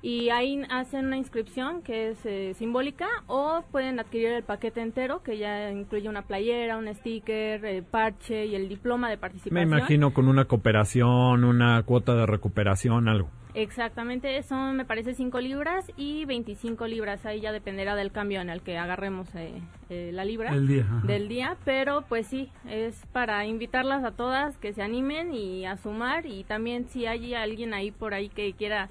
Y 0.00 0.30
ahí 0.30 0.62
hacen 0.70 1.06
una 1.06 1.16
inscripción 1.16 1.82
que 1.82 2.10
es 2.10 2.24
eh, 2.24 2.54
simbólica 2.54 3.08
o 3.26 3.64
pueden 3.72 3.98
adquirir 3.98 4.28
el 4.28 4.44
paquete 4.44 4.80
entero 4.80 5.22
que 5.24 5.38
ya 5.38 5.72
incluye 5.72 6.08
una 6.08 6.22
playera, 6.22 6.76
un 6.76 6.92
sticker, 6.94 7.64
eh, 7.64 7.82
parche 7.82 8.46
y 8.46 8.54
el 8.54 8.68
diploma 8.68 9.08
de 9.08 9.16
Me 9.16 9.20
participación. 9.20 9.68
imagino 9.68 10.14
con 10.14 10.28
una 10.28 10.44
cooperación, 10.44 11.42
una 11.44 11.82
cuota 11.82 12.14
de 12.14 12.26
recuperación, 12.26 13.08
algo. 13.08 13.28
Exactamente, 13.54 14.40
son 14.44 14.76
me 14.76 14.84
parece 14.84 15.14
5 15.14 15.40
libras 15.40 15.90
y 15.96 16.24
25 16.26 16.86
libras, 16.86 17.26
ahí 17.26 17.40
ya 17.40 17.50
dependerá 17.50 17.96
del 17.96 18.12
cambio 18.12 18.40
en 18.40 18.50
el 18.50 18.60
que 18.62 18.78
agarremos 18.78 19.34
eh, 19.34 19.60
eh, 19.90 20.10
la 20.12 20.24
libra 20.24 20.50
El 20.54 20.68
día, 20.68 20.86
del 21.04 21.28
día, 21.28 21.56
pero 21.64 22.04
pues 22.08 22.28
sí, 22.28 22.50
es 22.68 23.04
para 23.12 23.44
invitarlas 23.46 24.04
a 24.04 24.12
todas 24.12 24.56
que 24.58 24.72
se 24.72 24.82
animen 24.82 25.34
y 25.34 25.66
a 25.66 25.76
sumar 25.76 26.26
y 26.26 26.44
también 26.44 26.86
si 26.88 27.06
hay 27.06 27.34
alguien 27.34 27.74
ahí 27.74 27.90
por 27.90 28.14
ahí 28.14 28.28
que 28.28 28.52
quiera 28.52 28.90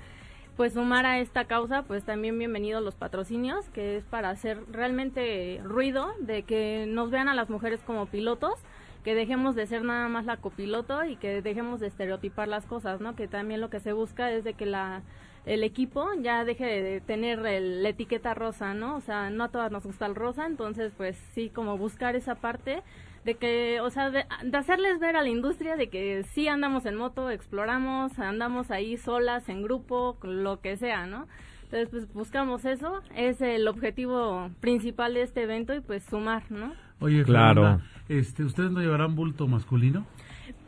pues 0.57 0.73
sumar 0.73 1.05
a 1.05 1.19
esta 1.19 1.45
causa, 1.45 1.83
pues 1.83 2.03
también 2.03 2.37
bienvenidos 2.39 2.83
los 2.83 2.95
patrocinios, 2.95 3.69
que 3.69 3.95
es 3.97 4.03
para 4.05 4.31
hacer 4.31 4.59
realmente 4.71 5.61
ruido, 5.63 6.13
de 6.19 6.41
que 6.43 6.85
nos 6.87 7.11
vean 7.11 7.29
a 7.29 7.35
las 7.35 7.51
mujeres 7.51 7.79
como 7.85 8.07
pilotos, 8.07 8.55
que 9.03 9.13
dejemos 9.13 9.55
de 9.55 9.67
ser 9.67 9.83
nada 9.83 10.09
más 10.09 10.25
la 10.25 10.37
copiloto 10.37 11.05
y 11.05 11.15
que 11.15 11.43
dejemos 11.43 11.79
de 11.79 11.87
estereotipar 11.87 12.47
las 12.47 12.65
cosas, 12.65 12.99
¿no? 13.01 13.15
Que 13.15 13.27
también 13.27 13.61
lo 13.61 13.69
que 13.69 13.79
se 13.79 13.93
busca 13.93 14.31
es 14.31 14.43
de 14.43 14.53
que 14.55 14.65
la 14.65 15.03
el 15.45 15.63
equipo 15.63 16.09
ya 16.21 16.43
deje 16.43 16.65
de 16.65 16.99
tener 16.99 17.45
el- 17.45 17.81
la 17.81 17.87
etiqueta 17.87 18.33
rosa, 18.33 18.73
¿no? 18.73 18.97
O 18.97 18.99
sea, 18.99 19.29
no 19.29 19.45
a 19.45 19.47
todas 19.49 19.71
nos 19.71 19.85
gusta 19.85 20.05
el 20.05 20.13
rosa, 20.13 20.45
entonces 20.45 20.91
pues 20.97 21.15
sí, 21.33 21.49
como 21.49 21.77
buscar 21.77 22.17
esa 22.17 22.35
parte 22.35 22.83
de 23.27 23.35
que, 23.35 23.81
o 23.81 23.89
sea, 23.89 24.09
de, 24.09 24.23
de 24.41 24.57
hacerles 24.57 24.99
ver 25.01 25.17
a 25.17 25.21
la 25.21 25.27
industria 25.27 25.75
de 25.75 25.89
que 25.89 26.23
sí 26.33 26.47
andamos 26.47 26.85
en 26.85 26.95
moto, 26.95 27.29
exploramos, 27.29 28.17
andamos 28.19 28.71
ahí 28.71 28.95
solas, 28.95 29.49
en 29.49 29.61
grupo, 29.63 30.17
lo 30.23 30.61
que 30.61 30.77
sea, 30.77 31.05
¿no? 31.07 31.27
Entonces, 31.65 31.89
pues 31.91 32.13
buscamos 32.13 32.63
eso, 32.63 33.01
es 33.17 33.41
el 33.41 33.67
objetivo 33.67 34.49
principal 34.61 35.13
de 35.13 35.23
este 35.23 35.43
evento 35.43 35.75
y 35.75 35.81
pues 35.81 36.03
sumar, 36.05 36.43
¿no? 36.49 36.71
Oye, 37.01 37.25
Claro. 37.25 37.63
Fernanda, 37.63 37.85
este, 38.07 38.43
¿ustedes 38.45 38.71
no 38.71 38.79
llevarán 38.79 39.13
bulto 39.15 39.45
masculino? 39.45 40.05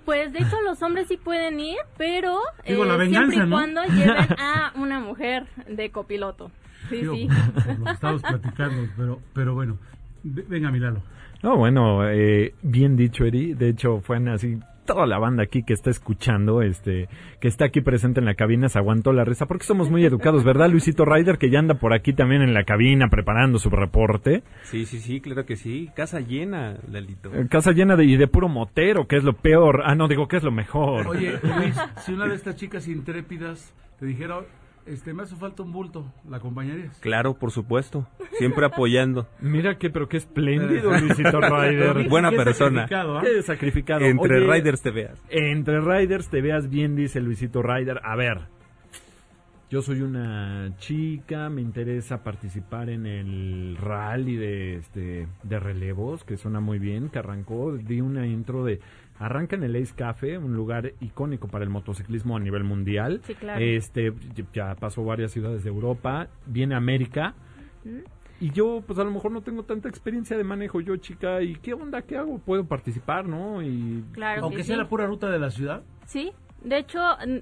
Pues 0.03 0.33
de 0.33 0.39
hecho 0.39 0.59
los 0.65 0.81
hombres 0.81 1.07
sí 1.07 1.15
pueden 1.15 1.61
ir, 1.61 1.77
pero 1.97 2.39
Digo, 2.67 2.83
eh, 2.83 2.87
la 2.87 2.97
venganza, 2.97 3.31
siempre 3.31 3.37
y 3.37 3.49
¿no? 3.49 3.55
cuando 3.55 3.83
lleven 3.85 4.27
a 4.37 4.73
una 4.75 4.99
mujer 4.99 5.47
de 5.69 5.91
copiloto. 5.91 6.51
Sí, 6.89 6.97
Digo, 6.97 7.15
sí. 7.15 7.27
lo 7.29 8.19
platicando, 8.19 8.89
pero, 8.97 9.19
pero 9.33 9.53
bueno. 9.53 9.77
Ve- 10.23 10.45
Venga, 10.49 10.71
Milalo. 10.71 11.01
No, 11.41 11.55
bueno, 11.57 12.07
eh, 12.09 12.53
bien 12.61 12.95
dicho, 12.95 13.25
Eri. 13.25 13.53
De 13.53 13.69
hecho, 13.69 14.01
fue 14.01 14.17
así 14.29 14.59
toda 14.89 15.05
la 15.05 15.19
banda 15.19 15.43
aquí 15.43 15.61
que 15.61 15.73
está 15.73 15.91
escuchando, 15.91 16.63
este, 16.63 17.09
que 17.39 17.47
está 17.47 17.65
aquí 17.65 17.79
presente 17.79 18.19
en 18.19 18.25
la 18.25 18.33
cabina, 18.33 18.69
se 18.69 18.79
aguantó 18.79 19.13
la 19.13 19.23
risa, 19.23 19.45
porque 19.45 19.63
somos 19.63 19.91
muy 19.91 20.03
educados, 20.03 20.43
¿verdad, 20.43 20.67
Luisito 20.67 21.05
Ryder, 21.05 21.37
que 21.37 21.51
ya 21.51 21.59
anda 21.59 21.75
por 21.75 21.93
aquí 21.93 22.11
también 22.11 22.41
en 22.41 22.55
la 22.55 22.63
cabina 22.63 23.07
preparando 23.07 23.59
su 23.59 23.69
reporte? 23.69 24.41
Sí, 24.63 24.87
sí, 24.87 24.99
sí, 24.99 25.21
claro 25.21 25.45
que 25.45 25.57
sí. 25.57 25.91
Casa 25.95 26.21
llena, 26.21 26.77
Lalito. 26.89 27.31
Eh, 27.35 27.47
Casa 27.47 27.71
llena 27.71 27.95
de, 27.95 28.05
y 28.05 28.17
de 28.17 28.27
puro 28.27 28.49
motero, 28.49 29.05
que 29.05 29.17
es 29.17 29.23
lo 29.23 29.33
peor. 29.33 29.83
Ah, 29.85 29.93
no, 29.93 30.07
digo 30.07 30.27
que 30.27 30.37
es 30.37 30.43
lo 30.43 30.51
mejor. 30.51 31.07
Oye, 31.07 31.39
Luis, 31.43 31.75
si 32.03 32.13
una 32.13 32.25
de 32.25 32.33
estas 32.33 32.55
chicas 32.55 32.87
intrépidas 32.87 33.71
te 33.99 34.07
dijera, 34.07 34.39
este, 34.89 35.13
me 35.13 35.23
hace 35.23 35.35
falta 35.35 35.63
un 35.63 35.71
bulto, 35.71 36.11
¿la 36.27 36.37
acompañarías? 36.37 36.97
Claro, 36.99 37.35
por 37.35 37.51
supuesto. 37.51 38.07
Siempre 38.37 38.65
apoyando. 38.65 39.27
Mira 39.39 39.77
que, 39.77 39.89
pero 39.89 40.09
qué 40.09 40.17
espléndido, 40.17 40.91
Luisito 40.99 41.39
Ryder. 41.41 42.09
Buena 42.09 42.31
Qué 42.31 42.37
persona. 42.37 42.81
sacrificado, 42.81 43.17
¿ah? 43.17 43.21
Qué 43.21 43.41
sacrificado. 43.43 44.05
Entre 44.05 44.37
Oye, 44.37 44.53
riders 44.53 44.81
te 44.81 44.91
veas. 44.91 45.23
Entre 45.29 45.79
Riders 45.79 46.29
te 46.29 46.41
veas 46.41 46.69
bien, 46.69 46.95
dice 46.95 47.21
Luisito 47.21 47.61
Ryder. 47.61 48.01
A 48.03 48.15
ver, 48.15 48.47
yo 49.69 49.83
soy 49.83 50.01
una 50.01 50.73
chica, 50.77 51.49
me 51.49 51.61
interesa 51.61 52.23
participar 52.23 52.89
en 52.89 53.05
el 53.05 53.77
rally 53.79 54.35
de 54.35 54.75
este 54.77 55.27
de 55.43 55.59
relevos, 55.59 56.23
que 56.23 56.37
suena 56.37 56.59
muy 56.59 56.79
bien, 56.79 57.09
que 57.09 57.19
arrancó, 57.19 57.73
di 57.77 58.01
una 58.01 58.25
intro 58.25 58.63
de 58.65 58.79
arranca 59.19 59.55
en 59.55 59.63
el 59.63 59.75
Ace 59.75 59.93
Cafe, 59.95 60.37
un 60.37 60.55
lugar 60.55 60.93
icónico 61.01 61.47
para 61.47 61.63
el 61.63 61.69
motociclismo 61.69 62.37
a 62.37 62.39
nivel 62.39 62.63
mundial. 62.63 63.21
Sí, 63.23 63.35
claro. 63.35 63.63
Este 63.63 64.13
ya 64.53 64.75
pasó 64.75 65.03
varias 65.03 65.31
ciudades 65.31 65.63
de 65.63 65.69
Europa, 65.69 66.29
viene 66.45 66.73
a 66.73 66.77
América. 66.77 67.35
Y 68.39 68.51
yo, 68.51 68.81
pues 68.87 68.97
a 68.97 69.03
lo 69.03 69.11
mejor 69.11 69.31
no 69.33 69.41
tengo 69.41 69.63
tanta 69.63 69.89
experiencia 69.89 70.37
de 70.37 70.45
manejo, 70.45 70.79
yo 70.79 70.95
chica, 70.95 71.41
¿y 71.41 71.55
qué 71.55 71.73
onda? 71.73 72.01
¿Qué 72.01 72.17
hago? 72.17 72.39
¿Puedo 72.39 72.65
participar, 72.65 73.27
no? 73.27 73.61
Y 73.61 74.05
Claro 74.13 74.43
Aunque 74.43 74.57
que 74.57 74.63
sea 74.63 74.75
sí. 74.75 74.81
la 74.81 74.87
pura 74.87 75.05
ruta 75.05 75.29
de 75.29 75.39
la 75.39 75.51
ciudad. 75.51 75.83
Sí, 76.05 76.31
de 76.63 76.77
hecho, 76.77 76.99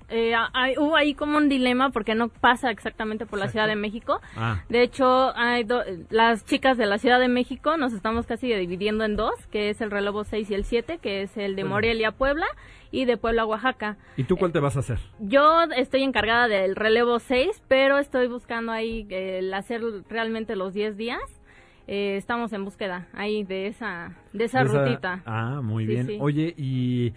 eh, 0.09 0.33
hay- 0.53 0.77
hubo 0.77 0.95
ahí 0.95 1.13
como 1.13 1.37
un 1.37 1.49
dilema 1.49 1.89
porque 1.91 2.15
no 2.15 2.29
pasa 2.29 2.69
exactamente 2.71 3.25
por 3.25 3.39
la 3.39 3.45
Exacto. 3.45 3.51
Ciudad 3.53 3.67
de 3.67 3.75
México. 3.75 4.19
Ah. 4.35 4.63
De 4.69 4.81
hecho, 4.81 5.35
hay 5.35 5.63
do- 5.63 5.83
las 6.09 6.45
chicas 6.45 6.77
de 6.77 6.85
la 6.85 6.97
Ciudad 6.97 7.19
de 7.19 7.27
México 7.27 7.77
nos 7.77 7.93
estamos 7.93 8.25
casi 8.25 8.53
dividiendo 8.53 9.03
en 9.05 9.15
dos, 9.15 9.33
que 9.51 9.69
es 9.69 9.81
el 9.81 9.91
relevo 9.91 10.23
6 10.23 10.49
y 10.51 10.53
el 10.53 10.63
7, 10.63 10.99
que 11.01 11.21
es 11.23 11.35
el 11.37 11.55
de. 11.55 11.63
Morelia, 11.63 12.11
Puebla, 12.11 12.45
y 12.91 13.03
de 13.05 13.17
Puebla, 13.17 13.45
Oaxaca. 13.45 13.97
¿Y 14.15 14.23
tú 14.23 14.37
cuál 14.37 14.51
te 14.53 14.59
vas 14.59 14.77
a 14.77 14.79
hacer? 14.79 14.99
Yo 15.19 15.63
estoy 15.75 16.03
encargada 16.03 16.47
del 16.47 16.75
relevo 16.75 17.19
6, 17.19 17.61
pero 17.67 17.97
estoy 17.97 18.27
buscando 18.27 18.71
ahí 18.71 19.05
eh, 19.09 19.39
el 19.39 19.53
hacer 19.53 19.81
realmente 20.09 20.55
los 20.55 20.73
10 20.73 20.95
días. 20.95 21.19
Eh, 21.89 22.17
estamos 22.17 22.51
en 22.53 22.65
búsqueda 22.65 23.07
ahí 23.13 23.43
de 23.45 23.67
esa, 23.67 24.13
de 24.33 24.43
esa 24.45 24.61
Esa- 24.61 24.83
rutita. 24.85 25.21
Ah, 25.25 25.61
muy 25.63 25.85
Sí, 25.85 25.89
bien. 25.93 26.07
sí. 26.07 26.17
Oye, 26.19 26.53
y 26.57 27.13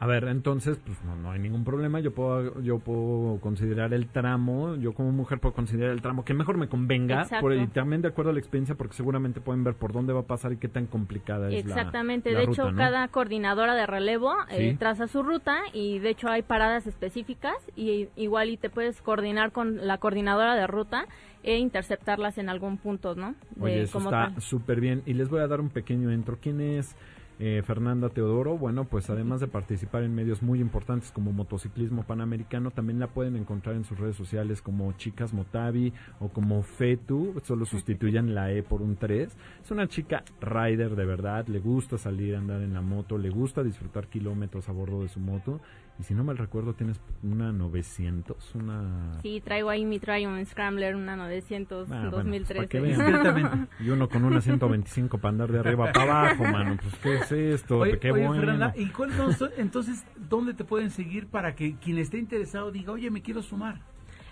a 0.00 0.06
ver, 0.06 0.24
entonces, 0.24 0.78
pues 0.86 0.96
no, 1.04 1.16
no 1.16 1.32
hay 1.32 1.40
ningún 1.40 1.64
problema. 1.64 1.98
Yo 2.00 2.12
puedo, 2.12 2.60
yo 2.62 2.78
puedo 2.78 3.40
considerar 3.40 3.92
el 3.92 4.06
tramo, 4.06 4.76
yo 4.76 4.92
como 4.92 5.10
mujer 5.10 5.40
puedo 5.40 5.54
considerar 5.54 5.90
el 5.92 6.02
tramo 6.02 6.24
que 6.24 6.34
mejor 6.34 6.56
me 6.56 6.68
convenga. 6.68 7.22
Exacto. 7.22 7.40
por- 7.42 7.54
y 7.56 7.66
también 7.66 8.00
de 8.02 8.08
acuerdo 8.08 8.30
a 8.30 8.32
la 8.34 8.38
experiencia, 8.38 8.76
porque 8.76 8.94
seguramente 8.94 9.40
pueden 9.40 9.64
ver 9.64 9.74
por 9.74 9.92
dónde 9.92 10.12
va 10.12 10.20
a 10.20 10.26
pasar 10.26 10.52
y 10.52 10.56
qué 10.56 10.68
tan 10.68 10.86
complicada 10.86 11.48
es 11.50 11.64
la- 11.66 11.74
Exactamente, 11.74 12.32
la 12.32 12.40
de 12.40 12.46
ruta, 12.46 12.62
hecho 12.62 12.70
¿no? 12.70 12.78
cada 12.78 13.08
coordinadora 13.08 13.74
de 13.74 13.86
relevo 13.86 14.34
eh, 14.50 14.76
traza 14.78 15.08
su 15.08 15.22
ruta 15.22 15.58
y 15.72 15.98
de 15.98 16.10
hecho 16.10 16.28
hay 16.28 16.42
paradas 16.42 16.86
específicas 16.86 17.56
y 17.74 18.08
igual 18.16 18.50
y 18.50 18.56
te 18.56 18.70
puedes 18.70 19.02
coordinar 19.02 19.50
con 19.52 19.86
la 19.86 19.98
coordinadora 19.98 20.54
de 20.54 20.66
ruta 20.68 21.06
e 21.42 21.58
interceptarlas 21.58 22.38
en 22.38 22.48
algún 22.48 22.76
punto, 22.78 23.14
¿no? 23.14 23.34
De- 23.56 23.62
Oye, 23.64 23.82
eso 23.82 23.98
como 23.98 24.10
está 24.10 24.40
súper 24.40 24.80
bien. 24.80 25.02
Y 25.06 25.14
les 25.14 25.28
voy 25.28 25.40
a 25.40 25.46
dar 25.48 25.60
un 25.60 25.70
pequeño 25.70 26.12
intro. 26.12 26.36
¿Quién 26.40 26.60
es 26.60 26.94
eh, 27.38 27.62
Fernanda 27.66 28.08
Teodoro? 28.08 28.58
Bueno, 28.58 28.84
pues 28.84 29.10
además 29.10 29.40
de 29.40 29.46
participar 29.46 30.02
en 30.02 30.14
medios 30.14 30.42
muy 30.42 30.60
importantes 30.60 31.12
como 31.12 31.32
Motociclismo 31.32 32.04
Panamericano, 32.04 32.70
también 32.70 32.98
la 32.98 33.08
pueden 33.08 33.36
encontrar 33.36 33.76
en 33.76 33.84
sus 33.84 33.98
redes 33.98 34.16
sociales 34.16 34.62
como 34.62 34.92
Chicas 34.92 35.32
Motavi 35.32 35.92
o 36.20 36.28
como 36.28 36.62
Fetu. 36.62 37.40
Solo 37.44 37.64
sustituyan 37.64 38.34
la 38.34 38.52
E 38.52 38.62
por 38.62 38.82
un 38.82 38.96
3. 38.96 39.36
Es 39.62 39.70
una 39.70 39.86
chica 39.86 40.24
rider 40.40 40.96
de 40.96 41.06
verdad. 41.06 41.46
Le 41.46 41.60
gusta 41.60 41.98
salir 41.98 42.34
a 42.34 42.38
andar 42.38 42.62
en 42.62 42.74
la 42.74 42.82
moto. 42.82 43.18
Le 43.18 43.30
gusta 43.30 43.62
disfrutar 43.62 44.08
kilómetros 44.08 44.68
a 44.68 44.72
bordo 44.72 45.02
de 45.02 45.08
su 45.08 45.20
moto. 45.20 45.60
Y 46.00 46.04
si 46.04 46.14
no 46.14 46.22
mal 46.22 46.38
recuerdo, 46.38 46.74
tienes 46.74 47.00
una 47.24 47.50
900, 47.50 48.54
una... 48.54 49.20
Sí, 49.20 49.40
traigo 49.44 49.68
ahí 49.68 49.84
mi 49.84 49.98
Triumph 49.98 50.46
Scrambler, 50.48 50.94
una 50.94 51.16
900 51.16 51.90
Ah, 51.90 51.94
bueno, 51.94 52.10
pues, 52.10 52.24
2013. 52.24 52.54
para 52.54 52.68
que 52.68 52.80
vean. 52.80 53.68
Y 53.80 53.90
uno 53.90 54.08
con 54.08 54.24
una 54.24 54.40
125 54.40 55.18
para 55.18 55.30
andar 55.30 55.50
de 55.50 55.58
arriba 55.58 55.92
para 55.92 56.02
abajo, 56.02 56.44
mano. 56.44 56.76
Pues, 56.80 56.94
¿qué 57.02 57.14
es 57.16 57.32
esto? 57.32 57.78
Oye, 57.78 57.98
qué 57.98 58.12
oye, 58.12 58.26
bueno. 58.28 58.40
Fernanda, 58.42 58.72
¿y 58.76 58.86
cuáles 58.90 59.16
son- 59.36 59.50
entonces 59.56 60.04
dónde 60.28 60.54
te 60.54 60.62
pueden 60.64 60.90
seguir 60.90 61.26
para 61.26 61.56
que 61.56 61.76
quien 61.78 61.98
esté 61.98 62.18
interesado 62.18 62.70
diga, 62.70 62.92
oye, 62.92 63.10
me 63.10 63.20
quiero 63.20 63.42
sumar? 63.42 63.80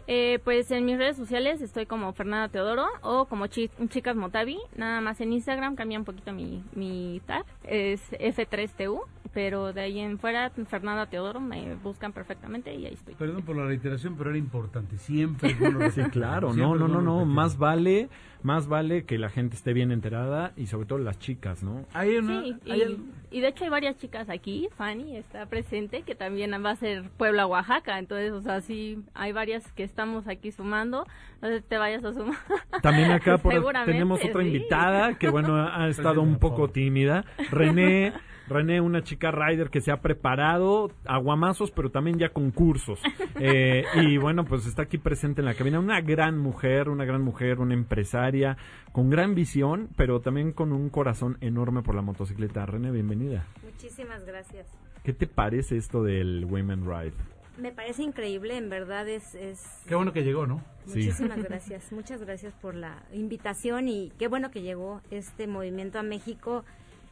Eh, 0.08 0.38
pues 0.44 0.70
en 0.70 0.84
mis 0.84 0.98
redes 0.98 1.16
sociales 1.16 1.60
estoy 1.60 1.86
como 1.86 2.12
Fernanda 2.12 2.48
Teodoro 2.48 2.86
o 3.02 3.26
como 3.26 3.46
Chi- 3.48 3.70
Chicas 3.88 4.16
Motavi. 4.16 4.58
Nada 4.76 5.00
más 5.00 5.20
en 5.20 5.32
Instagram 5.32 5.74
cambia 5.76 5.98
un 5.98 6.04
poquito 6.04 6.32
mi, 6.32 6.62
mi 6.74 7.20
tag. 7.26 7.44
Es 7.64 8.00
F3TU. 8.12 9.00
Pero 9.34 9.74
de 9.74 9.82
ahí 9.82 9.98
en 9.98 10.18
fuera, 10.18 10.48
Fernanda 10.66 11.04
Teodoro, 11.06 11.40
me 11.40 11.74
buscan 11.74 12.10
perfectamente 12.14 12.74
y 12.74 12.86
ahí 12.86 12.94
estoy. 12.94 13.14
Perdón 13.16 13.42
por 13.42 13.54
la 13.54 13.66
reiteración, 13.66 14.16
pero 14.16 14.30
era 14.30 14.38
importante. 14.38 14.96
Siempre 14.96 15.54
bueno 15.60 15.78
Sí, 15.90 16.00
claro, 16.04 16.54
siempre 16.54 16.78
no, 16.78 16.88
no, 16.88 17.02
no, 17.02 17.02
no, 17.02 17.26
más 17.26 17.58
vale, 17.58 18.08
más 18.42 18.66
vale 18.66 19.04
que 19.04 19.18
la 19.18 19.28
gente 19.28 19.54
esté 19.56 19.74
bien 19.74 19.92
enterada 19.92 20.52
y 20.56 20.68
sobre 20.68 20.86
todo 20.86 20.98
las 21.00 21.18
chicas, 21.18 21.62
¿no? 21.62 21.84
Hay 21.92 22.16
una, 22.16 22.40
Sí, 22.44 22.56
hay 22.70 22.78
y, 22.78 22.82
al- 22.82 22.98
y 23.30 23.40
de 23.40 23.48
hecho 23.48 23.64
hay 23.64 23.70
varias 23.70 23.96
chicas 23.98 24.28
aquí, 24.30 24.68
Fanny 24.76 25.16
está 25.16 25.46
presente, 25.46 26.02
que 26.02 26.14
también 26.14 26.52
va 26.64 26.70
a 26.70 26.76
ser 26.76 27.10
Puebla, 27.16 27.46
Oaxaca, 27.46 27.98
entonces, 27.98 28.32
o 28.32 28.40
sea, 28.40 28.60
sí, 28.60 28.98
hay 29.14 29.32
varias 29.32 29.70
que 29.72 29.82
estamos 29.82 30.28
aquí 30.28 30.52
sumando, 30.52 31.06
no 31.42 31.48
sé 31.48 31.58
si 31.60 31.64
te 31.64 31.78
vayas 31.78 32.04
a 32.04 32.12
sumar. 32.12 32.38
También 32.82 33.10
acá 33.10 33.38
por- 33.42 33.52
tenemos 33.84 34.24
otra 34.24 34.42
sí. 34.42 34.48
invitada 34.48 35.14
que 35.14 35.28
bueno 35.28 35.56
ha 35.56 35.88
estado 35.88 36.22
un 36.22 36.38
poco 36.38 36.68
tímida, 36.68 37.24
René, 37.50 38.12
René, 38.48 38.80
una 38.80 39.02
chica 39.02 39.30
rider 39.30 39.70
que 39.70 39.80
se 39.80 39.90
ha 39.90 40.00
preparado, 40.00 40.90
aguamazos, 41.04 41.70
pero 41.70 41.90
también 41.90 42.18
ya 42.18 42.30
concursos. 42.30 43.00
Eh, 43.38 43.84
y 43.96 44.16
bueno, 44.16 44.46
pues 44.46 44.66
está 44.66 44.82
aquí 44.82 44.96
presente 44.96 45.42
en 45.42 45.44
la 45.44 45.52
cabina, 45.52 45.78
una 45.78 46.00
gran 46.00 46.38
mujer, 46.38 46.88
una 46.88 47.04
gran 47.04 47.20
mujer, 47.20 47.60
una 47.60 47.74
empresaria, 47.74 48.56
con 48.92 49.10
gran 49.10 49.34
visión, 49.34 49.90
pero 49.94 50.20
también 50.20 50.52
con 50.52 50.72
un 50.72 50.88
corazón 50.88 51.36
enorme 51.42 51.82
por 51.82 51.94
la 51.94 52.00
motocicleta. 52.00 52.64
René, 52.64 52.90
bienvenida. 52.90 53.44
Muchísimas 53.62 54.24
gracias. 54.24 54.66
¿Qué 55.04 55.12
te 55.12 55.26
parece 55.26 55.76
esto 55.76 56.02
del 56.02 56.46
Women 56.46 56.86
Ride? 56.86 57.12
Me 57.58 57.72
parece 57.72 58.02
increíble, 58.02 58.56
en 58.56 58.68
verdad 58.68 59.08
es... 59.08 59.34
es... 59.34 59.62
Qué 59.86 59.94
bueno 59.94 60.12
que 60.12 60.22
llegó, 60.22 60.46
¿no? 60.46 60.62
Sí. 60.86 61.00
Muchísimas 61.00 61.42
gracias, 61.44 61.92
muchas 61.92 62.22
gracias 62.22 62.54
por 62.54 62.74
la 62.74 63.02
invitación 63.12 63.88
y 63.88 64.12
qué 64.18 64.28
bueno 64.28 64.50
que 64.50 64.62
llegó 64.62 65.00
este 65.10 65.46
movimiento 65.46 65.98
a 65.98 66.02
México. 66.02 66.64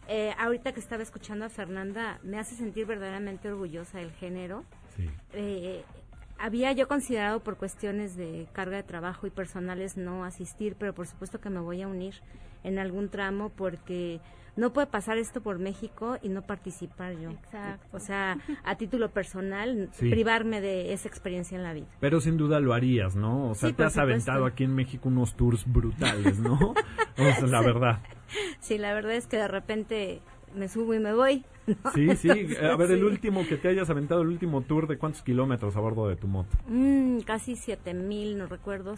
Eh, 0.08 0.32
ahorita 0.38 0.72
que 0.72 0.80
estaba 0.80 1.02
escuchando 1.02 1.44
a 1.44 1.48
Fernanda, 1.48 2.18
me 2.22 2.38
hace 2.38 2.54
sentir 2.54 2.86
verdaderamente 2.86 3.48
orgullosa 3.50 3.98
del 3.98 4.12
género. 4.12 4.64
Sí. 4.96 5.08
Eh, 5.32 5.82
había 6.38 6.72
yo 6.72 6.88
considerado 6.88 7.40
por 7.40 7.56
cuestiones 7.56 8.16
de 8.16 8.46
carga 8.52 8.76
de 8.76 8.82
trabajo 8.82 9.26
y 9.26 9.30
personales 9.30 9.96
no 9.96 10.24
asistir, 10.24 10.76
pero 10.78 10.94
por 10.94 11.06
supuesto 11.06 11.40
que 11.40 11.48
me 11.48 11.60
voy 11.60 11.80
a 11.82 11.88
unir 11.88 12.14
en 12.64 12.78
algún 12.78 13.08
tramo 13.08 13.50
porque 13.50 14.20
no 14.56 14.72
puede 14.72 14.86
pasar 14.86 15.16
esto 15.18 15.42
por 15.42 15.58
México 15.58 16.16
y 16.22 16.28
no 16.28 16.42
participar 16.42 17.16
yo. 17.18 17.30
Exacto. 17.30 17.96
O 17.96 17.98
sea, 18.00 18.38
a 18.64 18.76
título 18.76 19.10
personal, 19.10 19.88
Sí. 19.92 20.10
privarme 20.10 20.60
de 20.60 20.92
esa 20.92 21.08
experiencia 21.08 21.56
en 21.56 21.62
la 21.64 21.72
vida. 21.72 21.86
Pero 22.00 22.20
sin 22.20 22.36
duda 22.36 22.60
lo 22.60 22.72
harías, 22.74 23.16
¿no? 23.16 23.50
O 23.50 23.54
sea, 23.54 23.70
Sí, 23.70 23.74
te 23.74 23.82
has 23.84 23.92
supuesto. 23.94 24.12
aventado 24.12 24.46
aquí 24.46 24.64
en 24.64 24.74
México 24.74 25.08
unos 25.08 25.34
tours 25.34 25.64
brutales, 25.66 26.38
¿no? 26.38 26.58
O 27.16 27.22
sea, 27.32 27.46
la 27.46 27.62
verdad. 27.62 28.00
Sí, 28.60 28.78
la 28.78 28.94
verdad 28.94 29.12
es 29.12 29.26
que 29.26 29.36
de 29.36 29.48
repente 29.48 30.20
me 30.54 30.68
subo 30.68 30.94
y 30.94 30.98
me 30.98 31.14
voy. 31.14 31.44
¿no? 31.66 31.90
Sí, 31.94 32.14
sí. 32.16 32.30
Entonces, 32.30 32.62
A 32.62 32.76
ver, 32.76 32.90
el 32.90 33.04
último 33.04 33.46
que 33.46 33.56
te 33.56 33.68
hayas 33.68 33.90
aventado, 33.90 34.22
el 34.22 34.28
último 34.28 34.62
tour 34.62 34.86
de 34.86 34.98
cuántos 34.98 35.22
kilómetros 35.22 35.76
a 35.76 35.80
bordo 35.80 36.08
de 36.08 36.16
tu 36.16 36.26
moto. 36.26 36.56
Mm, 36.68 37.20
casi 37.20 37.56
siete 37.56 37.94
mil, 37.94 38.38
no 38.38 38.46
recuerdo. 38.46 38.96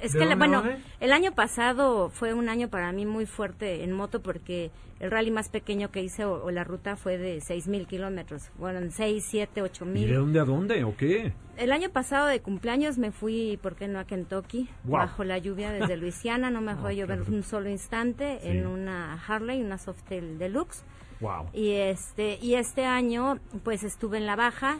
Es 0.00 0.12
¿De 0.12 0.20
que, 0.20 0.26
la- 0.26 0.36
bueno, 0.36 0.62
dónde? 0.62 0.78
el 1.00 1.12
año 1.12 1.32
pasado 1.32 2.08
fue 2.10 2.32
un 2.34 2.48
año 2.48 2.68
para 2.68 2.92
mí 2.92 3.04
muy 3.06 3.26
fuerte 3.26 3.82
en 3.82 3.92
moto 3.92 4.20
porque 4.22 4.70
el 5.00 5.10
rally 5.10 5.30
más 5.30 5.48
pequeño 5.48 5.90
que 5.90 6.02
hice 6.02 6.24
o, 6.24 6.44
o 6.44 6.50
la 6.50 6.64
ruta 6.64 6.96
fue 6.96 7.18
de 7.18 7.40
seis 7.40 7.66
mil 7.68 7.86
kilómetros. 7.86 8.48
Fueron 8.58 8.90
seis, 8.90 9.24
siete, 9.28 9.62
ocho 9.62 9.84
¿Y 9.94 10.04
de 10.06 10.14
dónde 10.14 10.40
a 10.40 10.44
dónde 10.44 10.84
o 10.84 10.96
qué? 10.96 11.32
El 11.56 11.72
año 11.72 11.90
pasado 11.90 12.26
de 12.26 12.40
cumpleaños 12.40 12.98
me 12.98 13.10
fui, 13.10 13.58
¿por 13.62 13.74
qué 13.74 13.88
no 13.88 13.98
a 13.98 14.04
Kentucky? 14.04 14.68
Bajo 14.84 15.24
la 15.24 15.38
lluvia 15.38 15.72
desde 15.72 15.96
Luisiana, 15.98 16.50
no 16.50 16.60
me 16.60 16.74
dejó 16.74 16.86
Oh, 16.86 16.90
llover 16.90 17.22
un 17.22 17.42
solo 17.42 17.68
instante 17.68 18.38
Sí. 18.42 18.48
en 18.48 18.66
una 18.66 19.14
Harley, 19.26 19.60
una 19.62 19.78
Softail 19.78 20.38
Deluxe. 20.38 20.84
Wow. 21.20 21.46
Y 21.52 21.72
este, 21.72 22.38
y 22.40 22.54
este 22.54 22.84
año, 22.84 23.40
pues 23.64 23.82
estuve 23.82 24.18
en 24.18 24.26
la 24.26 24.36
baja, 24.36 24.78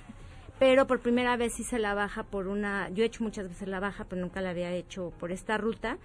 pero 0.58 0.86
por 0.86 1.00
primera 1.00 1.36
vez 1.36 1.58
hice 1.60 1.78
la 1.78 1.94
baja 1.94 2.22
por 2.24 2.48
una, 2.48 2.88
yo 2.90 3.02
he 3.02 3.06
hecho 3.06 3.24
muchas 3.24 3.48
veces 3.48 3.68
la 3.68 3.80
baja, 3.80 4.04
pero 4.08 4.20
nunca 4.20 4.40
la 4.40 4.50
había 4.50 4.72
hecho 4.72 5.12
por 5.18 5.32
esta 5.32 5.56
ruta, 5.58 5.98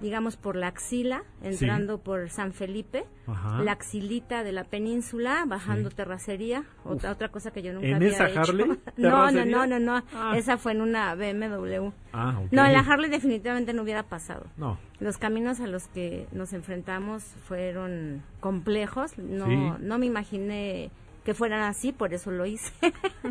digamos 0.00 0.36
por 0.36 0.56
la 0.56 0.66
axila, 0.66 1.22
entrando 1.40 1.98
por 1.98 2.28
San 2.28 2.52
Felipe, 2.52 3.04
Ajá. 3.28 3.62
la 3.62 3.72
axilita 3.72 4.42
de 4.42 4.50
la 4.50 4.64
península, 4.64 5.44
bajando 5.46 5.88
Sí. 5.90 5.96
terracería, 5.96 6.64
otra 6.84 7.12
otra 7.12 7.28
cosa 7.28 7.52
que 7.52 7.62
yo 7.62 7.72
nunca 7.72 7.86
¿En 7.86 7.94
había 7.94 8.08
esa 8.08 8.28
hecho. 8.28 8.40
Harley? 8.40 8.66
no, 8.96 9.30
no, 9.30 9.44
no, 9.44 9.66
no, 9.66 9.78
no, 9.78 10.02
Ah. 10.12 10.32
esa 10.36 10.58
fue 10.58 10.72
en 10.72 10.80
una 10.82 11.14
BMW. 11.14 11.92
Ah. 12.12 12.40
No, 12.50 12.66
en 12.66 12.72
la 12.72 12.80
Harley 12.80 13.08
definitivamente 13.08 13.72
no 13.72 13.82
hubiera 13.82 14.02
pasado. 14.02 14.46
No. 14.56 14.78
Los 14.98 15.16
caminos 15.16 15.60
a 15.60 15.68
los 15.68 15.86
que 15.88 16.26
nos 16.32 16.52
enfrentamos 16.52 17.22
fueron 17.46 18.22
complejos. 18.40 19.16
No, 19.16 19.46
Sí. 19.46 19.82
no 19.84 19.98
me 19.98 20.06
imaginé 20.06 20.90
que 21.24 21.34
fueran 21.34 21.62
así, 21.62 21.92
por 21.92 22.12
eso 22.12 22.30
lo 22.30 22.44
hice. 22.46 22.72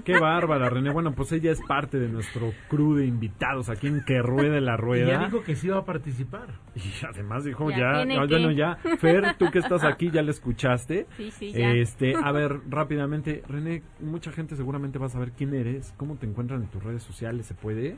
Qué 0.04 0.20
bárbara, 0.20 0.70
René. 0.70 0.92
Bueno, 0.92 1.14
pues 1.14 1.32
ella 1.32 1.52
es 1.52 1.62
parte 1.68 2.00
de 2.00 2.10
nuestro 2.10 2.52
crew 2.70 2.96
de 2.96 3.06
invitados 3.06 3.70
aquí 3.70 3.88
en 3.88 4.04
Que 4.04 4.20
Ruede 4.22 4.62
la 4.62 4.74
Y 4.74 4.78
Rueda. 4.78 5.08
ya 5.08 5.26
dijo 5.26 5.44
que 5.44 5.56
sí 5.56 5.68
iba 5.68 5.78
a 5.78 5.86
participar. 5.86 6.48
Y 6.76 7.06
además 7.06 7.44
dijo 7.44 7.70
Ya 7.70 8.04
ya, 8.04 8.06
no, 8.06 8.28
bueno, 8.28 8.52
ya, 8.52 8.78
Fer, 8.98 9.36
tú 9.38 9.52
que 9.52 9.60
estás 9.60 9.84
aquí 9.84 10.10
ya 10.10 10.24
la 10.24 10.32
escuchaste. 10.32 11.06
Sí, 11.18 11.30
sí, 11.32 11.52
ya. 11.54 11.72
Este, 11.72 12.16
a 12.16 12.32
ver, 12.32 12.62
rápidamente, 12.68 13.44
René, 13.48 13.84
mucha 14.00 14.32
gente 14.32 14.56
seguramente 14.56 14.98
va 14.98 15.06
a 15.06 15.10
saber 15.10 15.32
quién 15.32 15.54
eres, 15.54 15.94
cómo 15.98 16.16
te 16.16 16.26
encuentran 16.26 16.62
en 16.64 16.68
tus 16.70 16.84
redes 16.84 17.04
sociales, 17.04 17.46
¿se 17.46 17.54
puede? 17.54 17.98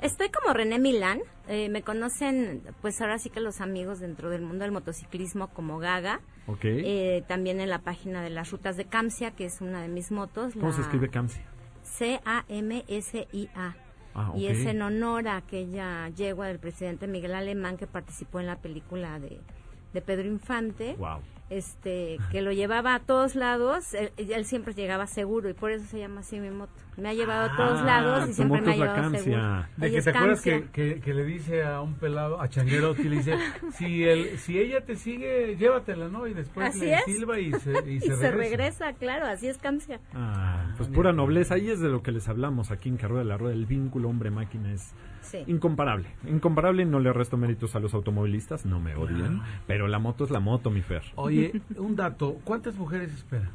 Estoy 0.00 0.28
como 0.30 0.52
René 0.54 0.78
Milán. 0.78 1.20
eh, 1.48 1.68
me 1.68 1.82
conocen, 1.82 2.62
pues 2.80 3.00
ahora 3.00 3.18
sí 3.18 3.28
que 3.30 3.40
los 3.40 3.60
amigos 3.60 4.00
dentro 4.00 4.30
del 4.30 4.42
mundo 4.42 4.64
del 4.64 4.72
motociclismo 4.72 5.48
como 5.48 5.78
Gaga. 5.78 6.20
Ok. 6.46 6.64
Eh, 6.64 7.22
también 7.28 7.60
en 7.60 7.68
la 7.70 7.80
página 7.80 8.22
de 8.22 8.30
las 8.30 8.50
rutas 8.50 8.76
de 8.76 8.84
Camsia, 8.86 9.30
que 9.32 9.44
es 9.46 9.60
una 9.60 9.82
de 9.82 9.88
mis 9.88 10.10
motos. 10.10 10.54
¿Cómo 10.54 10.72
se 10.72 10.80
escribe 10.82 11.08
Camsia? 11.10 11.42
C-A-M-S-I-A. 11.82 13.76
Ah, 14.16 14.32
Y 14.36 14.44
ok. 14.46 14.50
es 14.52 14.66
en 14.66 14.80
honor 14.82 15.26
a 15.28 15.36
aquella 15.36 16.08
yegua 16.10 16.46
del 16.46 16.58
presidente 16.60 17.06
Miguel 17.08 17.34
Alemán 17.34 17.76
que 17.76 17.86
participó 17.86 18.38
en 18.40 18.46
la 18.46 18.56
película 18.56 19.18
de, 19.18 19.40
de 19.92 20.00
Pedro 20.00 20.28
Infante. 20.28 20.94
Wow. 20.98 21.18
Este, 21.50 22.16
que 22.32 22.40
lo 22.40 22.52
llevaba 22.52 22.94
a 22.94 23.00
todos 23.00 23.34
lados, 23.36 23.92
él, 23.92 24.10
él 24.16 24.44
siempre 24.46 24.72
llegaba 24.72 25.06
seguro 25.06 25.48
y 25.50 25.52
por 25.52 25.70
eso 25.72 25.84
se 25.86 25.98
llama 25.98 26.20
así 26.20 26.40
mi 26.40 26.48
moto. 26.50 26.72
Me 26.96 27.10
ha 27.10 27.12
llevado 27.12 27.52
a 27.52 27.56
todos 27.56 27.80
Ah, 27.80 27.84
lados 27.84 28.30
y 28.30 28.32
siempre 28.32 28.62
me 28.62 28.72
ha 28.72 28.76
llevado 28.76 29.10
seguro. 29.18 29.64
De 29.76 29.90
que 29.90 30.00
te 30.02 30.10
acuerdas 30.10 30.40
que, 30.42 30.64
que, 30.72 31.00
que 31.00 31.12
le 31.14 31.24
dice 31.24 31.62
a 31.62 31.82
un 31.82 31.94
pelado, 31.94 32.40
a 32.40 32.48
Changuero, 32.48 32.94
que 32.94 33.04
le 33.04 33.16
dice, 33.16 33.36
si, 33.74 34.04
el, 34.04 34.38
si 34.38 34.58
ella 34.58 34.80
te 34.86 34.96
sigue, 34.96 35.54
llévatela, 35.56 36.08
¿no? 36.08 36.26
Y 36.26 36.32
después 36.34 36.68
Así 36.70 36.80
le 36.80 36.94
es. 36.94 37.04
silba 37.04 37.38
y 37.38 37.52
se, 37.52 37.72
y 37.90 37.96
Y 37.96 38.00
se, 38.00 38.08
regresa. 38.16 38.30
regresa, 38.30 38.92
claro, 38.94 39.26
así 39.26 39.46
es 39.46 39.58
Cancia. 39.58 40.00
Ah, 40.14 40.72
pues 40.78 40.88
pura 40.88 41.12
nobleza. 41.12 41.54
Ahí 41.56 41.68
es 41.70 41.78
de 41.80 41.88
lo 41.90 42.02
que 42.02 42.10
les 42.10 42.26
hablamos 42.28 42.70
aquí 42.70 42.88
en 42.88 42.96
Carrera 42.96 43.18
de 43.20 43.26
la 43.26 43.36
Rueda. 43.36 43.54
El 43.54 43.66
vínculo 43.66 44.08
hombre-máquina 44.08 44.72
es 44.72 44.92
Sí. 45.24 45.44
incomparable. 45.46 46.06
Incomparable, 46.28 46.84
no 46.84 47.00
le 47.00 47.12
resto 47.12 47.36
méritos 47.36 47.74
a 47.76 47.80
los 47.80 47.94
automovilistas, 47.94 48.64
no 48.66 48.80
me 48.80 48.94
odien. 48.94 49.40
Pero 49.66 49.88
la 49.88 49.98
moto 49.98 50.24
es 50.24 50.30
la 50.30 50.40
moto, 50.40 50.70
mi 50.70 50.82
Fer. 50.82 51.02
Oye, 51.16 51.60
un 51.76 51.96
dato, 51.96 52.36
¿cuántas 52.44 52.76
mujeres 52.76 53.12
espera? 53.12 53.50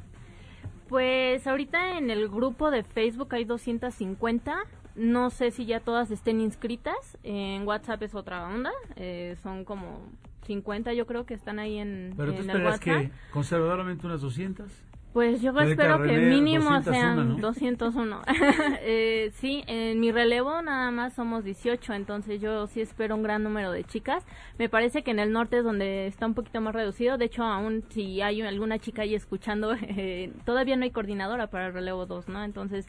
Pues 0.87 1.45
ahorita 1.45 1.97
en 1.97 2.09
el 2.09 2.27
grupo 2.29 2.71
de 2.71 2.83
Facebook 2.83 3.33
hay 3.35 3.45
250. 3.45 4.57
No 4.95 5.29
sé 5.29 5.51
si 5.51 5.65
ya 5.65 5.79
todas 5.79 6.09
estén 6.11 6.41
inscritas. 6.41 7.17
En 7.23 7.65
WhatsApp 7.67 8.01
es 8.03 8.15
otra 8.15 8.47
onda. 8.47 8.71
eh, 8.95 9.35
son 9.43 9.63
como 9.65 10.01
50 10.45 10.93
yo 10.93 11.05
creo 11.05 11.25
que 11.27 11.35
están 11.35 11.59
ahí 11.59 11.77
en, 11.77 12.13
Pero 12.17 12.33
tú 12.33 12.41
en 12.41 12.49
el 12.49 12.55
esperas 12.57 12.79
WhatsApp. 12.79 13.01
que 13.03 13.11
conservadoramente 13.31 14.07
unas 14.07 14.21
200. 14.21 14.67
Pues 15.13 15.41
yo 15.41 15.53
Federica 15.53 15.83
espero 15.83 16.03
que 16.03 16.17
mínimo 16.17 16.69
201, 16.69 16.83
sean 16.83 17.29
¿no? 17.29 17.37
201. 17.37 18.21
eh, 18.81 19.31
sí, 19.33 19.63
en 19.65 19.99
mi 19.99 20.11
relevo 20.11 20.61
nada 20.61 20.91
más 20.91 21.13
somos 21.13 21.43
18, 21.43 21.93
entonces 21.93 22.39
yo 22.39 22.67
sí 22.67 22.81
espero 22.81 23.15
un 23.15 23.23
gran 23.23 23.43
número 23.43 23.71
de 23.71 23.83
chicas. 23.83 24.23
Me 24.59 24.69
parece 24.69 25.01
que 25.01 25.09
en 25.09 25.19
el 25.19 25.31
norte 25.31 25.57
es 25.57 25.63
donde 25.63 26.05
está 26.05 26.27
un 26.27 26.35
poquito 26.35 26.61
más 26.61 26.75
reducido. 26.75 27.17
De 27.17 27.25
hecho, 27.25 27.43
aún 27.43 27.83
si 27.89 28.21
hay 28.21 28.41
alguna 28.41 28.77
chica 28.77 29.01
ahí 29.01 29.15
escuchando, 29.15 29.73
eh, 29.81 30.31
todavía 30.45 30.75
no 30.75 30.83
hay 30.83 30.91
coordinadora 30.91 31.47
para 31.47 31.67
el 31.67 31.73
relevo 31.73 32.05
2, 32.05 32.27
¿no? 32.29 32.43
Entonces 32.43 32.85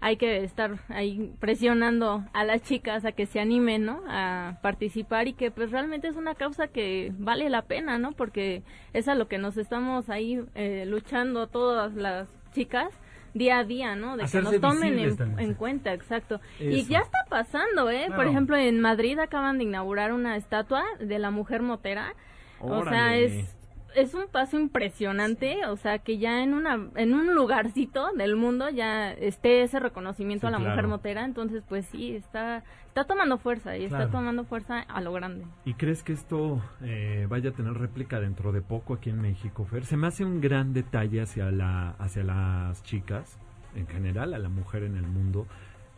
hay 0.00 0.16
que 0.16 0.44
estar 0.44 0.78
ahí 0.88 1.32
presionando 1.40 2.24
a 2.32 2.44
las 2.44 2.62
chicas 2.62 3.04
a 3.04 3.12
que 3.12 3.26
se 3.26 3.40
animen, 3.40 3.84
¿no? 3.84 4.02
A 4.08 4.58
participar 4.62 5.28
y 5.28 5.32
que 5.32 5.50
pues 5.50 5.70
realmente 5.70 6.08
es 6.08 6.16
una 6.16 6.34
causa 6.34 6.68
que 6.68 7.12
vale 7.18 7.50
la 7.50 7.62
pena, 7.62 7.98
¿no? 7.98 8.12
Porque 8.12 8.62
es 8.92 9.08
a 9.08 9.14
lo 9.14 9.28
que 9.28 9.38
nos 9.38 9.56
estamos 9.56 10.08
ahí 10.08 10.40
eh, 10.54 10.84
luchando 10.86 11.46
todas 11.48 11.94
las 11.94 12.28
chicas 12.52 12.92
día 13.34 13.58
a 13.58 13.64
día, 13.64 13.94
¿no? 13.94 14.16
De 14.16 14.24
Hacerse 14.24 14.50
que 14.50 14.60
nos 14.60 14.72
tomen 14.74 14.98
en, 14.98 15.38
en 15.38 15.54
cuenta, 15.54 15.92
exacto. 15.92 16.40
Y 16.58 16.84
ya 16.84 17.00
está 17.00 17.18
pasando, 17.28 17.90
¿eh? 17.90 18.08
Por 18.14 18.26
ejemplo, 18.26 18.56
en 18.56 18.80
Madrid 18.80 19.18
acaban 19.18 19.58
de 19.58 19.64
inaugurar 19.64 20.12
una 20.12 20.36
estatua 20.36 20.84
de 20.98 21.18
la 21.18 21.30
mujer 21.30 21.62
motera. 21.62 22.14
O 22.60 22.82
sea, 22.84 23.06
Órale. 23.08 23.24
es 23.24 23.57
es 24.00 24.14
un 24.14 24.28
paso 24.28 24.58
impresionante, 24.58 25.64
o 25.66 25.76
sea, 25.76 25.98
que 25.98 26.18
ya 26.18 26.42
en 26.42 26.54
una 26.54 26.78
en 26.96 27.14
un 27.14 27.34
lugarcito 27.34 28.12
del 28.12 28.36
mundo 28.36 28.68
ya 28.70 29.12
esté 29.12 29.62
ese 29.62 29.80
reconocimiento 29.80 30.46
Sí, 30.46 30.48
a 30.48 30.50
la 30.50 30.58
claro. 30.58 30.70
mujer 30.72 30.86
motera, 30.88 31.24
entonces 31.24 31.62
pues 31.68 31.86
sí, 31.86 32.14
está 32.16 32.62
está 32.88 33.04
tomando 33.04 33.38
fuerza 33.38 33.76
y 33.76 33.86
Claro. 33.88 34.04
está 34.04 34.18
tomando 34.18 34.44
fuerza 34.44 34.80
a 34.80 35.00
lo 35.00 35.12
grande. 35.12 35.44
¿Y 35.64 35.74
crees 35.74 36.02
que 36.02 36.12
esto 36.12 36.60
eh, 36.82 37.26
vaya 37.28 37.50
a 37.50 37.52
tener 37.52 37.74
réplica 37.74 38.18
dentro 38.20 38.50
de 38.52 38.60
poco 38.62 38.94
aquí 38.94 39.10
en 39.10 39.20
México, 39.20 39.64
Fer? 39.64 39.84
Se 39.84 39.96
me 39.96 40.06
hace 40.08 40.24
un 40.24 40.40
gran 40.40 40.72
detalle 40.72 41.20
hacia, 41.20 41.50
la, 41.52 41.90
hacia 41.98 42.24
las 42.24 42.82
chicas, 42.82 43.38
en 43.76 43.86
general, 43.86 44.34
a 44.34 44.38
la 44.38 44.48
mujer 44.48 44.82
en 44.82 44.96
el 44.96 45.06
mundo. 45.06 45.46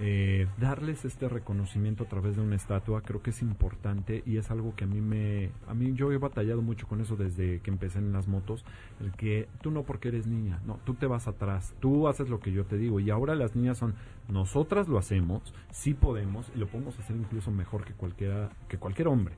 Eh, 0.03 0.47
darles 0.59 1.05
este 1.05 1.29
reconocimiento 1.29 2.05
a 2.05 2.09
través 2.09 2.35
de 2.35 2.41
una 2.41 2.57
estatua 2.57 3.03
creo 3.03 3.21
que 3.21 3.31
es 3.31 3.43
importante 3.43 4.23
y 4.25 4.39
es 4.39 4.51
algo 4.51 4.75
que 4.75 4.85
a 4.85 4.87
mí 4.87 5.03
me 5.03 5.51
a 5.69 5.75
mí 5.75 5.93
yo 5.93 6.11
he 6.11 6.17
batallado 6.17 6.63
mucho 6.63 6.87
con 6.87 7.03
eso 7.03 7.17
desde 7.17 7.61
que 7.61 7.71
empecé 7.71 7.99
en 7.99 8.11
las 8.11 8.27
motos 8.27 8.65
el 9.01 9.13
que 9.13 9.47
tú 9.61 9.71
no 9.71 9.83
porque 9.83 10.09
eres 10.09 10.27
niña 10.27 10.59
no 10.65 10.79
tú 10.87 10.95
te 10.95 11.05
vas 11.05 11.29
atrás 11.29 11.75
tú 11.81 12.09
haces 12.09 12.31
lo 12.31 12.41
que 12.41 12.51
yo 12.51 12.65
te 12.65 12.79
digo 12.79 12.99
y 12.99 13.11
ahora 13.11 13.35
las 13.35 13.55
niñas 13.55 13.77
son 13.77 13.95
nosotras 14.31 14.89
lo 14.89 14.97
hacemos 14.97 15.43
sí 15.71 15.93
podemos 15.93 16.51
y 16.55 16.59
lo 16.59 16.67
podemos 16.67 16.99
hacer 16.99 17.17
incluso 17.17 17.51
mejor 17.51 17.85
que 17.85 17.93
cualquiera 17.93 18.49
que 18.69 18.79
cualquier 18.79 19.09
hombre 19.09 19.35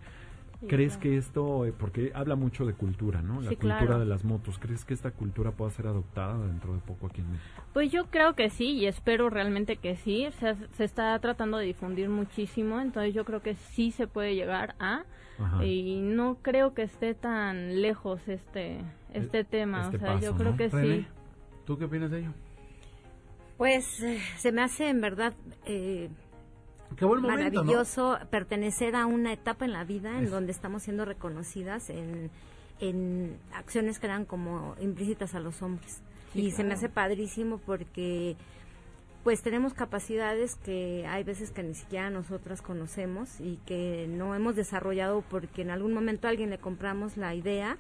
¿Crees 0.68 0.96
que 0.96 1.16
esto, 1.16 1.66
eh, 1.66 1.72
porque 1.76 2.12
habla 2.14 2.36
mucho 2.36 2.64
de 2.64 2.74
cultura, 2.74 3.20
¿no? 3.22 3.40
La 3.40 3.50
Sí, 3.50 3.56
cultura 3.56 3.78
claro. 3.78 3.98
de 4.00 4.06
las 4.06 4.24
motos, 4.24 4.58
¿crees 4.58 4.84
que 4.84 4.94
esta 4.94 5.10
cultura 5.10 5.50
pueda 5.52 5.70
ser 5.70 5.86
adoptada 5.86 6.38
dentro 6.46 6.74
de 6.74 6.80
poco 6.80 7.06
aquí 7.06 7.20
en 7.20 7.32
México? 7.32 7.62
Pues 7.72 7.90
yo 7.90 8.06
creo 8.06 8.34
que 8.34 8.48
sí 8.50 8.70
y 8.70 8.86
espero 8.86 9.28
realmente 9.30 9.76
que 9.76 9.96
sí. 9.96 10.26
O 10.26 10.32
sea, 10.32 10.56
se 10.72 10.84
está 10.84 11.18
tratando 11.18 11.58
de 11.58 11.66
difundir 11.66 12.08
muchísimo, 12.08 12.80
entonces 12.80 13.14
yo 13.14 13.24
creo 13.24 13.42
que 13.42 13.54
sí 13.54 13.90
se 13.90 14.06
puede 14.06 14.34
llegar 14.34 14.74
a 14.78 15.04
Ajá. 15.38 15.64
y 15.64 16.00
no 16.00 16.36
creo 16.42 16.74
que 16.74 16.82
esté 16.82 17.14
tan 17.14 17.82
lejos 17.82 18.26
este 18.28 18.78
este 19.12 19.44
tema. 19.44 19.82
este 19.84 19.96
o 19.96 20.00
sea, 20.00 20.20
yo 20.20 20.34
creo 20.36 20.52
¿no? 20.52 20.56
que 20.56 20.68
René, 20.68 20.96
sí. 21.00 21.06
¿Tú 21.66 21.76
qué 21.78 21.84
opinas 21.86 22.10
de 22.10 22.20
ello? 22.20 22.30
Pues 23.56 24.02
eh, 24.02 24.18
se 24.38 24.52
me 24.52 24.62
hace 24.62 24.88
en 24.88 25.00
verdad 25.00 25.34
eh, 25.66 26.08
Qué 26.96 27.04
buen 27.04 27.22
momento, 27.22 27.44
¿no? 27.44 27.50
maravilloso 27.64 28.18
pertenecer 28.30 28.96
a 28.96 29.06
una 29.06 29.32
etapa 29.32 29.64
en 29.64 29.72
la 29.72 29.84
vida 29.84 30.18
en 30.18 30.24
Es- 30.24 30.30
donde 30.30 30.52
estamos 30.52 30.82
siendo 30.82 31.04
reconocidas 31.04 31.90
en, 31.90 32.30
en 32.80 33.36
acciones 33.54 33.98
que 33.98 34.06
eran 34.06 34.24
como 34.24 34.74
implícitas 34.80 35.34
a 35.34 35.40
los 35.40 35.62
hombres. 35.62 36.00
Sí, 36.32 36.46
y 36.46 36.50
se 36.50 36.64
me 36.64 36.74
hace 36.74 36.88
padrísimo 36.88 37.58
porque 37.58 38.36
pues 39.22 39.40
tenemos 39.42 39.72
capacidades 39.74 40.56
que 40.56 41.06
hay 41.06 41.22
veces 41.22 41.50
que 41.52 41.62
ni 41.62 41.74
siquiera 41.74 42.10
nosotras 42.10 42.60
conocemos 42.60 43.38
y 43.38 43.58
que 43.66 44.06
no 44.08 44.34
hemos 44.34 44.56
desarrollado 44.56 45.22
porque 45.30 45.62
en 45.62 45.70
algún 45.70 45.92
momento 45.94 46.26
a 46.26 46.30
alguien 46.30 46.50
le 46.50 46.58
compramos 46.58 47.16
la 47.16 47.34
idea 47.34 47.76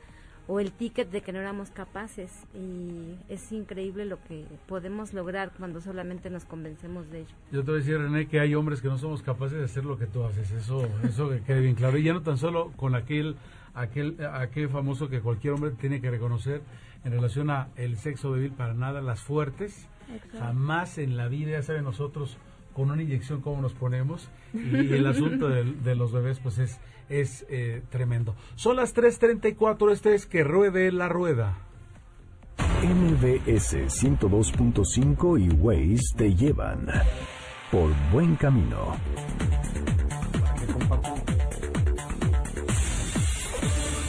o 0.48 0.60
el 0.60 0.72
ticket 0.72 1.10
de 1.10 1.20
que 1.22 1.32
no 1.32 1.38
éramos 1.38 1.70
capaces 1.70 2.30
y 2.54 3.16
es 3.28 3.52
increíble 3.52 4.04
lo 4.04 4.22
que 4.24 4.44
podemos 4.66 5.14
lograr 5.14 5.52
cuando 5.56 5.80
solamente 5.80 6.30
nos 6.30 6.44
convencemos 6.44 7.10
de 7.10 7.20
ello. 7.20 7.34
Yo 7.52 7.60
te 7.60 7.70
voy 7.70 7.74
a 7.74 7.78
decir, 7.78 7.98
René, 7.98 8.26
que 8.26 8.40
hay 8.40 8.54
hombres 8.54 8.82
que 8.82 8.88
no 8.88 8.98
somos 8.98 9.22
capaces 9.22 9.58
de 9.58 9.64
hacer 9.64 9.84
lo 9.84 9.98
que 9.98 10.06
tú 10.06 10.24
haces. 10.24 10.50
Eso, 10.50 10.88
eso 11.04 11.30
que 11.30 11.40
quede 11.42 11.60
bien 11.60 11.74
claro. 11.74 11.96
Y 11.96 12.02
ya 12.02 12.12
no 12.12 12.22
tan 12.22 12.38
solo 12.38 12.72
con 12.76 12.94
aquel, 12.94 13.36
aquel, 13.74 14.16
aquel 14.32 14.68
famoso 14.68 15.08
que 15.08 15.20
cualquier 15.20 15.54
hombre 15.54 15.70
tiene 15.72 16.00
que 16.00 16.10
reconocer 16.10 16.62
en 17.04 17.12
relación 17.12 17.50
a 17.50 17.68
el 17.76 17.96
sexo 17.96 18.34
débil 18.34 18.52
para 18.52 18.74
nada, 18.74 19.00
las 19.00 19.20
fuertes. 19.20 19.88
Exacto. 20.12 20.38
Jamás 20.38 20.98
en 20.98 21.16
la 21.16 21.28
vida, 21.28 21.52
ya 21.52 21.62
saben 21.62 21.84
nosotros 21.84 22.36
con 22.72 22.90
una 22.90 23.02
inyección 23.02 23.40
cómo 23.40 23.62
nos 23.62 23.72
ponemos. 23.72 24.28
Y 24.52 24.92
el 24.92 25.06
asunto 25.06 25.48
de, 25.48 25.94
los 25.94 26.12
bebés, 26.12 26.40
pues 26.40 26.58
es, 26.58 26.80
es 27.08 27.46
eh, 27.48 27.82
tremendo. 27.90 28.34
Son 28.54 28.76
las 28.76 28.94
3.34, 28.94 29.92
este 29.92 30.14
es 30.14 30.26
que 30.26 30.44
ruede 30.44 30.92
la 30.92 31.08
rueda. 31.08 31.58
MBS 32.82 33.74
102.5 34.02 35.40
y 35.40 35.48
Waze 35.54 36.16
te 36.16 36.34
llevan 36.34 36.86
por 37.70 37.90
buen 38.12 38.36
camino. 38.36 38.96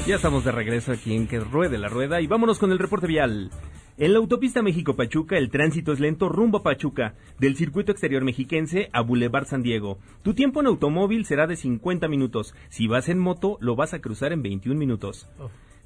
Ya 0.05 0.15
estamos 0.15 0.43
de 0.43 0.51
regreso 0.51 0.91
aquí 0.91 1.15
en 1.15 1.27
Que 1.27 1.39
Ruede 1.39 1.77
la 1.77 1.87
Rueda 1.87 2.19
y 2.19 2.27
vámonos 2.27 2.59
con 2.59 2.73
el 2.73 2.79
reporte 2.79 3.07
vial. 3.07 3.51
En 3.97 4.11
la 4.11 4.19
autopista 4.19 4.61
México-Pachuca, 4.61 5.37
el 5.37 5.49
tránsito 5.49 5.93
es 5.93 6.01
lento 6.01 6.27
rumbo 6.27 6.57
a 6.57 6.63
Pachuca, 6.63 7.15
del 7.39 7.55
circuito 7.55 7.93
exterior 7.93 8.21
mexiquense 8.21 8.89
a 8.91 8.99
Boulevard 9.01 9.45
San 9.45 9.63
Diego. 9.63 9.99
Tu 10.21 10.33
tiempo 10.33 10.59
en 10.59 10.67
automóvil 10.67 11.23
será 11.25 11.47
de 11.47 11.55
50 11.55 12.09
minutos. 12.09 12.53
Si 12.67 12.87
vas 12.87 13.07
en 13.07 13.17
moto, 13.17 13.57
lo 13.61 13.77
vas 13.77 13.93
a 13.93 14.01
cruzar 14.01 14.33
en 14.33 14.43
21 14.43 14.77
minutos. 14.77 15.29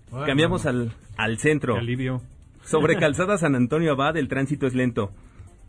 Bueno, 0.09 0.25
Cambiamos 0.25 0.65
al, 0.65 0.93
al 1.15 1.37
centro. 1.37 1.75
Qué 1.75 1.81
alivio. 1.81 2.21
Sobre 2.63 2.95
Calzada 2.99 3.37
San 3.37 3.53
Antonio 3.53 3.91
Abad, 3.91 4.17
el 4.17 4.29
tránsito 4.29 4.65
es 4.65 4.73
lento. 4.73 5.11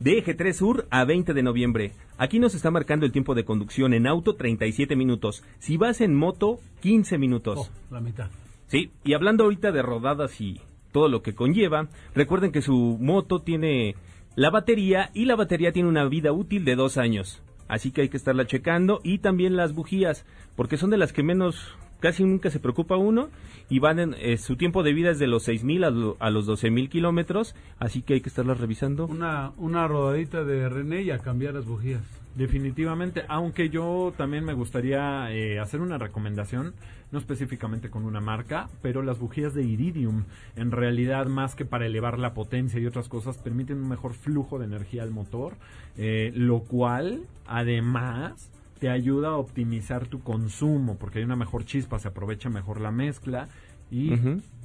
De 0.01 0.17
Eje 0.17 0.35
3 0.35 0.57
Sur 0.57 0.87
a 0.91 1.05
20 1.05 1.35
de 1.35 1.43
noviembre. 1.43 1.93
Aquí 2.19 2.39
nos 2.39 2.55
está 2.55 2.71
marcando 2.71 3.05
el 3.05 3.11
tiempo 3.11 3.35
de 3.35 3.45
conducción 3.45 3.93
en 3.95 4.07
auto 4.07 4.37
37 4.37 4.95
minutos. 4.95 5.43
Si 5.59 5.77
vas 5.77 6.01
en 6.01 6.15
moto, 6.15 6.61
15 6.83 7.19
minutos. 7.19 7.59
Oh, 7.59 7.69
la 7.95 8.01
mitad. 8.01 8.31
Sí, 8.69 8.93
y 9.03 9.15
hablando 9.15 9.43
ahorita 9.43 9.73
de 9.73 9.83
rodadas 9.83 10.41
y 10.41 10.61
todo 10.93 11.09
lo 11.09 11.23
que 11.23 11.35
conlleva, 11.35 11.89
recuerden 12.15 12.53
que 12.53 12.63
su 12.63 12.97
moto 13.01 13.41
tiene 13.41 13.97
la 14.37 14.51
batería 14.51 15.11
y 15.15 15.25
la 15.25 15.35
batería 15.35 15.73
tiene 15.73 15.89
una 15.89 16.05
vida 16.05 16.31
útil 16.31 16.65
de 16.65 16.77
dos 16.77 16.97
años. 16.97 17.43
Así 17.67 17.91
que 17.91 18.03
hay 18.03 18.09
que 18.09 18.19
estarla 18.19 18.47
checando 18.47 19.01
y 19.03 19.19
también 19.19 19.57
las 19.57 19.75
bujías, 19.75 20.25
porque 20.55 20.77
son 20.77 20.91
de 20.91 20.99
las 20.99 21.13
que 21.13 21.25
menos, 21.25 21.75
casi 22.01 22.25
nunca 22.25 22.51
se 22.51 22.61
preocupa 22.61 22.97
uno 22.97 23.29
y 23.71 23.79
van 23.81 23.99
en, 23.99 24.15
eh, 24.19 24.37
su 24.39 24.57
tiempo 24.57 24.83
de 24.83 24.93
vida 24.93 25.11
es 25.11 25.19
de 25.19 25.27
los 25.27 25.47
6.000 25.49 25.85
a, 25.87 25.91
lo- 25.91 26.17
a 26.21 26.31
los 26.31 26.47
12.000 26.49 26.89
kilómetros, 26.89 27.55
así 27.79 28.03
que 28.03 28.15
hay 28.15 28.21
que 28.21 28.29
estarlas 28.29 28.59
revisando. 28.61 29.07
Una, 29.07 29.53
una 29.57 29.87
rodadita 29.89 30.45
de 30.45 30.69
René 30.69 31.03
y 31.03 31.11
a 31.11 31.19
cambiar 31.19 31.55
las 31.55 31.67
bujías. 31.67 32.03
Definitivamente, 32.37 33.25
aunque 33.29 33.69
yo 33.69 34.13
también 34.17 34.45
me 34.45 34.53
gustaría 34.55 35.33
eh, 35.33 35.59
hacer 35.59 35.81
una 35.81 35.99
recomendación, 35.99 36.73
no 37.11 37.19
específicamente 37.19 37.91
con 37.91 38.05
una 38.05 38.21
marca, 38.21 38.69
pero 38.81 39.03
las 39.03 39.19
bujías 39.19 39.55
de 39.55 39.65
iridium, 39.65 40.23
en 40.55 40.71
realidad 40.71 41.27
más 41.27 41.57
que 41.57 41.65
para 41.65 41.87
elevar 41.87 42.19
la 42.19 42.35
potencia 42.35 42.79
y 42.79 42.87
otras 42.87 43.09
cosas, 43.09 43.39
permiten 43.39 43.79
un 43.79 43.89
mejor 43.89 44.13
flujo 44.15 44.59
de 44.61 44.67
energía 44.67 45.03
al 45.03 45.11
motor, 45.11 45.55
eh, 45.97 46.31
lo 46.35 46.61
cual 46.61 47.23
además 47.47 48.51
te 48.79 48.89
ayuda 48.91 49.29
a 49.29 49.37
optimizar 49.37 50.07
tu 50.07 50.21
consumo, 50.21 50.97
porque 50.97 51.19
hay 51.19 51.25
una 51.25 51.37
mejor 51.37 51.65
chispa, 51.65 51.99
se 51.99 52.09
aprovecha 52.09 52.49
mejor 52.49 52.81
la 52.81 52.91
mezcla 52.91 53.49
y 53.91 54.13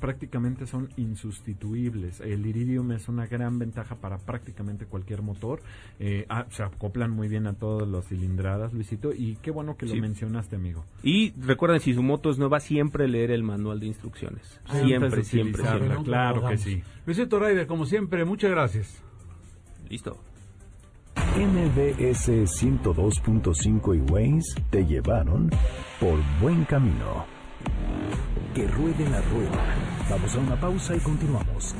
prácticamente 0.01 0.67
son 0.67 0.89
insustituibles. 0.97 2.19
El 2.19 2.45
iridium 2.45 2.91
es 2.91 3.07
una 3.07 3.25
gran 3.25 3.57
ventaja 3.57 3.95
para 3.95 4.17
prácticamente 4.17 4.85
cualquier 4.85 5.21
motor. 5.21 5.61
Eh, 5.99 6.25
ah, 6.27 6.45
se 6.49 6.63
acoplan 6.63 7.11
muy 7.11 7.29
bien 7.29 7.47
a 7.47 7.53
todas 7.53 7.87
las 7.87 8.07
cilindradas, 8.07 8.73
Luisito, 8.73 9.13
y 9.13 9.37
qué 9.41 9.51
bueno 9.51 9.77
que 9.77 9.85
lo 9.85 9.95
mencionaste, 9.95 10.57
amigo. 10.57 10.83
Y 11.03 11.31
recuerden, 11.39 11.79
si 11.79 11.93
su 11.93 12.03
moto 12.03 12.29
es 12.31 12.37
nueva, 12.37 12.59
siempre 12.59 13.07
leer 13.07 13.31
el 13.31 13.43
manual 13.43 13.79
de 13.79 13.87
instrucciones. 13.87 14.59
Antes 14.65 14.87
Siempre, 14.87 15.23
siempre, 15.23 15.63
siempre. 15.63 16.03
claro 16.03 16.47
que 16.49 16.57
sí. 16.57 16.83
Luisito 17.05 17.39
Raider, 17.39 17.65
como 17.65 17.85
siempre, 17.85 18.25
muchas 18.25 18.51
gracias. 18.51 19.01
Listo. 19.89 20.17
MBS 21.15 22.29
102.5 22.29 23.95
y 23.95 24.11
Waze 24.11 24.61
te 24.69 24.85
llevaron 24.85 25.49
por 25.99 26.19
buen 26.41 26.63
camino. 26.65 27.25
Que 28.53 28.67
ruede 28.67 29.09
la 29.09 29.21
rueda. 29.21 29.75
Vamos 30.09 30.35
a 30.35 30.39
una 30.39 30.59
pausa 30.59 30.95
y 30.95 30.99
continuamos. 30.99 31.75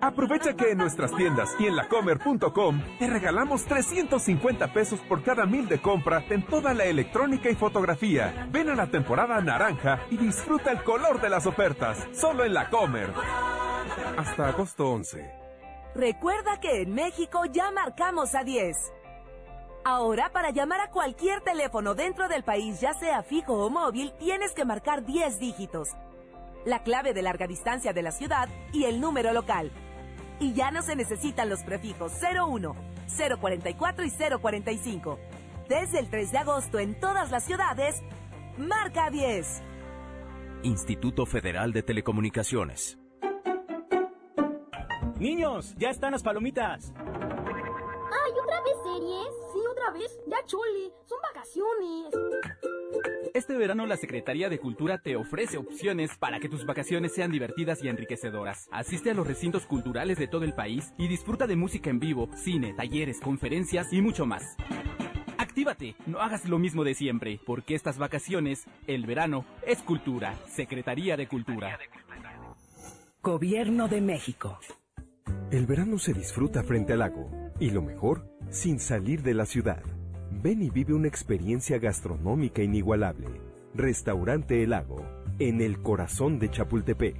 Aprovecha 0.00 0.54
que 0.54 0.70
en 0.70 0.78
nuestras 0.78 1.14
tiendas 1.14 1.50
y 1.58 1.66
en 1.66 1.76
lacomer.com 1.76 2.82
te 2.98 3.06
regalamos 3.06 3.64
350 3.64 4.72
pesos 4.72 5.00
por 5.00 5.22
cada 5.22 5.46
mil 5.46 5.68
de 5.68 5.80
compra 5.80 6.24
en 6.28 6.44
toda 6.46 6.74
la 6.74 6.84
electrónica 6.84 7.50
y 7.50 7.54
fotografía. 7.54 8.48
Ven 8.50 8.70
a 8.70 8.74
la 8.74 8.86
temporada 8.86 9.40
naranja 9.40 10.00
y 10.10 10.16
disfruta 10.16 10.72
el 10.72 10.82
color 10.84 11.20
de 11.20 11.30
las 11.30 11.46
ofertas, 11.46 12.06
solo 12.12 12.44
en 12.44 12.54
la 12.54 12.70
Comer. 12.70 13.12
Hasta 14.16 14.48
agosto 14.48 14.90
11. 14.90 15.30
Recuerda 15.94 16.60
que 16.60 16.82
en 16.82 16.94
México 16.94 17.44
ya 17.46 17.70
marcamos 17.70 18.34
a 18.34 18.44
10. 18.44 18.76
Ahora, 19.84 20.30
para 20.30 20.50
llamar 20.50 20.80
a 20.80 20.90
cualquier 20.90 21.40
teléfono 21.40 21.94
dentro 21.94 22.28
del 22.28 22.44
país, 22.44 22.80
ya 22.80 22.92
sea 22.94 23.22
fijo 23.22 23.54
o 23.54 23.70
móvil, 23.70 24.12
tienes 24.18 24.52
que 24.52 24.64
marcar 24.64 25.04
10 25.04 25.38
dígitos. 25.38 25.88
La 26.64 26.82
clave 26.82 27.14
de 27.14 27.22
larga 27.22 27.46
distancia 27.46 27.92
de 27.92 28.02
la 28.02 28.12
ciudad 28.12 28.48
y 28.72 28.84
el 28.84 29.00
número 29.00 29.32
local. 29.32 29.70
Y 30.38 30.52
ya 30.52 30.70
no 30.70 30.82
se 30.82 30.96
necesitan 30.96 31.48
los 31.48 31.62
prefijos 31.62 32.12
01, 32.20 32.74
044 33.40 34.04
y 34.04 34.10
045. 34.10 35.18
Desde 35.68 35.98
el 36.00 36.10
3 36.10 36.32
de 36.32 36.38
agosto 36.38 36.78
en 36.78 36.98
todas 36.98 37.30
las 37.30 37.44
ciudades, 37.44 38.02
marca 38.58 39.10
10. 39.10 39.62
Instituto 40.62 41.26
Federal 41.26 41.72
de 41.72 41.82
Telecomunicaciones. 41.82 42.98
Niños, 45.18 45.74
ya 45.78 45.90
están 45.90 46.12
las 46.12 46.22
palomitas. 46.22 46.92
¡Ay, 48.50 48.56
otra 48.56 48.60
vez 48.62 48.74
series! 48.82 49.40
Sí, 49.52 49.58
otra 49.70 49.90
vez. 49.90 50.20
Ya 50.26 50.44
chole. 50.46 50.92
Son 51.06 51.18
vacaciones. 51.22 52.14
Este 53.34 53.56
verano 53.56 53.86
la 53.86 53.96
Secretaría 53.96 54.48
de 54.48 54.58
Cultura 54.58 54.98
te 54.98 55.16
ofrece 55.16 55.56
opciones 55.56 56.10
para 56.18 56.40
que 56.40 56.48
tus 56.48 56.66
vacaciones 56.66 57.14
sean 57.14 57.30
divertidas 57.30 57.82
y 57.82 57.88
enriquecedoras. 57.88 58.68
Asiste 58.72 59.10
a 59.10 59.14
los 59.14 59.26
recintos 59.26 59.66
culturales 59.66 60.18
de 60.18 60.26
todo 60.26 60.44
el 60.44 60.54
país 60.54 60.92
y 60.98 61.08
disfruta 61.08 61.46
de 61.46 61.56
música 61.56 61.90
en 61.90 62.00
vivo, 62.00 62.28
cine, 62.34 62.74
talleres, 62.74 63.20
conferencias 63.20 63.92
y 63.92 64.02
mucho 64.02 64.26
más. 64.26 64.56
Actívate, 65.38 65.96
no 66.06 66.20
hagas 66.20 66.48
lo 66.48 66.58
mismo 66.58 66.84
de 66.84 66.94
siempre, 66.94 67.40
porque 67.46 67.74
estas 67.74 67.98
vacaciones, 67.98 68.66
el 68.86 69.06
verano, 69.06 69.44
es 69.66 69.78
cultura. 69.82 70.34
Secretaría 70.48 71.16
de 71.16 71.28
Cultura. 71.28 71.78
Gobierno 73.22 73.88
de 73.88 74.00
México. 74.00 74.58
El 75.50 75.66
verano 75.66 75.98
se 75.98 76.12
disfruta 76.12 76.62
frente 76.62 76.92
al 76.92 77.00
lago 77.00 77.49
y 77.60 77.70
lo 77.70 77.82
mejor, 77.82 78.26
sin 78.48 78.80
salir 78.80 79.22
de 79.22 79.34
la 79.34 79.46
ciudad. 79.46 79.82
Ven 80.42 80.62
y 80.62 80.70
vive 80.70 80.94
una 80.94 81.08
experiencia 81.08 81.78
gastronómica 81.78 82.62
inigualable. 82.62 83.28
Restaurante 83.74 84.62
El 84.62 84.70
Lago, 84.70 85.04
en 85.38 85.60
el 85.60 85.80
corazón 85.82 86.38
de 86.38 86.50
Chapultepec. 86.50 87.16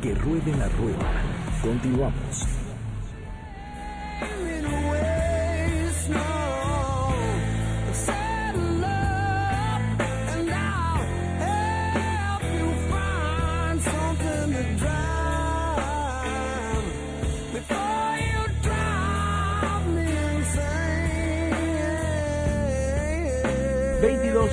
Que 0.00 0.14
ruede 0.14 0.56
la 0.56 0.68
rueda. 0.68 1.22
Continuamos. 1.60 2.63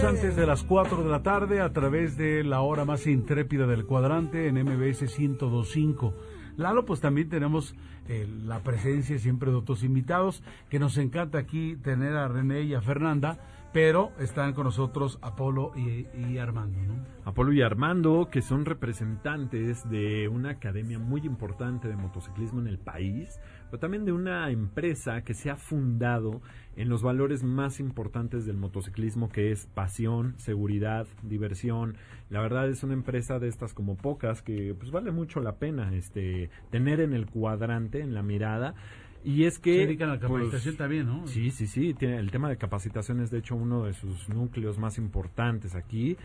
22 0.01 0.03
antes 0.03 0.35
de 0.35 0.47
las 0.47 0.63
4 0.63 1.03
de 1.03 1.09
la 1.09 1.21
tarde 1.21 1.61
a 1.61 1.73
través 1.73 2.17
de 2.17 2.43
la 2.43 2.61
hora 2.61 2.85
más 2.85 3.05
intrépida 3.05 3.67
del 3.67 3.85
cuadrante 3.85 4.47
en 4.47 4.55
MBS 4.55 5.19
1025. 5.19 6.13
Lalo, 6.57 6.85
pues 6.85 7.01
también 7.01 7.29
tenemos 7.29 7.75
eh, 8.07 8.27
la 8.45 8.63
presencia 8.63 9.19
siempre 9.19 9.51
de 9.51 9.57
otros 9.57 9.83
invitados, 9.83 10.43
que 10.69 10.79
nos 10.79 10.97
encanta 10.97 11.37
aquí 11.37 11.75
tener 11.75 12.15
a 12.15 12.27
René 12.27 12.63
y 12.63 12.73
a 12.73 12.81
Fernanda, 12.81 13.37
pero 13.73 14.11
están 14.19 14.53
con 14.53 14.65
nosotros 14.65 15.17
Apolo 15.21 15.71
y, 15.75 16.37
Armando, 16.37 16.79
¿no? 16.81 17.05
Apolo 17.23 17.53
y 17.53 17.61
Armando, 17.61 18.29
que 18.29 18.41
son 18.41 18.65
representantes 18.65 19.89
de 19.89 20.27
una 20.27 20.51
academia 20.51 20.99
muy 20.99 21.21
importante 21.21 21.87
de 21.87 21.95
motociclismo 21.95 22.59
en 22.59 22.67
el 22.67 22.79
país, 22.79 23.39
pero 23.69 23.79
también 23.79 24.03
de 24.03 24.11
una 24.11 24.49
empresa 24.49 25.23
que 25.23 25.33
se 25.33 25.49
ha 25.49 25.55
fundado 25.55 26.41
en 26.75 26.89
los 26.89 27.03
valores 27.03 27.43
más 27.43 27.79
importantes 27.79 28.45
del 28.45 28.57
motociclismo, 28.57 29.29
que 29.29 29.51
es 29.51 29.67
pasión, 29.67 30.35
seguridad, 30.37 31.07
diversión. 31.23 31.95
La 32.29 32.41
verdad 32.41 32.69
es 32.69 32.83
una 32.83 32.93
empresa 32.93 33.39
de 33.39 33.47
estas 33.47 33.73
como 33.73 33.95
pocas 33.95 34.41
que 34.41 34.75
pues 34.77 34.91
vale 34.91 35.11
mucho 35.11 35.39
la 35.41 35.55
pena 35.55 35.93
este 35.95 36.49
tener 36.71 36.99
en 36.99 37.13
el 37.13 37.27
cuadrante, 37.27 38.01
en 38.01 38.13
la 38.13 38.23
mirada. 38.23 38.75
Y 39.23 39.45
es 39.45 39.59
que... 39.59 39.73
Se 39.73 39.79
dedican 39.81 40.09
a 40.09 40.15
la 40.15 40.19
pues, 40.19 40.31
capacitación 40.31 40.77
también, 40.77 41.05
¿no? 41.05 41.27
Sí, 41.27 41.51
sí, 41.51 41.67
sí. 41.67 41.93
Tiene, 41.93 42.17
el 42.17 42.31
tema 42.31 42.49
de 42.49 42.57
capacitación 42.57 43.21
es 43.21 43.29
de 43.29 43.39
hecho 43.39 43.55
uno 43.55 43.83
de 43.83 43.93
sus 43.93 44.29
núcleos 44.29 44.79
más 44.79 44.97
importantes 44.97 45.75
aquí. 45.75 46.17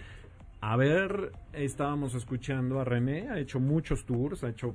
A 0.60 0.76
ver, 0.76 1.32
estábamos 1.52 2.14
escuchando 2.14 2.80
a 2.80 2.84
René, 2.84 3.28
ha 3.28 3.38
hecho 3.38 3.60
muchos 3.60 4.06
tours, 4.06 4.42
ha 4.42 4.48
hecho 4.48 4.74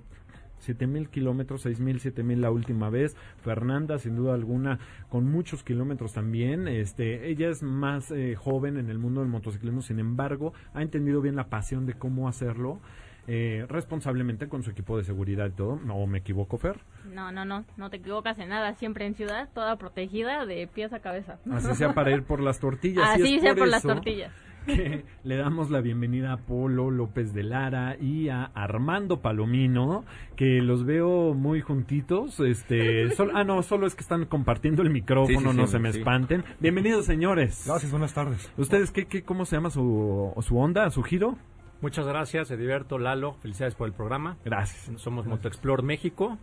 siete 0.59 0.85
mil 0.85 1.09
kilómetros, 1.09 1.63
seis 1.63 1.79
mil, 1.79 1.99
siete 1.99 2.21
mil 2.21 2.39
la 2.39 2.51
última 2.51 2.89
vez. 2.89 3.17
Fernanda, 3.43 3.97
sin 3.97 4.15
duda 4.15 4.35
alguna, 4.35 4.79
con 5.09 5.25
muchos 5.25 5.63
kilómetros 5.63 6.13
también. 6.13 6.67
Este, 6.67 7.29
ella 7.29 7.49
es 7.49 7.63
más 7.63 8.11
eh, 8.11 8.35
joven 8.35 8.77
en 8.77 8.89
el 8.89 8.99
mundo 8.99 9.21
del 9.21 9.29
motociclismo, 9.29 9.81
sin 9.81 9.99
embargo, 9.99 10.53
ha 10.73 10.83
entendido 10.83 11.21
bien 11.21 11.35
la 11.35 11.49
pasión 11.49 11.87
de 11.87 11.95
cómo 11.95 12.29
hacerlo. 12.29 12.79
Eh, 13.27 13.65
responsablemente 13.69 14.47
con 14.49 14.63
su 14.63 14.71
equipo 14.71 14.97
de 14.97 15.03
seguridad 15.03 15.47
y 15.47 15.51
todo. 15.51 15.79
¿No 15.85 16.05
me 16.07 16.17
equivoco, 16.19 16.57
Fer? 16.57 16.79
No, 17.13 17.31
no, 17.31 17.45
no, 17.45 17.65
no 17.77 17.89
te 17.89 17.97
equivocas 17.97 18.39
en 18.39 18.49
nada. 18.49 18.73
Siempre 18.75 19.05
en 19.05 19.13
ciudad, 19.15 19.49
toda 19.53 19.77
protegida 19.77 20.45
de 20.45 20.67
pies 20.67 20.91
a 20.91 20.99
cabeza. 20.99 21.37
Así 21.51 21.75
sea 21.75 21.93
para 21.93 22.11
ir 22.11 22.23
por 22.23 22.39
las 22.41 22.59
tortillas. 22.59 23.19
y 23.19 23.21
Así 23.21 23.35
es 23.35 23.41
sea 23.41 23.51
por 23.51 23.59
por 23.59 23.67
las 23.67 23.83
tortillas. 23.83 24.33
que 24.65 25.05
le 25.23 25.35
damos 25.37 25.69
la 25.69 25.81
bienvenida 25.81 26.33
a 26.33 26.37
Polo 26.37 26.89
López 26.91 27.33
de 27.33 27.43
Lara 27.43 27.95
y 27.99 28.29
a 28.29 28.45
Armando 28.55 29.21
Palomino, 29.21 30.03
que 30.35 30.61
los 30.61 30.83
veo 30.85 31.33
muy 31.35 31.61
juntitos. 31.61 32.39
Este, 32.39 33.11
sol- 33.15 33.31
ah, 33.35 33.43
no, 33.43 33.61
solo 33.61 33.85
es 33.85 33.93
que 33.95 34.01
están 34.01 34.25
compartiendo 34.25 34.81
el 34.81 34.89
micrófono, 34.89 35.39
Sí, 35.39 35.45
sí, 35.45 35.51
sí, 35.51 35.57
no 35.57 35.67
se 35.67 35.79
me 35.79 35.89
espanten. 35.89 36.43
Bienvenidos, 36.59 37.05
señores. 37.05 37.63
Gracias, 37.67 37.91
buenas 37.91 38.13
tardes. 38.15 38.51
¿Ustedes 38.57 38.89
qué, 38.91 39.05
qué, 39.05 39.23
cómo 39.23 39.45
se 39.45 39.55
llama 39.57 39.69
su, 39.69 40.33
su 40.41 40.57
onda, 40.57 40.89
su 40.89 41.03
giro? 41.03 41.37
Muchas 41.81 42.05
gracias, 42.05 42.51
Ediberto, 42.51 42.99
Lalo, 42.99 43.33
felicidades 43.41 43.73
por 43.73 43.87
el 43.87 43.93
programa. 43.93 44.37
Gracias. 44.45 45.01
Somos 45.01 45.25
MotoExplore 45.25 45.81
México, 45.81 46.37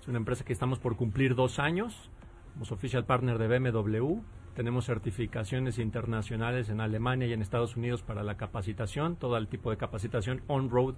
es 0.00 0.06
una 0.06 0.18
empresa 0.18 0.44
que 0.44 0.52
estamos 0.52 0.78
por 0.78 0.96
cumplir 0.96 1.34
dos 1.34 1.58
años. 1.58 2.10
Somos 2.52 2.70
official 2.70 3.04
partner 3.04 3.38
de 3.38 3.48
BMW. 3.58 4.20
Tenemos 4.54 4.84
certificaciones 4.84 5.80
internacionales 5.80 6.68
en 6.68 6.80
Alemania 6.80 7.26
y 7.26 7.32
en 7.32 7.42
Estados 7.42 7.76
Unidos 7.76 8.02
para 8.02 8.22
la 8.22 8.36
capacitación, 8.36 9.16
todo 9.16 9.36
el 9.36 9.48
tipo 9.48 9.70
de 9.70 9.78
capacitación 9.78 10.42
on-road 10.46 10.94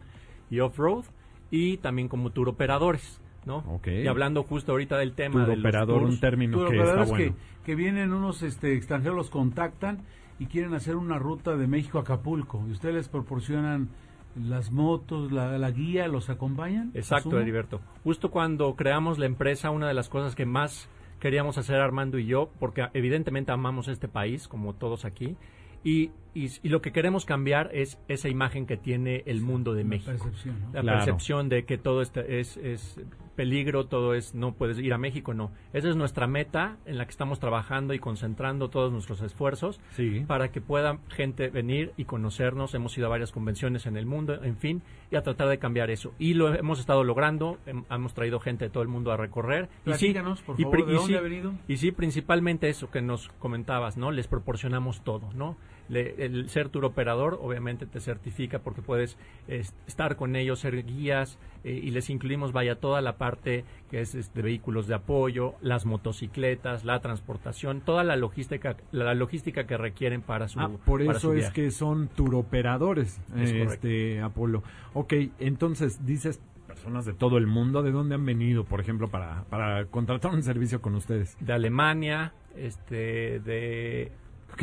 y 0.51 0.61
off-road. 0.61 1.05
Y 1.51 1.79
también 1.79 2.09
como 2.09 2.31
tour 2.33 2.51
operadores, 2.51 3.23
¿no? 3.47 3.59
Ok. 3.69 3.87
Y 3.87 4.07
hablando 4.09 4.43
justo 4.43 4.73
ahorita 4.73 4.99
del 4.99 5.15
tema 5.15 5.35
Tour 5.35 5.47
de 5.47 5.57
los 5.57 5.65
operador, 5.65 6.01
tours. 6.01 6.15
un 6.15 6.21
término 6.21 6.69
que 6.69 6.79
está 6.79 7.03
es 7.03 7.09
bueno. 7.09 7.35
que, 7.35 7.65
que 7.65 7.75
vienen 7.75 8.13
unos 8.13 8.43
este, 8.43 8.75
extranjeros, 8.75 9.17
los 9.17 9.31
contactan 9.31 10.03
y 10.39 10.47
quieren 10.47 10.75
hacer 10.75 10.97
una 10.97 11.19
ruta 11.19 11.57
de 11.57 11.67
México 11.67 11.99
a 11.99 12.03
Acapulco. 12.03 12.63
Y 12.69 12.73
ustedes 12.73 12.95
les 12.95 13.09
proporcionan 13.09 13.89
las 14.37 14.71
motos, 14.71 15.33
la, 15.33 15.59
la 15.59 15.71
guía, 15.71 16.09
los 16.09 16.29
acompañan. 16.29 16.91
Exacto, 16.95 17.31
asumo? 17.31 17.43
Heriberto. 17.43 17.81
Justo 18.05 18.31
cuando 18.31 18.75
creamos 18.77 19.19
la 19.19 19.27
empresa, 19.27 19.71
una 19.71 19.89
de 19.89 19.95
las 19.95 20.09
cosas 20.09 20.35
que 20.35 20.45
más 20.45 20.89
queríamos 21.21 21.57
hacer 21.59 21.77
Armando 21.77 22.19
y 22.19 22.27
yo, 22.27 22.51
porque 22.59 22.87
evidentemente 22.93 23.53
amamos 23.53 23.89
este 23.89 24.09
país, 24.09 24.49
como 24.49 24.75
todos 24.75 25.05
aquí, 25.05 25.37
y, 25.83 26.11
y- 26.45 26.51
y 26.63 26.69
lo 26.69 26.81
que 26.83 26.93
queremos 26.93 27.25
cambiar 27.25 27.71
es 27.73 27.99
esa 28.09 28.29
imagen 28.29 28.67
que 28.67 28.77
tiene 28.77 29.23
el 29.27 29.41
mundo 29.41 29.75
de 29.75 29.83
La 29.85 29.89
México. 29.91 30.11
percepción, 30.13 30.61
¿no? 30.61 30.73
La 30.75 30.83
Claro. 30.83 30.99
percepción 30.99 31.49
de 31.49 31.65
que 31.65 31.79
todo 31.79 32.03
este 32.03 32.41
es, 32.41 32.57
es 32.59 33.01
peligro, 33.37 33.87
todo 33.87 34.15
es 34.15 34.35
no 34.35 34.53
puedes 34.55 34.79
ir 34.79 34.95
a 34.95 34.99
México, 34.99 35.35
no. 35.35 35.51
Esa 35.75 35.89
es 35.91 35.97
nuestra 35.97 36.27
meta 36.27 36.79
en 36.87 36.97
la 36.99 37.05
que 37.05 37.11
estamos 37.11 37.39
trabajando 37.39 37.93
y 37.93 37.99
concentrando 37.99 38.71
todos 38.71 38.93
nuestros 38.93 39.21
esfuerzos 39.21 39.79
Sí. 39.91 40.25
para 40.27 40.51
que 40.51 40.61
pueda 40.63 40.99
gente 41.09 41.49
venir 41.51 41.93
y 41.99 42.05
conocernos. 42.05 42.75
Hemos 42.75 42.97
ido 42.97 43.07
a 43.07 43.11
varias 43.11 43.33
convenciones 43.33 43.85
en 43.87 43.97
el 43.99 44.07
mundo, 44.07 44.43
en 44.43 44.57
fin, 44.57 44.83
y 45.11 45.17
a 45.17 45.23
tratar 45.23 45.49
de 45.49 45.59
cambiar 45.59 45.91
eso. 45.91 46.13
Y 46.19 46.33
lo 46.35 46.55
hemos 46.55 46.81
estado 46.81 47.05
logrando, 47.05 47.59
hem- 47.67 47.85
hemos 47.91 48.15
traído 48.15 48.41
gente 48.41 48.65
de 48.67 48.71
todo 48.71 48.83
el 48.83 48.89
mundo 48.89 49.13
a 49.13 49.17
recorrer. 49.19 49.69
Y 49.85 49.93
sí, 49.95 50.15
por 50.15 50.57
favor, 50.57 50.71
pri- 50.71 50.83
¿de 50.85 50.93
y 50.93 50.95
dónde 50.95 51.13
sí, 51.13 51.15
ha 51.17 51.21
venido? 51.21 51.53
y 51.69 51.77
sí, 51.77 51.93
principalmente 51.93 52.69
eso 52.71 52.91
que 52.91 53.03
nos 53.03 53.29
comentabas, 53.39 53.97
¿no? 53.99 54.11
Les 54.13 54.27
proporcionamos 54.29 55.03
todo, 55.05 55.31
¿no? 55.35 55.57
Le- 55.89 56.25
el 56.25 56.49
ser 56.51 56.69
tour 56.69 56.85
operador 56.85 57.39
obviamente 57.41 57.87
te 57.87 58.01
certifica 58.01 58.59
porque 58.61 58.83
puedes 58.83 59.17
es, 59.49 59.75
estar 59.87 60.17
con 60.17 60.37
ellos, 60.37 60.61
ser 60.61 60.85
guías 60.85 61.39
eh, 61.65 61.81
y 61.83 61.91
les 61.91 62.11
incluimos, 62.11 62.53
vaya, 62.53 62.77
toda 62.77 63.01
la 63.01 63.17
parte 63.19 63.65
que 63.91 64.01
es 64.01 64.15
este, 64.15 64.41
de 64.41 64.43
vehículos 64.43 64.87
de 64.89 64.95
apoyo, 64.95 65.55
las 65.61 65.87
motocicletas, 65.87 66.85
la 66.85 67.01
transportación, 67.01 67.81
toda 67.81 68.05
la 68.05 68.17
logística, 68.17 68.77
la 68.93 69.15
logística 69.15 69.67
que 69.67 69.77
requieren 69.77 70.23
para 70.23 70.49
su 70.49 70.61
Ah, 70.61 70.71
por 70.85 71.05
para 71.05 71.19
eso 71.19 71.29
su 71.29 71.35
es 71.35 71.51
que 71.51 71.71
son 71.71 72.09
turoperadores, 72.09 73.21
Es 73.37 73.51
eh, 73.51 73.63
este 73.63 74.21
Apolo. 74.21 74.63
Ok, 74.95 75.13
entonces 75.39 76.05
dices 76.07 76.41
personas 76.67 77.05
de 77.07 77.13
todo 77.15 77.39
el 77.39 77.47
mundo, 77.47 77.83
¿de 77.83 77.91
dónde 77.93 78.17
han 78.17 78.27
venido, 78.27 78.65
por 78.65 78.81
ejemplo, 78.81 79.09
para, 79.09 79.45
para 79.45 79.87
contratar 79.87 80.33
un 80.33 80.43
servicio 80.43 80.81
con 80.83 80.95
ustedes? 80.95 81.37
de 81.41 81.53
Alemania, 81.53 82.33
este, 82.57 83.41
de 83.41 84.13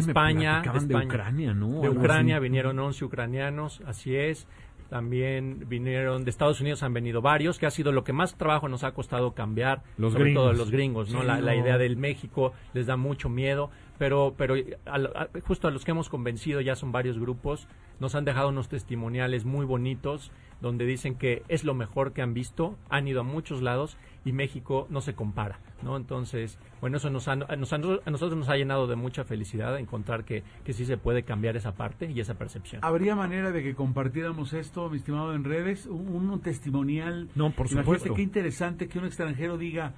España, 0.02 0.62
de. 0.62 0.96
Ucrania, 0.96 1.54
¿no? 1.54 1.82
De 1.82 1.90
Ucrania 1.90 2.40
vinieron 2.40 2.80
11 2.80 3.06
ucranianos, 3.06 3.82
así 3.86 4.16
es. 4.16 4.48
También 4.90 5.66
vinieron 5.68 6.24
de 6.24 6.30
Estados 6.30 6.62
Unidos, 6.62 6.84
han 6.84 6.94
venido 6.94 7.22
varios, 7.22 7.58
que 7.58 7.66
ha 7.66 7.72
sido 7.72 7.92
lo 7.92 8.04
que 8.04 8.14
más 8.14 8.36
trabajo 8.38 8.70
nos 8.70 8.84
ha 8.84 8.94
costado 8.94 9.34
cambiar. 9.34 9.82
Los 9.98 10.14
sobre 10.14 10.26
gringos. 10.26 10.44
todo 10.44 10.54
los 10.54 10.70
gringos, 10.70 11.12
¿no? 11.12 11.22
Sí, 11.22 11.28
la, 11.28 11.56
idea 11.56 11.80
del 11.80 11.98
México 11.98 12.54
les 12.74 12.86
da 12.86 12.96
mucho 12.96 13.28
miedo, 13.28 13.72
pero, 13.98 14.36
pero 14.38 14.54
a 14.86 14.96
a- 14.96 15.30
justo 15.48 15.68
a 15.68 15.72
los 15.72 15.84
que 15.84 15.92
hemos 15.92 16.10
convencido 16.10 16.62
ya 16.62 16.76
son 16.76 16.92
varios 16.92 17.18
grupos, 17.18 17.68
nos 18.00 18.14
han 18.14 18.24
dejado 18.26 18.50
unos 18.50 18.70
testimoniales 18.70 19.46
muy 19.46 19.66
bonitos 19.66 20.32
donde 20.62 20.86
dicen 20.86 21.16
que 21.16 21.44
es 21.48 21.64
lo 21.64 21.74
mejor 21.74 22.14
que 22.14 22.22
han 22.22 22.34
visto, 22.34 22.78
han 22.90 23.08
ido 23.08 23.22
a 23.22 23.24
muchos 23.24 23.62
lados 23.62 23.98
y 24.26 24.32
México 24.32 24.88
no 24.90 25.02
se 25.02 25.14
compara, 25.16 25.60
¿no? 25.82 25.98
Entonces, 25.98 26.58
bueno, 26.80 26.98
eso 26.98 27.10
nos 27.10 27.28
ha- 27.28 27.34
a, 27.34 27.56
nos 27.58 27.74
a 27.74 27.78
nosotros 27.78 28.36
nos 28.38 28.48
ha 28.50 28.56
llenado 28.56 28.88
de 28.88 28.96
mucha 28.96 29.24
felicidad 29.26 29.78
encontrar 29.78 30.24
que, 30.24 30.44
que 30.64 30.74
sí 30.74 30.86
se 30.86 30.98
puede 30.98 31.24
cambiar 31.24 31.58
esa 31.58 31.74
parte 31.76 32.10
y 32.10 32.20
esa 32.20 32.36
percepción. 32.36 32.84
¿Habría 32.86 33.16
manera 33.16 33.52
de 33.52 33.62
que 33.64 33.76
compartiéramos 33.76 34.54
esto, 34.54 34.90
mi 34.90 34.98
estimado, 34.98 35.34
en 35.34 35.44
redes? 35.44 35.86
Un, 35.88 36.30
un 36.30 36.40
testimonial. 36.40 37.30
No, 37.36 37.52
por 37.52 37.68
supuesto. 37.68 38.14
qué 38.14 38.22
interesante 38.22 38.88
que 38.88 38.98
un 39.00 39.06
extranjero 39.06 39.58
diga, 39.58 39.94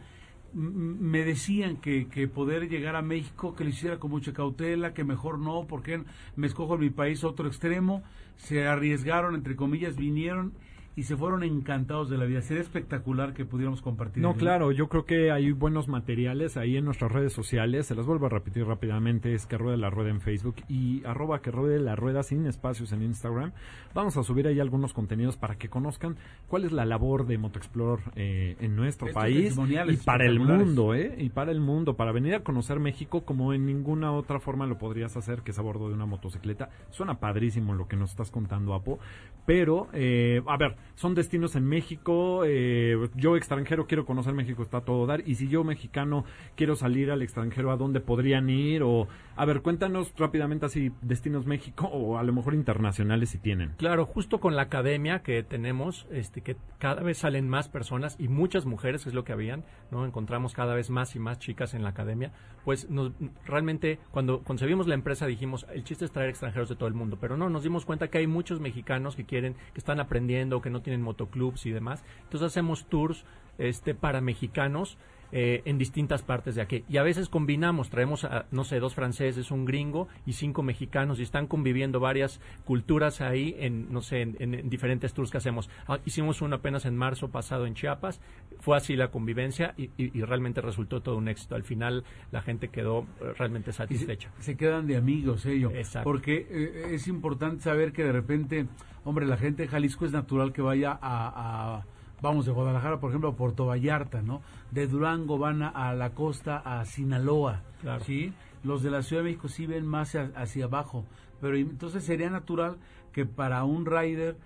"M- 0.56 0.70
m- 0.70 0.96
me 1.00 1.24
decían 1.24 1.78
que, 1.78 2.08
que 2.08 2.28
poder 2.28 2.68
llegar 2.70 2.96
a 2.96 3.02
México, 3.04 3.56
que 3.56 3.64
lo 3.64 3.70
hiciera 3.70 3.98
con 4.00 4.10
mucha 4.10 4.34
cautela, 4.34 4.94
que 4.94 5.04
mejor 5.04 5.38
no, 5.38 5.66
porque 5.68 6.02
me 6.36 6.48
escojo 6.48 6.76
en 6.76 6.82
mi 6.82 6.90
país 6.90 7.24
otro 7.24 7.48
extremo, 7.48 8.02
se 8.38 8.66
arriesgaron, 8.68 9.36
entre 9.36 9.56
comillas, 9.56 9.96
vinieron 9.98 10.54
y 10.98 11.04
se 11.04 11.18
fueron 11.18 11.44
encantados 11.44 12.10
de 12.10 12.18
la 12.18 12.26
vida. 12.26 12.42
Sería 12.42 12.62
espectacular 12.62 13.34
que 13.34 13.44
pudiéramos 13.44 13.82
compartir. 13.82 14.24
No, 14.24 14.36
claro, 14.36 14.72
yo 14.72 14.88
creo 14.88 15.06
que 15.06 15.30
hay 15.30 15.52
buenos 15.52 15.90
materiales 15.90 16.56
ahí 16.56 16.78
en 16.78 16.86
nuestras 16.86 17.12
redes 17.12 17.34
sociales. 17.34 17.88
Se 17.88 17.96
las 17.96 18.06
vuelvo 18.06 18.28
a 18.28 18.30
repetir 18.30 18.66
rápidamente. 18.66 19.34
Es 19.34 19.46
que 19.46 19.58
ruede 19.58 19.78
la 19.78 19.90
rueda 19.90 20.10
en 20.10 20.22
Facebook 20.22 20.56
y 20.70 21.04
arroba 21.06 21.42
que 21.42 21.52
ruede 21.52 21.80
la 21.80 21.98
rueda 21.98 22.24
sin 22.24 22.46
espacios 22.46 22.94
en 22.94 23.02
Instagram. 23.02 23.52
Vamos 23.94 24.16
a 24.16 24.24
subir 24.24 24.48
ahí 24.48 24.60
algunos 24.60 24.94
contenidos 24.94 25.36
para 25.36 25.58
que 25.58 25.68
conozcan 25.68 26.16
cuál 26.48 26.64
es 26.64 26.72
la 26.72 26.86
labor 26.86 27.26
de 27.28 27.38
Motoexplore 27.38 28.04
eh, 28.16 28.56
en 28.60 28.76
nuestro 28.76 29.08
Estos 29.08 29.22
país 29.22 29.58
y 29.90 29.98
para 29.98 30.26
el 30.26 30.40
mundo, 30.40 30.94
¿eh? 30.94 31.16
Y 31.18 31.30
para 31.30 31.52
el 31.52 31.60
mundo, 31.60 31.96
para 31.96 32.14
venir 32.14 32.36
a 32.36 32.40
conocer 32.40 32.80
México 32.80 33.26
como 33.26 33.54
en 33.54 33.66
ninguna 33.66 34.14
otra 34.14 34.40
forma 34.40 34.66
lo 34.66 34.78
podrías 34.78 35.18
hacer, 35.18 35.42
que 35.42 35.52
es 35.52 35.60
a 35.60 35.62
bordo 35.62 35.90
de 35.90 35.94
una 35.94 36.06
motocicleta. 36.06 36.70
Suena 36.92 37.20
padrísimo 37.20 37.74
lo 37.74 37.88
que 37.88 37.98
nos 37.98 38.12
estás 38.12 38.32
contando, 38.32 38.74
Apo. 38.74 39.00
Pero, 39.46 39.88
eh, 39.94 40.42
a 40.48 40.58
ver, 40.58 40.76
son 40.94 41.16
destinos 41.16 41.56
en 41.56 41.66
México. 41.66 42.44
eh, 42.46 43.10
yo 43.16 43.36
extranjero 43.36 43.88
quiero 43.88 44.06
conocer 44.06 44.34
México, 44.34 44.64
está 44.64 44.82
todo 44.82 45.06
dar. 45.06 45.28
Y 45.28 45.36
si 45.36 45.48
yo 45.48 45.64
mexicano 45.64 46.26
quiero 46.56 46.76
salir 46.76 47.12
al 47.12 47.22
extranjero, 47.22 47.72
¿a 47.72 47.78
dónde 47.78 48.00
podrían 48.00 48.50
ir? 48.50 48.84
O, 48.84 49.08
a 49.36 49.46
ver, 49.46 49.62
cuéntanos 49.62 50.14
rápidamente 50.18 50.66
así, 50.66 50.92
destinos 51.02 51.46
México 51.46 51.88
o 51.88 52.18
a 52.18 52.24
lo 52.24 52.34
mejor 52.34 52.54
internacionales 52.54 53.30
si 53.30 53.38
tienen. 53.38 53.74
Claro, 53.78 54.06
justo 54.06 54.40
con 54.40 54.56
la 54.56 54.64
academia 54.64 55.20
que 55.20 55.44
tenemos, 55.44 56.08
este, 56.12 56.42
que 56.42 56.56
cada 56.80 57.02
vez 57.02 57.18
salen 57.18 57.50
más 57.50 57.68
personas 57.68 58.16
y 58.20 58.28
muchas 58.28 58.66
mujeres, 58.66 59.08
es 59.08 59.14
lo 59.14 59.24
que 59.24 59.34
habían, 59.34 59.64
¿no? 59.92 60.06
Encontramos 60.06 60.54
cada 60.54 60.76
vez 60.76 60.90
más 60.90 61.16
y 61.16 61.20
más 61.20 61.40
chicas 61.40 61.74
en 61.74 61.84
la 61.84 61.90
academia. 61.90 62.32
Pues 62.64 62.90
nos, 62.90 63.12
realmente, 63.46 64.00
cuando 64.12 64.42
concebimos 64.42 64.88
la 64.88 64.96
empresa 64.96 65.28
dijimos, 65.28 65.66
el 65.74 65.84
chiste 65.84 66.06
es 66.06 66.12
traer 66.12 66.30
extranjeros 66.30 66.70
de 66.70 66.76
todo 66.76 66.88
el 66.88 66.96
mundo, 66.96 67.18
pero 67.20 67.38
no, 67.38 67.50
nos 67.50 67.64
dimos 67.64 67.86
cuenta 67.86 68.08
que 68.08 68.18
hay 68.18 68.28
muchos 68.28 68.60
mexicanos 68.60 69.16
que 69.16 69.26
quieren, 69.26 69.56
que 69.74 69.80
están 69.80 70.00
aprendiendo, 70.00 70.62
que 70.62 70.70
no 70.70 70.75
tienen 70.82 71.02
motoclubs 71.02 71.66
y 71.66 71.72
demás. 71.72 72.04
Entonces 72.24 72.48
hacemos 72.48 72.86
tours, 72.88 73.26
este, 73.58 73.96
para 73.96 74.22
mexicanos, 74.22 74.98
eh, 75.32 75.62
en 75.66 75.78
distintas 75.78 76.22
partes 76.24 76.56
de 76.56 76.62
aquí. 76.62 76.84
Y 76.90 76.98
a 76.98 77.04
veces 77.04 77.30
combinamos, 77.30 77.90
traemos, 77.90 78.24
a, 78.26 78.46
no 78.52 78.64
sé, 78.64 78.80
dos 78.80 78.94
franceses, 78.96 79.52
un 79.52 79.66
gringo 79.66 80.08
y 80.26 80.34
cinco 80.34 80.64
mexicanos 80.64 81.20
y 81.20 81.24
están 81.24 81.48
conviviendo 81.48 82.00
varias 82.00 82.40
culturas 82.66 83.22
ahí 83.22 83.56
en, 83.60 83.92
no 83.92 84.02
sé, 84.02 84.22
en, 84.22 84.36
en- 84.40 84.54
en 84.56 84.70
diferentes 84.70 85.14
tours 85.14 85.32
que 85.32 85.38
hacemos. 85.38 85.70
Ah, 85.88 86.00
hicimos 86.06 86.42
uno 86.42 86.56
apenas 86.58 86.86
en 86.86 86.96
marzo 86.96 87.30
pasado 87.30 87.66
en 87.66 87.74
Chiapas, 87.76 88.22
fue 88.60 88.78
así 88.78 88.96
la 88.96 89.10
convivencia 89.12 89.74
y, 89.78 89.84
y- 89.98 90.18
y 90.18 90.22
realmente 90.24 90.62
resultó 90.62 91.02
todo 91.02 91.18
un 91.18 91.28
éxito. 91.28 91.56
Al 91.56 91.64
final 91.64 92.04
la 92.32 92.42
gente 92.42 92.70
quedó 92.70 93.06
eh, 93.22 93.34
realmente 93.38 93.72
se, 93.72 93.78
satisfecha. 93.78 94.32
se 94.40 94.56
quedan 94.58 94.88
de 94.88 94.98
amigos 94.98 95.46
ellos. 95.46 95.74
Exacto. 95.74 96.04
Porque 96.10 96.48
eh, 96.50 96.88
es 96.96 97.08
importante 97.08 97.62
saber 97.64 97.92
que 97.92 98.04
de 98.04 98.12
repente, 98.12 98.68
hombre, 99.04 99.26
la 99.26 99.38
gente 99.38 99.64
de 99.64 99.68
Jalisco 99.70 100.06
es 100.06 100.12
natural 100.12 100.54
que 100.54 100.62
vaya 100.62 100.92
a, 100.92 101.78
a- 101.78 101.86
vamos, 102.26 102.46
de 102.46 102.52
Guadalajara, 102.52 103.00
por 103.00 103.12
ejemplo, 103.12 103.30
a 103.30 103.36
Puerto 103.36 103.66
Vallarta, 103.66 104.22
¿no? 104.22 104.42
De 104.72 104.88
Durango 104.88 105.38
van 105.38 105.64
a, 105.64 105.70
a 105.70 105.94
la 105.96 106.10
costa, 106.12 106.58
a 106.58 106.84
Sinaloa, 106.86 107.62
Claro. 107.82 108.04
¿sí? 108.04 108.34
Los 108.64 108.84
de 108.84 108.92
la 108.92 109.02
Ciudad 109.04 109.22
de 109.24 109.30
México 109.30 109.48
sí 109.48 109.66
ven 109.68 109.86
más 109.86 110.16
hacia, 110.16 110.32
hacia 110.36 110.66
abajo, 110.66 111.06
pero 111.40 111.56
entonces 111.56 112.04
sería 112.04 112.30
natural 112.30 112.78
que 113.14 113.26
para 113.26 113.64
un 113.64 113.86
rider 113.86 114.38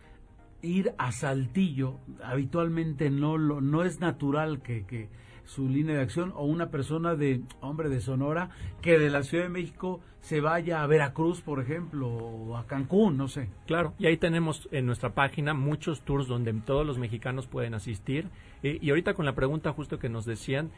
ir 0.61 0.93
a 0.97 1.11
Saltillo 1.11 1.95
habitualmente 2.23 3.09
no 3.09 3.37
lo 3.37 3.61
no 3.61 3.83
es 3.83 4.01
natural 4.01 4.61
que, 4.61 4.85
que 4.85 5.07
su 5.49 5.67
línea 5.67 5.95
de 5.95 6.01
acción 6.01 6.31
o 6.35 6.45
una 6.45 6.69
persona 6.69 7.15
de 7.15 7.41
hombre 7.61 7.89
de 7.89 8.01
Sonora 8.01 8.49
que 8.81 8.99
de 8.99 9.09
la 9.09 9.23
Ciudad 9.23 9.45
de 9.45 9.49
México 9.49 9.99
se 10.21 10.41
vaya 10.41 10.83
a 10.83 10.87
Veracruz 10.87 11.41
por 11.41 11.59
ejemplo 11.59 12.07
o 12.07 12.55
a 12.55 12.67
Cancún 12.67 13.17
no 13.17 13.27
sé 13.27 13.49
Claro, 13.65 13.93
y 13.97 14.05
ahí 14.05 14.17
tenemos 14.17 14.69
en 14.71 14.85
nuestra 14.85 15.09
página 15.15 15.53
muchos 15.55 16.01
tours 16.01 16.27
donde 16.27 16.53
todos 16.53 16.85
los 16.85 16.97
mexicanos 16.99 17.47
pueden 17.47 17.73
asistir. 17.73 18.27
Eh, 18.61 18.77
y 18.81 18.89
ahorita 18.91 19.13
con 19.15 19.25
la 19.25 19.33
pregunta 19.33 19.71
justo 19.73 19.97
que 19.97 20.09
nos 20.09 20.25
decían, 20.25 20.69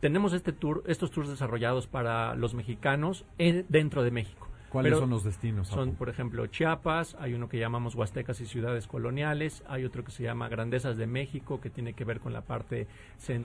tenemos 0.00 0.32
este 0.32 0.52
tour, 0.52 0.82
estos 0.86 1.10
tours 1.10 1.28
desarrollados 1.28 1.86
para 1.86 2.34
los 2.36 2.54
mexicanos 2.54 3.24
en- 3.38 3.66
dentro 3.68 4.02
de 4.02 4.10
México. 4.12 4.48
¿Cuáles 4.70 4.90
Pero 4.90 5.00
son 5.00 5.10
los 5.10 5.24
destinos? 5.24 5.68
Son, 5.68 5.94
por 5.94 6.08
ejemplo, 6.08 6.46
Chiapas, 6.48 7.16
hay 7.20 7.34
uno 7.34 7.48
que 7.48 7.58
llamamos 7.58 7.94
Huastecas 7.94 8.40
y 8.40 8.46
Ciudades 8.46 8.86
Coloniales, 8.86 9.62
hay 9.68 9.84
otro 9.84 10.04
que 10.04 10.10
se 10.10 10.22
llama 10.24 10.48
Grandezas 10.48 10.96
de 10.96 11.06
México, 11.06 11.60
que 11.60 11.70
tiene 11.70 11.92
que 11.94 12.04
ver 12.04 12.20
con 12.20 12.32
la 12.32 12.40
parte 12.42 12.86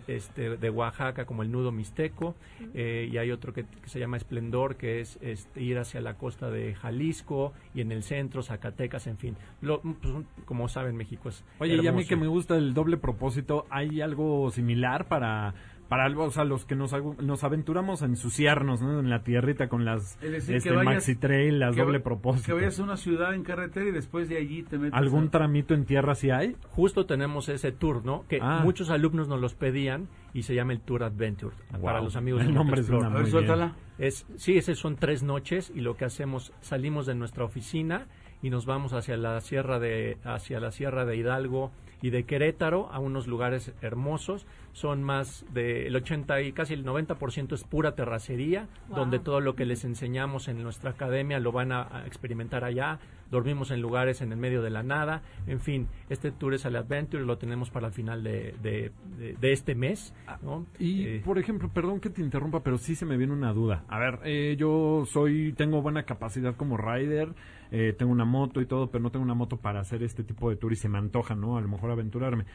este, 0.08 0.58
de 0.58 0.70
Oaxaca, 0.70 1.26
como 1.26 1.44
el 1.44 1.52
nudo 1.52 1.72
mixteco, 1.72 2.36
eh, 2.74 3.08
y 3.12 3.18
hay 3.18 3.32
otro 3.32 3.54
que, 3.54 3.66
que 3.66 3.88
se 3.90 4.00
llama 4.00 4.18
Esplendor, 4.18 4.76
que 4.76 5.00
es 5.00 5.18
este, 5.22 5.62
ir 5.62 5.78
hacia 5.78 6.02
la 6.02 6.16
costa 6.16 6.50
de 6.50 6.74
Jalisco 6.76 7.54
y 7.74 7.82
en 7.82 7.92
el 7.92 8.04
centro, 8.04 8.42
Zacatecas, 8.44 9.08
en 9.08 9.18
fin. 9.18 9.38
Lo- 9.62 9.82
pues, 9.82 10.14
como 10.46 10.68
saben, 10.70 10.96
México 10.96 11.30
es 11.30 11.44
Oye, 11.60 11.76
y 11.76 11.80
a 11.80 11.82
mí 11.82 11.88
hermoso. 11.88 12.08
que 12.10 12.16
me 12.16 12.28
gusta 12.28 12.58
el 12.58 12.74
doble 12.74 12.98
propósito, 12.98 13.66
¿hay 13.70 14.02
algo 14.02 14.50
similar 14.52 15.08
para 15.08 15.54
para 15.92 16.08
o 16.08 16.32
sea, 16.32 16.46
los 16.46 16.64
que 16.64 16.74
nos, 16.74 16.94
nos 17.22 17.44
aventuramos 17.44 18.02
a 18.02 18.06
ensuciarnos, 18.06 18.82
¿no? 18.82 19.02
En 19.02 19.10
la 19.10 19.24
tierrita 19.24 19.68
con 19.68 19.84
las 19.84 20.18
este, 20.24 20.72
vayas 20.72 20.86
maxi 20.86 21.16
trail, 21.16 21.60
las 21.60 21.76
que 21.76 21.82
doble 21.82 22.00
propósito. 22.00 22.46
que 22.46 22.54
vayas 22.54 22.80
a 22.80 22.84
una 22.84 22.96
ciudad 22.96 23.34
en 23.34 23.44
carretera 23.44 23.90
y 23.90 23.92
después 23.92 24.30
de 24.30 24.38
allí 24.38 24.64
te 24.64 24.78
metes 24.78 24.94
¿Algún 24.98 25.28
a- 25.28 25.32
tramito 25.32 25.74
en 25.74 25.84
tierra 25.84 26.16
si 26.16 26.30
hay? 26.32 26.56
Justo 26.70 27.06
tenemos 27.06 27.50
ese 27.50 27.74
tour, 27.74 28.06
¿no? 28.06 28.24
Que 28.30 28.40
Ah. 28.42 28.62
muchos 28.64 28.90
alumnos 28.90 29.28
nos 29.28 29.42
los 29.42 29.54
pedían 29.54 30.08
y 30.34 30.44
se 30.44 30.56
llama 30.56 30.72
el 30.72 30.80
Tour 30.80 31.04
Adventure 31.04 31.54
para 31.82 31.98
Wow. 31.98 32.06
los 32.06 32.16
amigos 32.16 32.40
El 32.42 32.48
de 32.48 32.54
nombre 32.54 32.84
suena 32.84 33.10
muy 33.10 33.20
bien. 33.24 33.32
suéltala. 33.32 33.76
Es, 33.98 34.26
sí, 34.38 34.58
esos 34.58 34.80
son 34.80 34.96
tres 34.96 35.24
noches 35.24 35.74
y 35.76 35.82
lo 35.82 35.98
que 35.98 36.06
hacemos, 36.06 36.54
salimos 36.62 37.06
de 37.06 37.16
nuestra 37.16 37.44
oficina 37.44 38.08
y 38.42 38.50
nos 38.50 38.66
vamos 38.66 38.94
hacia 38.94 39.18
la 39.18 39.42
sierra 39.42 39.78
de 39.78 40.18
hacia 40.24 40.62
la 40.62 40.72
sierra 40.72 41.04
de 41.06 41.18
Hidalgo 41.18 41.72
y 42.02 42.10
de 42.10 42.24
Querétaro 42.24 42.90
a 42.92 43.00
unos 43.00 43.28
lugares 43.28 43.74
hermosos. 43.82 44.46
Son 44.74 45.04
más 45.04 45.46
de 45.54 45.88
el 45.88 45.96
80 45.98 46.42
y 46.42 46.54
casi 46.54 46.74
el 46.74 46.86
90% 46.86 47.54
es 47.54 47.64
pura 47.66 47.94
terracería, 47.96 48.68
Wow. 48.88 48.98
donde 49.00 49.20
todo 49.20 49.40
lo 49.42 49.56
que 49.56 49.66
les 49.66 49.84
enseñamos 49.84 50.48
en 50.48 50.64
nuestra 50.64 50.92
academia 50.92 51.40
lo 51.40 51.52
van 51.52 51.72
a, 51.72 51.82
a 51.96 52.08
experimentar 52.08 52.64
allá. 52.64 53.00
Dormimos 53.30 53.72
en 53.72 53.82
lugares 53.82 54.22
en 54.22 54.32
el 54.32 54.38
medio 54.38 54.62
de 54.62 54.70
la 54.70 54.84
nada. 54.84 55.22
En 55.48 55.60
fin, 55.62 55.88
este 56.10 56.32
tour 56.32 56.54
es 56.54 56.66
al 56.66 56.76
Adventure, 56.76 57.24
lo 57.26 57.38
tenemos 57.38 57.70
para 57.70 57.88
el 57.88 57.94
final 57.94 58.24
de, 58.24 58.56
de- 58.62 58.92
de- 59.18 59.34
de 59.40 59.52
este 59.54 59.76
mes. 59.76 60.14
¿no? 60.42 60.66
Y, 60.80 61.04
Eh, 61.06 61.22
por 61.24 61.38
ejemplo, 61.38 61.70
perdón 61.70 62.00
que 62.00 62.10
te 62.10 62.22
interrumpa, 62.22 62.62
pero 62.62 62.78
sí 62.78 62.96
se 62.96 63.06
me 63.06 63.18
viene 63.18 63.34
una 63.34 63.54
duda. 63.54 63.84
A 63.90 64.00
ver, 64.00 64.20
eh, 64.24 64.56
yo 64.58 65.04
soy, 65.06 65.54
tengo 65.54 65.82
buena 65.82 66.04
capacidad 66.04 66.56
como 66.56 66.76
rider, 66.78 67.30
eh, 67.72 67.96
tengo 67.98 68.12
una 68.12 68.26
moto 68.26 68.62
y 68.62 68.66
todo, 68.66 68.92
pero 68.92 69.02
no 69.02 69.12
tengo 69.12 69.24
una 69.24 69.34
moto 69.34 69.58
para 69.58 69.80
hacer 69.80 70.04
este 70.04 70.24
tipo 70.24 70.50
de 70.50 70.58
tour 70.58 70.74
y 70.74 70.76
se 70.76 70.90
me 70.90 70.98
antoja, 70.98 71.36
¿no? 71.36 71.58
A 71.58 71.62
lo 71.62 71.68
mejor 71.70 71.92
aventurarme. 71.92 72.46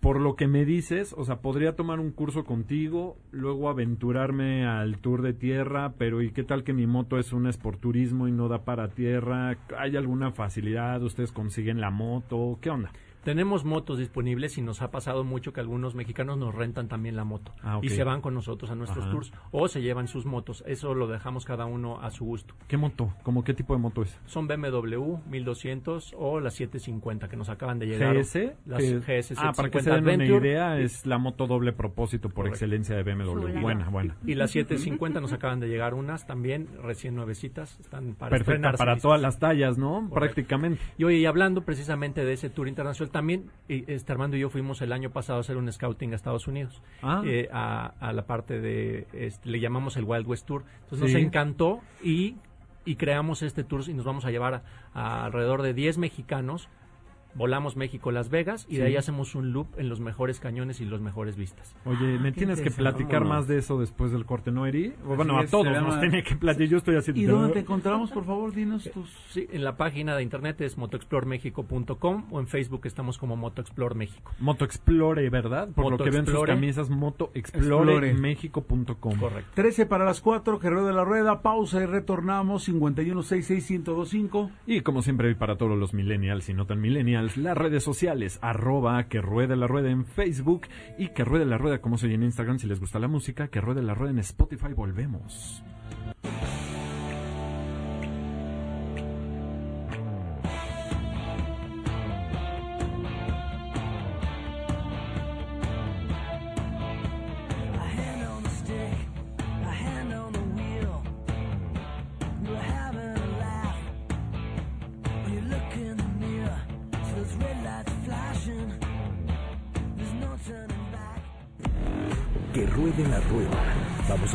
Por 0.00 0.20
lo 0.20 0.36
que 0.36 0.46
me 0.46 0.64
dices, 0.64 1.14
o 1.16 1.24
sea, 1.24 1.40
podría 1.40 1.74
tomar 1.74 2.00
un 2.00 2.12
curso 2.12 2.44
contigo, 2.44 3.16
luego 3.30 3.68
aventurarme 3.68 4.66
al 4.66 4.98
tour 4.98 5.22
de 5.22 5.32
tierra, 5.32 5.94
pero 5.98 6.22
¿y 6.22 6.30
qué 6.30 6.44
tal 6.44 6.64
que 6.64 6.72
mi 6.72 6.86
moto 6.86 7.18
es 7.18 7.32
un 7.32 7.46
esporturismo 7.46 8.28
y 8.28 8.32
no 8.32 8.48
da 8.48 8.64
para 8.64 8.88
tierra? 8.88 9.56
¿Hay 9.76 9.96
alguna 9.96 10.32
facilidad? 10.32 11.02
¿Ustedes 11.02 11.32
consiguen 11.32 11.80
la 11.80 11.90
moto? 11.90 12.58
¿Qué 12.60 12.70
onda? 12.70 12.92
Tenemos 13.26 13.64
motos 13.64 13.98
disponibles 13.98 14.56
y 14.56 14.62
nos 14.62 14.82
ha 14.82 14.92
pasado 14.92 15.24
mucho 15.24 15.52
que 15.52 15.58
algunos 15.58 15.96
mexicanos 15.96 16.38
nos 16.38 16.54
rentan 16.54 16.86
también 16.86 17.16
la 17.16 17.24
moto 17.24 17.52
Ah, 17.60 17.78
ok. 17.78 17.84
y 17.84 17.88
se 17.88 18.04
van 18.04 18.20
con 18.20 18.34
nosotros 18.34 18.70
a 18.70 18.76
nuestros 18.76 19.02
Ajá. 19.04 19.10
tours 19.12 19.32
o 19.50 19.66
se 19.66 19.82
llevan 19.82 20.06
sus 20.06 20.26
motos. 20.26 20.62
Eso 20.64 20.94
lo 20.94 21.08
dejamos 21.08 21.44
cada 21.44 21.64
uno 21.66 22.00
a 22.00 22.12
su 22.12 22.24
gusto. 22.24 22.54
¿Qué 22.68 22.76
moto? 22.76 23.12
¿Cómo 23.24 23.42
qué 23.42 23.52
tipo 23.52 23.74
de 23.74 23.80
moto 23.80 24.02
es? 24.02 24.16
Son 24.26 24.46
BMW 24.46 25.16
1200 25.28 26.14
o 26.16 26.38
las 26.38 26.54
750 26.54 27.28
que 27.28 27.36
nos 27.36 27.48
acaban 27.48 27.80
de 27.80 27.86
llegar. 27.86 28.14
GS. 28.16 28.54
Las 28.64 28.78
que- 28.80 29.00
GS 29.00 29.34
ah, 29.38 29.52
para 29.56 29.70
que 29.70 29.78
se 29.80 29.86
750 29.86 29.90
den 29.90 30.02
una 30.04 30.12
Adventure. 30.24 30.48
idea, 30.48 30.78
es 30.78 31.04
la 31.04 31.18
moto 31.18 31.48
doble 31.48 31.72
propósito 31.72 32.28
por 32.28 32.36
Correcto. 32.44 32.54
excelencia 32.54 32.94
de 32.94 33.02
BMW. 33.02 33.60
Buena, 33.60 33.88
buena. 33.90 34.16
Y 34.24 34.36
las 34.36 34.52
750 34.52 35.20
nos 35.20 35.32
acaban 35.32 35.58
de 35.58 35.66
llegar 35.68 35.94
unas 35.94 36.28
también 36.28 36.68
recién 36.80 37.16
nuevecitas. 37.16 37.76
Están 37.80 38.14
para 38.14 38.30
Perfecta 38.30 38.52
estrenarse, 38.52 38.78
para 38.78 38.92
listas. 38.94 39.02
todas 39.02 39.20
las 39.20 39.40
tallas, 39.40 39.78
¿no? 39.78 40.08
Correcto. 40.10 40.14
Prácticamente. 40.36 40.80
Y 40.96 41.02
oye, 41.02 41.16
y 41.18 41.26
hablando 41.26 41.62
precisamente 41.62 42.24
de 42.24 42.32
ese 42.32 42.50
tour 42.50 42.68
internacional, 42.68 43.10
también 43.16 43.50
este 43.68 44.12
Armando 44.12 44.36
y 44.36 44.40
yo 44.40 44.50
fuimos 44.50 44.82
el 44.82 44.92
año 44.92 45.08
pasado 45.10 45.38
a 45.38 45.40
hacer 45.40 45.56
un 45.56 45.72
scouting 45.72 46.12
a 46.12 46.16
Estados 46.16 46.46
Unidos, 46.46 46.82
Ah. 47.02 47.22
eh, 47.24 47.48
a, 47.50 47.94
a 47.98 48.12
la 48.12 48.26
parte 48.26 48.60
de, 48.60 49.06
este, 49.14 49.48
le 49.48 49.58
llamamos 49.58 49.96
el 49.96 50.04
Wild 50.04 50.26
West 50.26 50.46
Tour. 50.46 50.64
Entonces 50.82 51.08
Sí. 51.10 51.14
nos 51.14 51.22
encantó 51.22 51.80
y, 52.02 52.36
y 52.84 52.96
creamos 52.96 53.42
este 53.42 53.64
tour 53.64 53.82
y 53.88 53.94
nos 53.94 54.04
vamos 54.04 54.26
a 54.26 54.30
llevar 54.30 54.54
a, 54.54 54.62
a 54.92 55.24
alrededor 55.24 55.62
de 55.62 55.72
10 55.72 55.96
mexicanos. 55.98 56.68
Volamos 57.36 57.76
México-Las 57.76 58.30
Vegas 58.30 58.66
y 58.68 58.78
de 58.78 58.84
ahí 58.84 58.96
hacemos 58.96 59.34
un 59.34 59.52
loop 59.52 59.68
en 59.76 59.88
los 59.88 60.00
mejores 60.00 60.40
cañones 60.40 60.80
y 60.80 60.86
los 60.86 61.00
mejores 61.00 61.36
vistas. 61.36 61.76
Oye, 61.84 62.18
me 62.18 62.32
qué 62.32 62.38
tienes 62.38 62.60
que 62.60 62.70
platicar 62.70 63.20
Vámonos. 63.20 63.40
más 63.40 63.48
de 63.48 63.58
eso 63.58 63.78
después 63.78 64.10
del 64.10 64.24
corte, 64.24 64.50
¿no, 64.50 64.66
Eri? 64.66 64.94
Bueno, 65.04 65.38
a 65.38 65.46
todos 65.46 65.66
nos 65.66 66.00
tiene 66.00 66.22
que 66.22 66.34
platicar. 66.36 66.68
Yo 66.68 66.78
estoy 66.78 66.96
así. 66.96 67.12
¿Y 67.14 67.24
dónde 67.24 67.52
te 67.52 67.60
encontramos, 67.60 68.10
por 68.10 68.24
favor? 68.24 68.54
Dinos 68.54 68.90
tus... 68.90 69.10
Sí, 69.30 69.46
en 69.52 69.64
la 69.64 69.76
página 69.76 70.16
de 70.16 70.22
internet 70.22 70.60
es 70.62 70.78
motoexploremexico.com 70.78 72.24
o 72.30 72.40
en 72.40 72.46
Facebook 72.46 72.86
estamos 72.86 73.18
como 73.18 73.36
Motoexplore 73.36 73.94
México. 73.94 74.32
Moto 74.38 74.64
Explore, 74.64 75.28
¿verdad? 75.28 75.68
Por 75.68 75.90
lo 75.90 75.98
que 75.98 76.10
ven 76.10 76.26
sus 76.26 76.42
camisas, 76.44 76.88
Explore. 76.88 76.96
motoexploremexico.com. 77.34 79.18
Correcto. 79.18 79.50
13 79.54 79.86
para 79.86 80.04
las 80.04 80.20
4, 80.20 80.58
que 80.58 80.70
rueda 80.70 80.92
la 80.92 81.04
rueda, 81.04 81.42
pausa 81.42 81.82
y 81.82 81.86
retornamos, 81.86 82.68
51661025. 82.68 84.50
Y 84.66 84.80
como 84.80 85.02
siempre, 85.02 85.34
para 85.34 85.56
todos 85.56 85.78
los 85.78 85.92
millennials 85.92 86.48
y 86.48 86.54
no 86.54 86.66
tan 86.66 86.80
millennials, 86.80 87.25
las 87.36 87.56
redes 87.56 87.82
sociales, 87.82 88.38
arroba 88.42 89.08
que 89.08 89.20
ruede 89.20 89.56
la 89.56 89.66
rueda 89.66 89.90
en 89.90 90.04
Facebook 90.04 90.66
y 90.98 91.08
que 91.08 91.24
ruede 91.24 91.46
la 91.46 91.58
rueda 91.58 91.80
como 91.80 91.98
se 91.98 92.06
oye 92.06 92.14
en 92.14 92.22
Instagram 92.22 92.58
si 92.58 92.66
les 92.66 92.80
gusta 92.80 92.98
la 92.98 93.08
música, 93.08 93.48
que 93.48 93.60
ruede 93.60 93.82
la 93.82 93.94
rueda 93.94 94.12
en 94.12 94.18
Spotify. 94.18 94.72
Volvemos. 94.74 95.62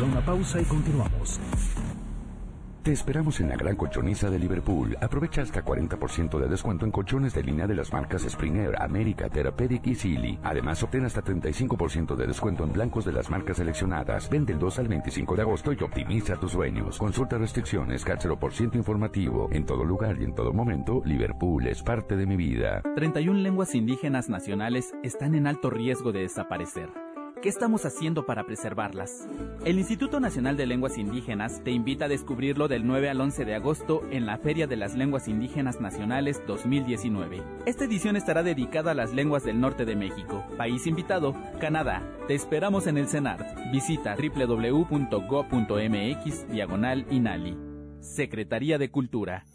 A 0.02 0.06
una 0.06 0.24
pausa 0.24 0.60
y 0.60 0.64
continuamos. 0.64 1.40
Te 2.82 2.90
esperamos 2.90 3.38
en 3.38 3.48
la 3.48 3.54
gran 3.54 3.76
colchoniza 3.76 4.28
de 4.28 4.40
Liverpool. 4.40 4.96
Aprovecha 5.00 5.42
hasta 5.42 5.64
40% 5.64 6.40
de 6.40 6.48
descuento 6.48 6.84
en 6.84 6.90
colchones 6.90 7.32
de 7.32 7.44
línea 7.44 7.68
de 7.68 7.76
las 7.76 7.92
marcas 7.92 8.22
Springer, 8.28 8.74
América, 8.82 9.28
Therapeutic 9.28 9.86
y 9.86 9.94
Silly. 9.94 10.36
Además, 10.42 10.82
obtén 10.82 11.04
hasta 11.04 11.22
35% 11.22 12.16
de 12.16 12.26
descuento 12.26 12.64
en 12.64 12.72
blancos 12.72 13.04
de 13.04 13.12
las 13.12 13.30
marcas 13.30 13.58
seleccionadas. 13.58 14.28
Vende 14.28 14.52
el 14.52 14.58
2 14.58 14.80
al 14.80 14.88
25 14.88 15.36
de 15.36 15.42
agosto 15.42 15.72
y 15.72 15.80
optimiza 15.80 16.34
tus 16.34 16.50
sueños. 16.50 16.98
Consulta 16.98 17.38
restricciones, 17.38 18.04
CAT 18.04 18.24
0% 18.24 18.74
informativo. 18.74 19.48
En 19.52 19.64
todo 19.64 19.84
lugar 19.84 20.16
y 20.20 20.24
en 20.24 20.34
todo 20.34 20.52
momento, 20.52 21.02
Liverpool 21.04 21.68
es 21.68 21.84
parte 21.84 22.16
de 22.16 22.26
mi 22.26 22.34
vida. 22.34 22.82
31 22.96 23.38
lenguas 23.38 23.76
indígenas 23.76 24.28
nacionales 24.28 24.92
están 25.04 25.36
en 25.36 25.46
alto 25.46 25.70
riesgo 25.70 26.10
de 26.10 26.22
desaparecer. 26.22 27.11
¿Qué 27.42 27.48
estamos 27.48 27.84
haciendo 27.84 28.24
para 28.24 28.44
preservarlas? 28.44 29.28
El 29.64 29.76
Instituto 29.76 30.20
Nacional 30.20 30.56
de 30.56 30.64
Lenguas 30.64 30.96
Indígenas 30.96 31.60
te 31.64 31.72
invita 31.72 32.04
a 32.04 32.08
descubrirlo 32.08 32.68
del 32.68 32.86
9 32.86 33.10
al 33.10 33.20
11 33.20 33.44
de 33.44 33.56
agosto 33.56 34.02
en 34.12 34.26
la 34.26 34.38
Feria 34.38 34.68
de 34.68 34.76
las 34.76 34.94
Lenguas 34.94 35.26
Indígenas 35.26 35.80
Nacionales 35.80 36.40
2019. 36.46 37.42
Esta 37.66 37.86
edición 37.86 38.14
estará 38.14 38.44
dedicada 38.44 38.92
a 38.92 38.94
las 38.94 39.12
lenguas 39.12 39.42
del 39.42 39.60
norte 39.60 39.84
de 39.84 39.96
México. 39.96 40.46
País 40.56 40.86
invitado, 40.86 41.34
Canadá. 41.60 42.08
Te 42.28 42.36
esperamos 42.36 42.86
en 42.86 42.96
el 42.96 43.08
CENART. 43.08 43.72
Visita 43.72 44.14
www.go.mx 44.14 44.88
diagonal 46.48 47.06
INALI. 47.10 47.58
Secretaría 47.98 48.78
de 48.78 48.92
Cultura. 48.92 49.46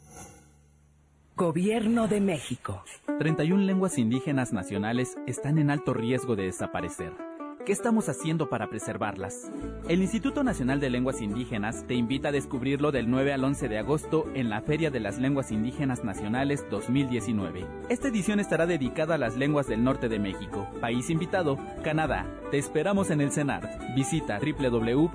Gobierno 1.38 2.09
de 2.09 2.19
México. 2.19 2.83
31 3.19 3.63
lenguas 3.63 3.97
indígenas 3.97 4.51
nacionales 4.51 5.15
están 5.25 5.57
en 5.57 5.69
alto 5.69 5.93
riesgo 5.93 6.35
de 6.35 6.43
desaparecer. 6.43 7.26
¿Qué 7.68 7.74
estamos 7.74 8.07
haciendo 8.07 8.49
para 8.49 8.70
preservarlas? 8.70 9.51
El 9.89 10.01
Instituto 10.01 10.41
Nacional 10.41 10.80
de 10.80 10.89
Lenguas 10.89 11.22
Indígenas 11.22 11.84
te 11.86 11.95
invita 11.95 12.30
a 12.30 12.32
descubrirlo 12.32 12.93
del 12.93 13.09
9 13.09 13.34
al 13.34 13.43
11 13.43 13.68
de 13.68 13.78
agosto 13.78 14.26
en 14.36 14.49
la 14.49 14.61
Feria 14.61 14.89
de 14.89 15.01
las 15.01 15.18
Lenguas 15.18 15.51
Indígenas 15.51 16.01
Nacionales 16.05 16.63
2019. 16.72 17.68
Esta 17.89 18.07
edición 18.07 18.39
estará 18.39 18.68
dedicada 18.68 19.15
a 19.15 19.18
las 19.18 19.36
lenguas 19.36 19.68
del 19.68 19.84
norte 19.84 20.07
de 20.07 20.18
México. 20.18 20.65
País 20.80 21.09
invitado, 21.09 21.59
Canadá. 21.84 22.26
Te 22.51 22.57
esperamos 22.57 23.09
en 23.09 23.20
el 23.20 23.34
CENART. 23.34 23.93
Visita 23.93 24.39
www.go.mx 24.39 25.11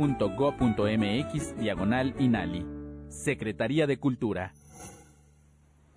diagonal 1.57 2.15
INALI. 2.19 2.67
Secretaría 3.09 3.87
de 3.87 3.97
Cultura. 3.97 4.53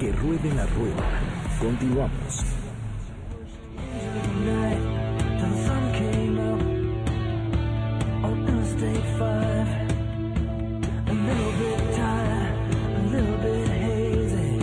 Que 0.00 0.10
ruede 0.10 0.52
la 0.52 0.66
rueda. 0.66 1.04
Continuamos. 1.60 2.44
The 5.38 5.46
sun 5.64 5.92
came 5.92 6.40
up 6.40 6.60
on 8.24 8.48
Interstate 8.48 9.06
5. 9.16 9.68
A 11.06 11.12
little 11.12 11.52
bit 11.52 11.78
tired, 11.94 12.54
a 12.96 13.02
little 13.12 13.36
bit 13.44 13.68
hazy. 13.68 14.58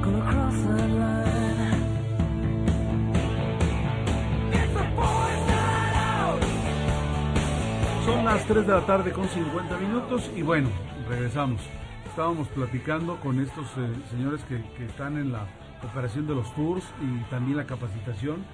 Gonna 0.00 0.22
cross 0.32 0.56
that 0.64 0.90
line. 0.96 1.82
It's 4.50 4.72
the 4.72 4.84
boys' 4.96 5.44
night 5.46 5.94
out. 6.16 6.42
Son 8.06 8.24
las 8.24 8.46
3 8.46 8.66
de 8.66 8.72
la 8.72 8.86
tarde 8.86 9.12
con 9.12 9.28
50 9.28 9.76
minutos 9.76 10.30
y 10.34 10.40
bueno, 10.40 10.70
regresamos. 11.06 11.60
Estábamos 12.10 12.48
platicando 12.48 13.16
con 13.20 13.40
estos 13.40 13.66
eh, 13.78 13.88
señores 14.10 14.42
que, 14.44 14.62
que 14.76 14.84
están 14.86 15.16
en 15.16 15.32
la 15.32 15.46
operación 15.82 16.26
de 16.26 16.34
los 16.34 16.54
tours 16.54 16.84
y 17.02 17.30
también 17.30 17.56
la 17.56 17.64
capacitación. 17.66 18.44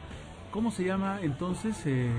¿Cómo 0.50 0.70
se 0.70 0.84
llama 0.84 1.18
entonces 1.22 1.80
eh, 1.86 2.10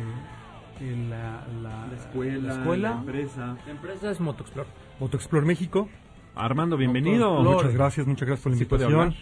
el- 0.82 1.10
la, 1.10 1.46
la- 1.62 1.88
escuela, 1.96 2.48
la 2.48 2.54
escuela? 2.54 2.90
la 2.92 2.96
empresa. 3.00 3.58
La 3.66 3.72
empresa 3.72 4.12
es 4.12 4.20
Motoexplor. 4.20 4.68
Motoexplor 5.00 5.46
México. 5.46 5.88
Armando, 6.36 6.78
bienvenido. 6.78 7.42
Muchas 7.42 7.74
gracias, 7.74 8.06
muchas 8.06 8.28
gracias 8.28 8.44
por 8.44 8.52
la 8.52 8.58
Sí 8.58 8.64
invitación. 8.64 9.00
hablar. 9.00 9.14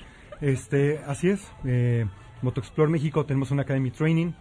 Este, 0.41 0.99
así 1.07 1.29
es. 1.29 1.49
Eh, 1.63 2.05
Motoexplor 2.41 2.89
México 2.89 3.25
tenemos 3.25 3.51
una 3.51 3.61
Academy 3.61 3.91
Training 3.91 4.31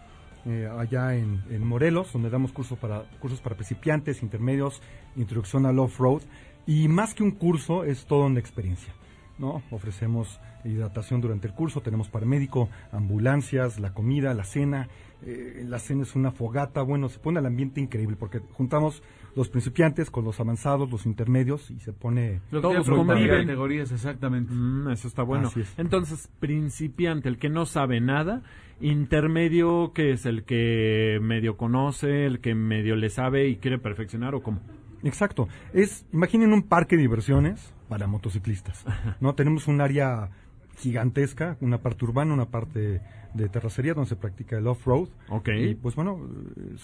eh, 0.47 0.69
allá 0.79 1.15
en, 1.15 1.43
en 1.51 1.65
Morelos, 1.65 2.13
donde 2.13 2.31
damos 2.31 2.53
cursos 2.53 2.77
para 2.79 3.03
cursos 3.21 3.41
para 3.41 3.55
principiantes, 3.55 4.23
intermedios, 4.23 4.83
introducción 5.17 5.67
al 5.67 5.79
off-road 5.79 6.23
y 6.67 6.89
más 6.89 7.15
que 7.15 7.23
un 7.23 7.33
curso 7.33 7.85
es 7.85 8.07
toda 8.07 8.27
una 8.27 8.41
experiencia. 8.41 8.93
¿no? 9.39 9.63
Ofrecemos 9.73 10.41
hidratación 10.65 11.21
durante 11.21 11.49
el 11.49 11.55
curso, 11.55 11.81
tenemos 11.81 12.09
paramédico, 12.09 12.69
ambulancias, 12.93 13.81
la 13.81 13.93
comida, 13.93 14.33
la 14.33 14.45
cena. 14.45 14.89
eh, 15.27 15.65
la 15.67 15.79
cena 15.79 16.03
es 16.05 16.15
una 16.15 16.31
fogata, 16.31 16.83
bueno, 16.83 17.09
se 17.09 17.19
pone 17.19 17.41
el 17.41 17.47
ambiente 17.47 17.81
increíble 17.81 18.17
porque 18.17 18.41
juntamos 18.53 19.03
los 19.35 19.49
principiantes 19.49 20.09
con 20.11 20.25
los 20.25 20.39
avanzados, 20.39 20.89
los 20.91 21.05
intermedios 21.07 21.71
y 21.71 21.81
se 21.81 21.93
pone 21.93 22.41
Lo 22.53 22.61
Todos 22.61 22.89
conviven. 22.89 23.41
categorías, 23.41 23.91
exactamente. 23.91 24.53
Mm, 24.55 24.91
eso 24.91 25.09
está 25.09 25.23
bueno. 25.25 25.49
Así 25.49 25.61
es. 25.63 25.75
Entonces, 25.79 26.31
principiante, 26.39 27.29
el 27.29 27.39
que 27.39 27.49
no 27.49 27.67
sabe 27.67 28.01
nada. 28.01 28.43
Intermedio, 28.81 29.93
que 29.93 30.13
es 30.13 30.25
el 30.27 30.45
que 30.45 31.19
medio 31.21 31.57
conoce, 31.57 32.27
el 32.27 32.41
que 32.41 32.55
medio 32.55 32.95
le 32.97 33.11
sabe 33.11 33.49
y 33.49 33.57
quiere 33.57 33.79
perfeccionar 33.79 34.35
o 34.35 34.43
cómo. 34.43 34.61
Exacto. 35.05 35.49
Es, 35.73 36.07
imaginen 36.13 36.53
un 36.53 36.63
parque 36.63 36.97
de 36.97 37.03
diversiones 37.03 37.73
para 37.89 38.07
motociclistas. 38.07 38.85
¿no? 39.21 39.35
Tenemos 39.35 39.69
un 39.69 39.81
área 39.81 40.31
gigantesca, 40.79 41.57
una 41.61 41.79
parte 41.79 42.05
urbana, 42.05 42.35
una 42.35 42.47
parte 42.47 43.01
de 43.35 43.49
terracería 43.49 43.95
donde 43.95 44.09
se 44.09 44.17
practica 44.17 44.57
el 44.57 44.67
off-road. 44.67 45.09
Ok. 45.29 45.49
Y 45.49 45.75
pues 45.75 45.95
bueno, 45.95 46.21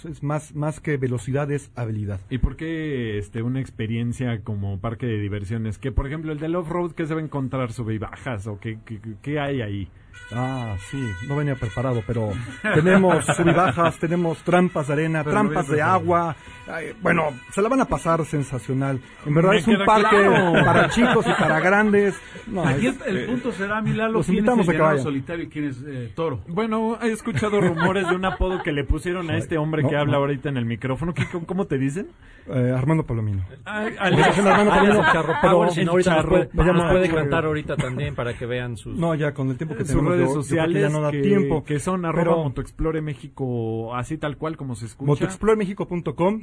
es, 0.09 0.23
más, 0.23 0.55
más 0.55 0.81
que 0.81 0.97
velocidad, 0.97 1.51
es 1.51 1.71
habilidad. 1.75 2.21
¿Y 2.29 2.39
por 2.39 2.57
qué 2.57 3.19
este, 3.19 3.43
una 3.43 3.61
experiencia 3.61 4.43
como 4.43 4.81
parque 4.81 5.07
de 5.07 5.19
diversiones? 5.19 5.79
Que, 5.79 5.93
por 5.93 6.07
ejemplo, 6.07 6.33
el 6.33 6.39
del 6.39 6.57
off-road, 6.57 6.93
¿qué 6.93 7.07
se 7.07 7.15
va 7.15 7.21
a 7.21 7.25
encontrar? 7.25 7.73
¿Sube 7.73 7.95
y 7.95 7.99
bajas? 7.99 8.47
¿O 8.47 8.59
qué, 8.59 8.79
qué, 8.85 9.01
qué 9.23 9.41
hay 9.41 9.63
ahí? 9.63 9.89
Ah, 10.33 10.77
sí, 10.91 11.11
no 11.27 11.37
venía 11.37 11.57
preparado, 11.57 12.03
pero 12.07 12.33
tenemos 12.75 13.25
subibajas, 13.37 13.99
tenemos 13.99 14.39
trampas 14.39 14.87
de 14.87 14.93
arena, 14.93 15.25
Pero 15.25 15.33
trampas 15.35 15.69
de 15.69 15.83
agua. 15.83 16.37
Ay, 16.69 16.93
bueno, 17.01 17.33
se 17.53 17.61
la 17.63 17.69
van 17.69 17.81
a 17.81 17.85
pasar 17.85 18.25
sensacional. 18.25 19.01
En 19.27 19.35
verdad 19.35 19.51
Me 19.51 19.57
es 19.59 19.67
un 19.67 19.85
parque 19.85 20.17
claro. 20.17 20.65
para 20.65 20.89
chicos 20.91 21.27
y 21.27 21.33
para 21.41 21.59
grandes. 21.61 22.15
No, 22.51 22.65
Aquí 22.67 22.87
es- 22.89 23.01
el, 23.07 23.17
el 23.17 23.27
punto 23.27 23.53
será, 23.53 23.81
Milalo, 23.81 24.13
los 24.15 24.27
quién 24.27 24.39
es 24.49 24.69
el 24.69 24.81
a 24.83 24.99
solitario 24.99 25.45
y 25.45 25.49
quién 25.49 25.65
es 25.67 25.83
eh, 25.87 26.11
toro. 26.15 26.41
Bueno, 26.49 26.99
he 27.03 27.13
escuchado 27.13 27.61
rumores 27.61 28.09
de 28.09 28.15
un 28.17 28.25
apodo 28.25 28.63
que 28.63 28.73
le 28.73 28.85
pusieron 28.85 29.31
a 29.31 29.37
este 29.37 29.57
hombre 29.59 29.83
No, 29.83 29.89
que 29.89 29.97
habla 29.97 30.13
no. 30.15 30.19
ahorita 30.19 30.49
en 30.49 30.57
el 30.57 30.65
micrófono. 30.67 31.15
¿Qué- 31.15 31.27
cómo- 31.31 31.47
¿Cómo 31.47 31.67
te 31.67 31.79
dicen? 31.79 32.09
eh, 32.49 32.75
Armando 32.77 33.05
Palomino. 33.05 33.45
Ay, 33.65 33.93
dicen 34.17 34.47
Armando 34.47 34.73
Alias 34.73 34.97
Palomino, 34.97 35.13
Charro 35.13 35.35
pero- 35.41 35.53
Power, 35.53 35.71
si 35.71 35.85
no, 35.85 35.93
ahorita 35.93 36.11
nos 36.11 36.19
Charro 36.19 36.29
puede, 36.31 36.49
Me 36.53 36.65
llamo- 36.65 36.83
nos 36.83 36.91
puede 36.93 37.07
Charro. 37.07 37.19
cantar 37.21 37.45
ahorita 37.45 37.77
también 37.77 38.15
para 38.15 38.37
que 38.37 38.47
vean 38.47 38.77
sus... 38.77 38.99
No, 38.99 39.15
ya 39.15 39.33
con 39.33 39.49
el 39.51 39.57
tiempo 39.57 39.75
que 39.77 39.81
sus 39.85 39.91
tenemos 39.91 40.11
redes 40.13 40.21
yo- 40.21 40.27
yo 40.27 40.33
creo 40.33 40.43
que 40.43 40.49
sociales 40.49 40.83
ya 40.83 40.89
no 40.89 41.01
da 41.03 41.11
que, 41.13 41.21
tiempo. 41.23 41.65
que 41.65 41.79
son 41.79 42.05
arroba 42.05 42.25
Pero 42.25 42.37
motoexplore 42.45 43.01
México 43.03 43.95
así 43.95 44.19
tal 44.19 44.37
cual 44.37 44.57
como 44.57 44.75
se 44.75 44.87
escucha 44.87 45.07
motoexploremexico.com 45.09 46.43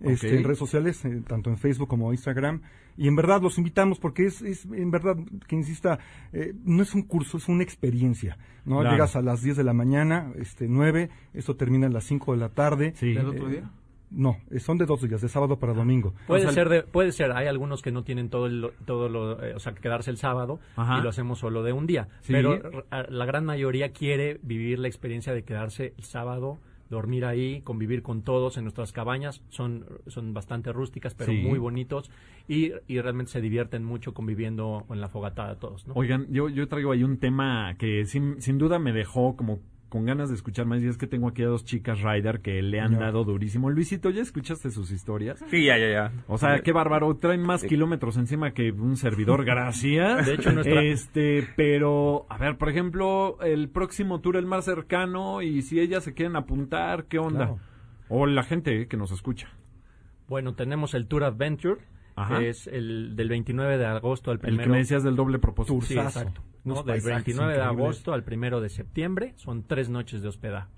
este, 0.00 0.36
en 0.36 0.44
redes 0.44 0.58
sociales, 0.58 1.04
eh, 1.04 1.22
tanto 1.26 1.50
en 1.50 1.58
Facebook 1.58 1.88
como 1.88 2.12
Instagram. 2.12 2.62
Y 2.98 3.08
en 3.08 3.14
verdad 3.16 3.40
los 3.40 3.56
invitamos 3.58 3.98
porque 4.00 4.26
es, 4.26 4.42
es 4.42 4.64
en 4.66 4.90
verdad, 4.90 5.16
que 5.46 5.54
insista, 5.56 5.98
eh, 6.32 6.52
no 6.64 6.82
es 6.82 6.94
un 6.94 7.02
curso, 7.02 7.38
es 7.38 7.48
una 7.48 7.62
experiencia. 7.62 8.36
¿no? 8.64 8.80
Claro. 8.80 8.90
Llegas 8.96 9.14
a 9.16 9.22
las 9.22 9.40
10 9.40 9.56
de 9.56 9.64
la 9.64 9.72
mañana, 9.72 10.32
este 10.36 10.66
9, 10.68 11.08
esto 11.32 11.54
termina 11.56 11.86
a 11.86 11.90
las 11.90 12.04
5 12.04 12.32
de 12.32 12.38
la 12.38 12.48
tarde. 12.50 12.92
Sí. 12.96 13.14
¿Del 13.14 13.26
otro 13.26 13.48
Eh, 13.48 13.52
día? 13.52 13.70
No, 14.10 14.38
eh, 14.50 14.58
son 14.58 14.78
de 14.78 14.86
dos 14.86 15.02
días, 15.06 15.20
de 15.20 15.28
sábado 15.28 15.58
para 15.58 15.74
domingo. 15.74 16.14
Puede 16.26 16.40
O 16.40 16.44
sea, 16.44 16.52
ser, 16.52 16.68
de- 16.70 16.82
puede 16.82 17.12
ser. 17.12 17.30
Hay 17.32 17.46
algunos 17.46 17.82
que 17.82 17.92
no 17.92 18.04
tienen 18.04 18.30
todo 18.30 18.46
el, 18.46 18.70
todo 18.86 19.08
lo, 19.10 19.42
eh, 19.44 19.54
o 19.54 19.58
sea, 19.60 19.74
que 19.74 19.80
quedarse 19.82 20.10
el 20.10 20.16
sábado 20.16 20.58
Ajá. 20.76 20.98
y 20.98 21.02
lo 21.02 21.10
hacemos 21.10 21.38
solo 21.38 21.62
de 21.62 21.72
un 21.74 21.86
día. 21.86 22.08
Sí. 22.22 22.32
Pero 22.32 22.58
la 22.90 23.26
gran 23.26 23.44
mayoría 23.44 23.92
quiere 23.92 24.40
vivir 24.42 24.78
la 24.78 24.88
experiencia 24.88 25.34
de 25.34 25.44
quedarse 25.44 25.92
el 25.98 26.04
sábado, 26.04 26.58
dormir 26.90 27.24
ahí, 27.24 27.60
convivir 27.62 28.02
con 28.02 28.22
todos 28.22 28.56
en 28.56 28.64
nuestras 28.64 28.92
cabañas. 28.92 29.42
Son, 29.50 29.84
son 30.06 30.32
bastante 30.34 30.72
rústicas, 30.72 31.14
pero 31.14 31.32
Sí. 31.32 31.38
muy 31.38 31.58
bonitos 31.58 32.10
y, 32.48 32.72
y 32.86 33.00
realmente 33.00 33.32
se 33.32 33.40
divierten 33.40 33.84
mucho 33.84 34.14
conviviendo 34.14 34.86
en 34.90 35.00
la 35.00 35.08
fogatada 35.08 35.56
todos, 35.56 35.86
¿no? 35.86 35.94
Oigan, 35.94 36.26
yo, 36.30 36.48
yo 36.48 36.66
traigo 36.68 36.92
ahí 36.92 37.04
un 37.04 37.18
tema 37.18 37.74
que 37.78 38.06
sin, 38.06 38.40
sin 38.40 38.58
duda 38.58 38.78
me 38.78 38.92
dejó 38.92 39.36
como 39.36 39.60
con 39.88 40.04
ganas 40.04 40.28
de 40.28 40.34
escuchar 40.34 40.66
más 40.66 40.82
y 40.82 40.86
es 40.88 40.98
que 40.98 41.06
tengo 41.06 41.28
aquí 41.28 41.42
a 41.42 41.46
dos 41.46 41.64
chicas 41.64 42.02
rider 42.02 42.40
que 42.40 42.60
le 42.62 42.80
han 42.80 42.92
Ya. 42.92 42.98
dado 42.98 43.24
durísimo. 43.24 43.70
Luisito, 43.70 44.10
¿ya 44.10 44.22
escuchaste 44.22 44.70
sus 44.70 44.90
historias? 44.90 45.42
Sí, 45.48 45.64
ya, 45.64 45.78
ya, 45.78 45.90
ya. 45.90 46.12
O 46.26 46.36
sea, 46.38 46.60
qué 46.60 46.72
bárbaro, 46.72 47.14
traen 47.16 47.40
más 47.42 47.64
kilómetros 47.64 48.16
encima 48.18 48.52
que 48.52 48.70
un 48.70 48.96
servidor, 48.96 49.44
gracias. 49.44 50.26
De 50.26 50.34
hecho, 50.34 50.52
nuestra- 50.52 50.82
Este, 50.82 51.46
pero, 51.56 52.26
a 52.28 52.36
ver, 52.38 52.58
por 52.58 52.68
ejemplo, 52.68 53.38
el 53.42 53.68
próximo 53.70 54.20
tour, 54.20 54.36
el 54.36 54.46
más 54.46 54.64
cercano, 54.66 55.42
y 55.42 55.62
si 55.62 55.80
ellas 55.80 56.04
se 56.04 56.12
quieren 56.14 56.36
apuntar, 56.36 57.04
¿qué 57.06 57.18
onda? 57.18 57.46
Claro. 57.46 57.58
O 58.10 58.26
la 58.26 58.42
gente 58.42 58.86
que 58.88 58.96
nos 58.96 59.10
escucha. 59.12 59.48
Bueno, 60.28 60.54
tenemos 60.54 60.92
el 60.94 61.06
Tour 61.06 61.24
Adventure, 61.24 61.80
Ajá. 62.22 62.38
que 62.38 62.48
es 62.50 62.66
el 62.66 63.14
del 63.16 63.28
29 63.28 63.78
de 63.78 63.86
agosto 63.86 64.30
al 64.30 64.36
El 64.36 64.40
primero. 64.40 64.64
que 64.64 64.70
me 64.70 64.78
decías 64.78 65.02
del 65.02 65.16
doble 65.16 65.38
propósito. 65.38 65.80
Sí, 65.82 65.98
exacto. 65.98 66.42
¿no? 66.64 66.74
Del 66.76 66.84
paisajes 66.84 67.24
29 67.26 67.54
de 67.54 67.62
agosto 67.62 68.12
al 68.12 68.24
primero 68.24 68.60
de 68.60 68.68
septiembre 68.68 69.32
son 69.36 69.62
tres 69.62 69.88
noches 69.88 70.22
de 70.22 70.28
hospedaje. 70.28 70.68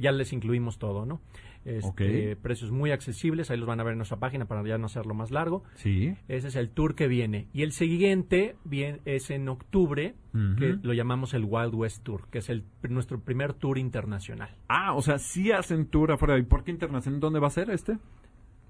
Ya 0.00 0.12
les 0.12 0.32
incluimos 0.32 0.78
todo, 0.78 1.04
¿no? 1.04 1.20
Este, 1.64 2.32
Ok. 2.32 2.40
Precios 2.40 2.70
muy 2.70 2.90
accesibles, 2.90 3.50
ahí 3.50 3.58
los 3.58 3.68
van 3.68 3.80
a 3.80 3.84
ver 3.84 3.92
en 3.92 3.98
nuestra 3.98 4.18
página 4.18 4.46
para 4.46 4.66
ya 4.66 4.78
no 4.78 4.86
hacerlo 4.86 5.12
más 5.12 5.30
largo. 5.30 5.64
Sí. 5.74 6.16
Ese 6.28 6.48
es 6.48 6.56
el 6.56 6.70
tour 6.70 6.94
que 6.94 7.08
viene. 7.08 7.48
Y 7.52 7.62
el 7.62 7.72
siguiente 7.72 8.56
bien, 8.64 9.00
es 9.04 9.30
en 9.30 9.48
octubre, 9.48 10.14
que 10.56 10.78
lo 10.82 10.94
llamamos 10.94 11.34
el 11.34 11.44
Wild 11.44 11.74
West 11.74 12.04
Tour, 12.04 12.28
que 12.30 12.38
es 12.38 12.48
el, 12.48 12.64
nuestro 12.88 13.20
primer 13.20 13.52
tour 13.54 13.76
internacional. 13.76 14.50
Ah, 14.68 14.94
o 14.94 15.02
sea, 15.02 15.18
sí 15.18 15.50
hacen 15.52 15.86
tour 15.86 16.12
afuera. 16.12 16.38
¿Y 16.38 16.44
por 16.44 16.64
qué 16.64 16.70
internacional? 16.70 17.20
¿Dónde 17.20 17.40
va 17.40 17.48
a 17.48 17.50
ser 17.50 17.70
este? 17.70 17.98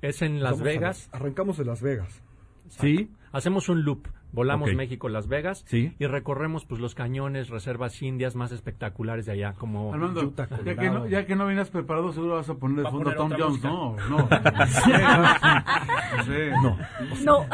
Es 0.03 0.23
en 0.23 0.41
Las 0.43 0.53
vamos 0.53 0.65
Vegas. 0.65 1.09
las- 1.11 1.21
arrancamos 1.21 1.57
de 1.59 1.65
Las 1.65 1.83
Vegas. 1.83 2.23
Sí. 2.69 3.11
Hacemos 3.33 3.69
un 3.69 3.83
loop. 3.85 4.07
Volamos. 4.31 4.75
México-Las 4.75 5.27
Vegas 5.27 5.65
Sí. 5.67 5.95
y 5.99 6.07
recorremos 6.07 6.67
pues 6.67 6.83
los 6.83 6.95
cañones, 6.95 7.49
reservas 7.49 8.03
indias 8.03 8.37
más 8.37 8.53
espectaculares 8.53 9.25
de 9.25 9.33
allá, 9.33 9.55
como 9.55 9.95
Armando, 9.95 10.21
Utah, 10.21 10.47
ya 10.67 10.77
que, 10.77 10.91
no, 10.91 11.07
ya 11.09 11.25
que 11.25 11.35
no 11.35 11.47
vienes 11.47 11.71
preparado, 11.71 12.13
seguro 12.13 12.35
vas 12.35 12.51
a 12.51 12.55
poner 12.57 12.85
de 12.85 12.91
fondo 12.91 13.09
a 13.09 13.15
Tom 13.15 13.33
Jones, 13.39 13.61
¿no? 13.65 13.97
No. 14.11 14.29
No. 16.63 16.77
No. 17.25 17.47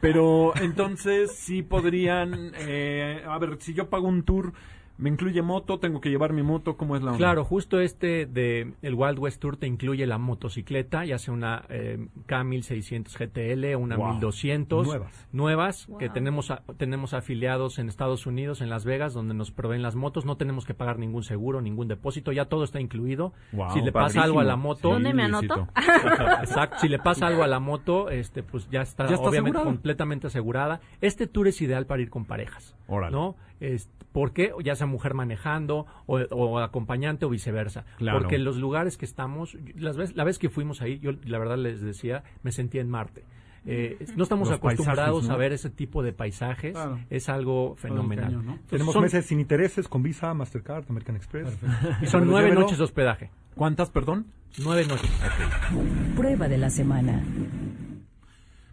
Pero 0.00 0.56
entonces 0.56 1.36
sí 1.36 1.62
podrían, 1.62 2.52
eh, 2.58 3.22
a 3.26 3.38
ver, 3.38 3.56
si 3.60 3.74
yo 3.74 3.88
pago 3.88 4.08
un 4.08 4.24
tour, 4.24 4.52
me 4.98 5.10
incluye 5.10 5.42
moto, 5.42 5.78
tengo 5.78 6.00
que 6.00 6.08
llevar 6.10 6.32
mi 6.32 6.42
moto, 6.42 6.76
¿cómo 6.76 6.96
es 6.96 7.02
la 7.02 7.08
onda? 7.12 7.18
Claro, 7.18 7.44
justo 7.44 7.80
este 7.80 8.26
de 8.26 8.72
el 8.82 8.94
Wild 8.94 9.18
West 9.18 9.40
Tour 9.40 9.56
te 9.56 9.66
incluye 9.66 10.06
la 10.06 10.18
motocicleta, 10.18 11.04
ya 11.04 11.18
sea 11.18 11.34
una 11.34 11.64
eh, 11.68 12.06
K1600 12.26 13.16
GTL, 13.18 13.76
una 13.76 13.96
Wow. 13.96 14.08
1200 14.12 14.86
Nuevas. 14.86 15.28
nuevas 15.32 15.88
que 15.98 16.08
tenemos 16.08 16.50
a- 16.50 16.62
tenemos 16.78 17.14
afiliados 17.14 17.78
en 17.78 17.88
Estados 17.88 18.26
Unidos, 18.26 18.60
en 18.60 18.70
Las 18.70 18.84
Vegas, 18.84 19.12
donde 19.14 19.34
nos 19.34 19.50
proveen 19.50 19.82
las 19.82 19.96
motos, 19.96 20.24
no 20.24 20.36
tenemos 20.36 20.64
que 20.64 20.74
pagar 20.74 20.98
ningún 20.98 21.22
seguro, 21.22 21.60
ningún 21.60 21.88
depósito, 21.88 22.32
ya 22.32 22.46
todo 22.46 22.64
está 22.64 22.80
incluido. 22.80 23.32
Wow, 23.52 23.70
si 23.70 23.80
le 23.80 23.92
pasa 23.92 24.00
padrísimo. 24.06 24.24
algo 24.24 24.40
a 24.40 24.44
la 24.44 24.56
moto, 24.56 24.90
¿Dónde 24.90 25.12
me 25.14 25.24
anoto? 25.24 25.68
Exacto, 26.42 26.78
si 26.80 26.88
le 26.88 26.98
pasa 26.98 27.26
algo 27.26 27.42
a 27.42 27.46
la 27.46 27.60
moto, 27.60 28.10
este 28.10 28.42
pues 28.42 28.68
ya 28.70 28.82
está, 28.82 29.06
Ya 29.06 29.14
está 29.14 29.28
obviamente 29.28 29.58
asegurada. 29.58 29.64
completamente 29.64 30.26
asegurada. 30.26 30.80
Este 31.00 31.26
tour 31.26 31.48
es 31.48 31.60
ideal 31.62 31.86
para 31.86 32.02
ir 32.02 32.10
con 32.10 32.24
parejas, 32.24 32.74
Órale. 32.88 33.12
¿no? 33.12 33.36
Es, 33.60 33.88
¿Por 34.12 34.32
qué? 34.32 34.52
Ya 34.64 34.76
sea 34.76 34.86
mujer 34.86 35.14
manejando 35.14 35.86
o, 36.06 36.18
o 36.18 36.58
acompañante 36.58 37.24
o 37.26 37.28
viceversa. 37.30 37.84
Claro. 37.98 38.18
Porque 38.20 38.38
los 38.38 38.56
lugares 38.56 38.96
que 38.96 39.04
estamos, 39.04 39.56
las 39.76 39.96
vez, 39.96 40.14
la 40.16 40.24
vez 40.24 40.38
que 40.38 40.48
fuimos 40.48 40.80
ahí, 40.82 40.98
yo 41.00 41.12
la 41.24 41.38
verdad 41.38 41.56
les 41.58 41.80
decía, 41.80 42.22
me 42.42 42.52
sentía 42.52 42.80
en 42.80 42.88
Marte. 42.90 43.24
Eh, 43.68 43.98
no 44.14 44.22
estamos 44.22 44.48
Los 44.48 44.58
acostumbrados 44.58 44.96
paisajes, 45.22 45.28
¿no? 45.28 45.34
a 45.34 45.36
ver 45.38 45.52
ese 45.52 45.70
tipo 45.70 46.02
de 46.04 46.12
paisajes. 46.12 46.72
Claro. 46.72 47.00
Es 47.10 47.28
algo 47.28 47.74
fenomenal. 47.76 48.26
cañón, 48.26 48.46
¿no? 48.46 48.52
Entonces, 48.52 48.70
Tenemos 48.70 48.92
son- 48.94 49.02
meses 49.02 49.26
sin 49.26 49.40
intereses 49.40 49.88
con 49.88 50.02
Visa, 50.04 50.32
Mastercard, 50.34 50.84
American 50.88 51.16
Express. 51.16 51.58
y 52.02 52.06
son 52.06 52.26
nueve 52.28 52.44
llévelo. 52.48 52.60
noches 52.62 52.78
de 52.78 52.84
hospedaje. 52.84 53.30
¿Cuántas, 53.56 53.90
perdón? 53.90 54.26
Nueve 54.62 54.86
noches. 54.86 55.10
Prueba 56.14 56.46
de 56.48 56.58
la 56.58 56.70
semana. 56.70 57.22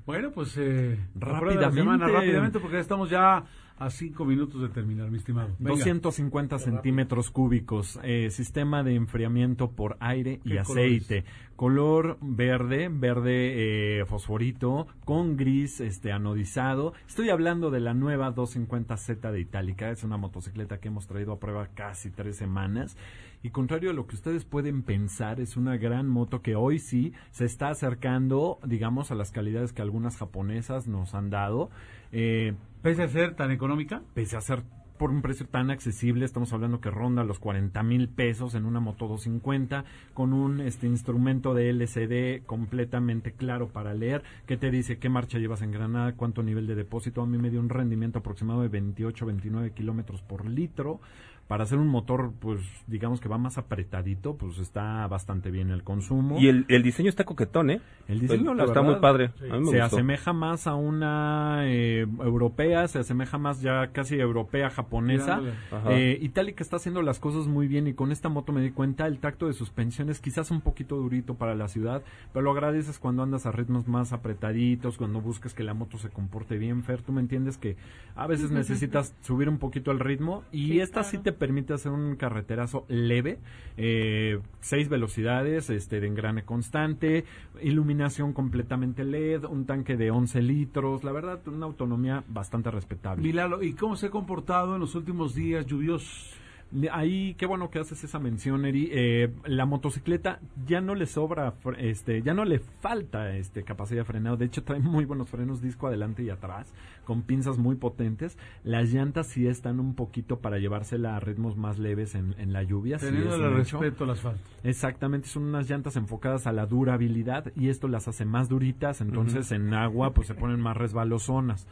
Bueno, 0.06 0.32
pues 0.32 0.58
eh, 0.58 0.62
de 0.62 1.00
la 1.26 1.26
Rápidamente. 1.40 1.76
semana, 1.76 2.08
rápidamente, 2.08 2.60
porque 2.60 2.80
estamos 2.80 3.10
ya 3.10 3.44
a 3.80 3.90
cinco 3.90 4.26
minutos 4.26 4.62
de 4.62 4.70
terminar, 4.70 5.10
mi 5.10 5.18
estimado. 5.18 5.50
Venga. 5.60 5.72
250 5.72 6.60
centímetros 6.60 7.32
cúbicos, 7.32 8.00
eh, 8.04 8.30
sistema 8.30 8.84
de 8.84 8.96
enfriamiento 8.96 9.72
por 9.72 9.98
aire 10.00 10.40
y 10.44 10.52
¿Qué 10.52 10.60
aceite, 10.60 11.26
color 11.56 12.18
verde, 12.22 12.90
verde 12.90 14.00
eh, 14.00 14.06
fosforito, 14.06 14.88
con 15.06 15.38
gris 15.38 15.80
este 15.80 16.12
anodizado. 16.12 16.94
Estoy 17.08 17.30
hablando 17.30 17.72
de 17.72 17.80
la 17.80 17.94
nueva 17.94 18.34
250Z 18.34 19.32
de 19.32 19.40
Itálica, 19.40 19.90
es 19.90 20.04
una 20.04 20.18
motocicleta 20.18 20.80
que 20.80 20.90
hemos 20.90 21.08
traído 21.08 21.34
a 21.34 21.40
prueba 21.40 21.68
casi 21.74 22.10
tres 22.10 22.38
semanas. 22.38 22.98
Y 23.44 23.50
contrario 23.50 23.90
a 23.90 23.94
lo 23.94 24.08
que 24.08 24.16
ustedes 24.16 24.46
pueden 24.46 24.84
pensar, 24.84 25.42
es 25.42 25.58
una 25.58 25.76
gran 25.76 26.08
moto 26.08 26.42
que 26.42 26.56
hoy 26.56 26.80
sí 26.80 27.12
se 27.32 27.44
está 27.44 27.68
acercando, 27.68 28.58
digamos, 28.66 29.12
a 29.12 29.16
las 29.16 29.32
calidades 29.32 29.74
que 29.74 29.82
algunas 29.82 30.16
japonesas 30.16 30.88
nos 30.88 31.14
han 31.14 31.30
dado. 31.30 31.70
Eh, 32.14 32.54
Pese 32.82 33.04
a 33.04 33.10
ser 33.10 33.36
tan 33.36 33.52
económica. 33.52 34.02
pese 34.14 34.38
a 34.38 34.42
ser 34.42 34.64
por 34.98 35.10
un 35.10 35.22
precio 35.22 35.46
tan 35.48 35.72
accesible, 35.72 36.24
estamos 36.24 36.54
hablando 36.54 36.80
que 36.80 36.90
ronda 36.90 37.26
los 37.26 37.40
40 37.40 37.84
mil 37.84 38.08
pesos 38.08 38.56
en 38.56 38.66
una 38.66 38.80
moto 38.80 39.08
250 39.08 39.84
con 40.14 40.32
un 40.32 40.62
este 40.62 40.88
instrumento 40.88 41.54
de 41.54 41.70
LCD 41.72 42.46
completamente 42.46 43.34
claro 43.34 43.68
para 43.68 43.94
leer 43.94 44.24
que 44.46 44.56
te 44.56 44.72
dice 44.72 45.00
qué 45.00 45.10
marcha 45.10 45.40
llevas 45.40 45.62
en 45.62 45.72
Granada, 45.72 46.14
cuánto 46.14 46.44
nivel 46.44 46.68
de 46.68 46.76
depósito. 46.76 47.22
A 47.22 47.26
mí 47.26 47.38
me 47.38 47.50
dio 47.50 47.60
un 47.60 47.70
rendimiento 47.70 48.20
aproximado 48.20 48.62
de 48.62 48.70
28, 48.70 49.26
29 49.26 49.72
kilómetros 49.72 50.22
por 50.22 50.46
litro. 50.46 51.02
Para 51.48 51.64
hacer 51.64 51.78
un 51.78 51.88
motor, 51.88 52.32
pues 52.40 52.62
digamos 52.88 53.20
que 53.20 53.28
va 53.30 53.38
más 53.38 53.58
apretadito, 53.58 54.36
pues 54.38 54.58
está 54.60 55.06
bastante 55.08 55.52
bien 55.52 55.70
el 55.72 55.84
consumo. 55.84 56.40
Y 56.40 56.48
el, 56.48 56.66
el 56.70 56.84
diseño 56.84 57.10
está 57.10 57.26
coquetón, 57.26 57.70
¿eh? 57.70 57.82
El 58.08 58.20
diseño, 58.22 58.54
la 58.54 58.64
está 58.64 58.80
verdad, 58.82 58.92
muy 58.92 59.02
padre. 59.02 59.32
A 59.52 59.58
mí 59.58 59.60
me 59.60 59.72
se 59.72 59.80
gustó. 59.82 59.84
asemeja 59.84 60.34
más 60.34 60.68
a 60.68 60.76
una 60.76 61.64
eh, 61.66 62.02
europea, 62.02 62.88
se 62.88 63.00
asemeja 63.00 63.38
más 63.38 63.62
ya 63.62 63.88
casi 63.92 64.16
europea 64.16 64.70
japonesa. 64.70 65.42
Eh, 65.90 66.18
Itálica 66.22 66.64
está 66.64 66.78
haciendo 66.78 67.02
las 67.02 67.20
cosas 67.20 67.48
muy 67.48 67.68
bien 67.68 67.88
y 67.88 67.94
con 67.94 68.12
esta 68.12 68.30
moto 68.30 68.52
me 68.54 68.62
di 68.62 68.72
cuenta 68.72 69.06
el 69.06 69.20
tacto 69.20 69.48
de 69.48 69.54
suspensión 69.54 70.10
es 70.10 70.20
quizás 70.22 70.50
un 70.50 70.62
poquito 70.62 70.96
durito 70.96 71.36
para 71.36 71.56
la 71.56 71.68
ciudad, 71.68 72.04
pero 72.32 72.44
lo 72.44 72.52
agradeces 72.52 73.00
cuando 73.00 73.22
andas 73.24 73.46
a 73.46 73.52
ritmos 73.52 73.88
más 73.88 74.14
apretaditos, 74.14 74.98
cuando 74.98 75.22
buscas 75.22 75.54
que 75.54 75.64
la 75.64 75.74
moto 75.74 75.98
se 75.98 76.10
comporte 76.10 76.58
bien, 76.58 76.84
Fer, 76.84 77.02
tú 77.02 77.12
me 77.12 77.22
entiendes 77.22 77.58
que 77.58 77.76
a 78.16 78.28
veces 78.28 78.52
necesitas 78.52 79.16
subir 79.22 79.50
un 79.50 79.58
poquito 79.60 79.92
el 79.92 80.00
ritmo 80.00 80.44
y 80.52 80.68
Sí, 80.68 80.80
esta 80.80 81.04
sí 81.04 81.18
te 81.18 81.33
permite 81.34 81.74
hacer 81.74 81.92
un 81.92 82.16
carreterazo 82.16 82.86
leve, 82.88 83.40
eh, 83.78 84.40
seis 84.62 84.90
velocidades, 84.90 85.70
este 85.70 86.00
de 86.00 86.08
engrane 86.08 86.44
constante, 86.44 87.26
iluminación 87.62 88.34
completamente 88.34 89.04
LED, 89.04 89.46
un 89.46 89.66
tanque 89.66 89.98
de 89.98 90.12
11 90.12 90.42
litros, 90.42 91.04
la 91.04 91.12
verdad 91.12 91.40
una 91.48 91.66
autonomía 91.66 92.24
bastante 92.28 92.72
respetable. 92.72 93.24
Milalo, 93.24 93.62
¿y 93.64 93.74
cómo 93.74 93.96
se 93.96 94.08
ha 94.08 94.10
comportado 94.10 94.76
en 94.76 94.82
los 94.82 94.96
últimos 94.96 95.36
días 95.36 95.66
lluviosos? 95.66 96.43
Ahí, 96.92 97.36
qué 97.36 97.46
bueno 97.46 97.70
que 97.70 97.80
haces 97.80 98.04
esa 98.04 98.20
mención, 98.20 98.66
Eri. 98.66 98.90
Eh, 98.92 99.34
la 99.46 99.66
motocicleta 99.66 100.40
ya 100.66 100.82
no 100.82 100.96
le 100.96 101.06
sobra, 101.06 101.54
este, 101.78 102.22
ya 102.22 102.34
no 102.34 102.46
le 102.46 102.60
falta 102.60 103.36
este 103.36 103.64
capacidad 103.64 104.02
de 104.02 104.06
frenado. 104.06 104.38
De 104.38 104.46
hecho, 104.46 104.64
trae 104.64 104.80
muy 104.82 105.06
buenos 105.06 105.30
frenos 105.30 105.62
disco 105.62 105.88
adelante 105.88 106.24
y 106.24 106.30
atrás, 106.30 106.74
con 107.04 107.22
pinzas 107.22 107.58
muy 107.58 107.76
potentes. 107.76 108.38
Las 108.64 108.92
llantas 108.92 109.28
sí 109.28 109.48
están 109.48 109.80
un 109.80 109.94
poquito 109.94 110.40
para 110.40 110.58
llevársela 110.58 111.16
a 111.16 111.20
ritmos 111.20 111.58
más 111.58 111.78
leves 111.78 112.16
en, 112.16 112.36
en 112.40 112.54
la 112.54 112.64
lluvia. 112.64 112.98
Teniendo 112.98 113.36
el 113.36 113.54
respeto 113.54 114.06
al 114.06 114.12
asfalto. 114.12 114.42
Exactamente, 114.64 115.28
son 115.28 115.44
unas 115.44 115.70
llantas 115.70 115.96
enfocadas 115.96 116.48
a 116.48 116.52
la 116.52 116.66
durabilidad 116.66 117.52
y 117.56 117.70
esto 117.70 117.88
las 117.88 118.08
hace 118.08 118.26
más 118.26 118.50
duritas, 118.50 119.02
entonces 119.02 119.52
en 119.52 119.74
agua 119.74 120.14
pues 120.14 120.28
se 120.28 120.34
ponen 120.34 120.60
más 120.60 120.78
resbalosonas. 120.78 121.68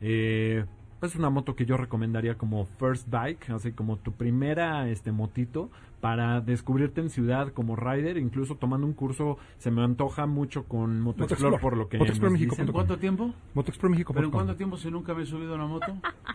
Eh, 0.00 0.64
es 1.02 1.14
una 1.16 1.30
moto 1.30 1.54
que 1.54 1.66
yo 1.66 1.76
recomendaría 1.76 2.36
como 2.36 2.64
first 2.78 3.08
bike, 3.10 3.50
así 3.50 3.72
como 3.72 3.96
tu 3.96 4.12
primera 4.12 4.88
este 4.88 5.12
motito 5.12 5.70
para 6.00 6.40
descubrirte 6.42 7.00
en 7.00 7.08
ciudad 7.10 7.48
como 7.52 7.74
rider, 7.74 8.18
incluso 8.18 8.54
tomando 8.56 8.86
un 8.86 8.92
curso 8.92 9.38
se 9.58 9.70
me 9.70 9.82
antoja 9.82 10.26
mucho 10.26 10.64
con 10.64 11.00
MotoExplore 11.00 11.56
Motoexplore. 11.56 11.58
por 11.58 11.76
lo 11.76 11.88
que 11.88 11.98
nos 11.98 12.20
México 12.20 12.50
dicen. 12.54 12.66
¿En 12.66 12.72
cuánto 12.72 12.98
tiempo? 12.98 13.32
Motoexploremexico.com. 13.54 14.14
¿Pero 14.14 14.26
en 14.26 14.30
cuánto 14.30 14.56
tiempo 14.56 14.76
si 14.76 14.90
nunca 14.90 15.14
me 15.14 15.22
he 15.22 15.26
subido 15.26 15.52
a 15.52 15.56
una 15.56 15.66
moto? 15.66 15.86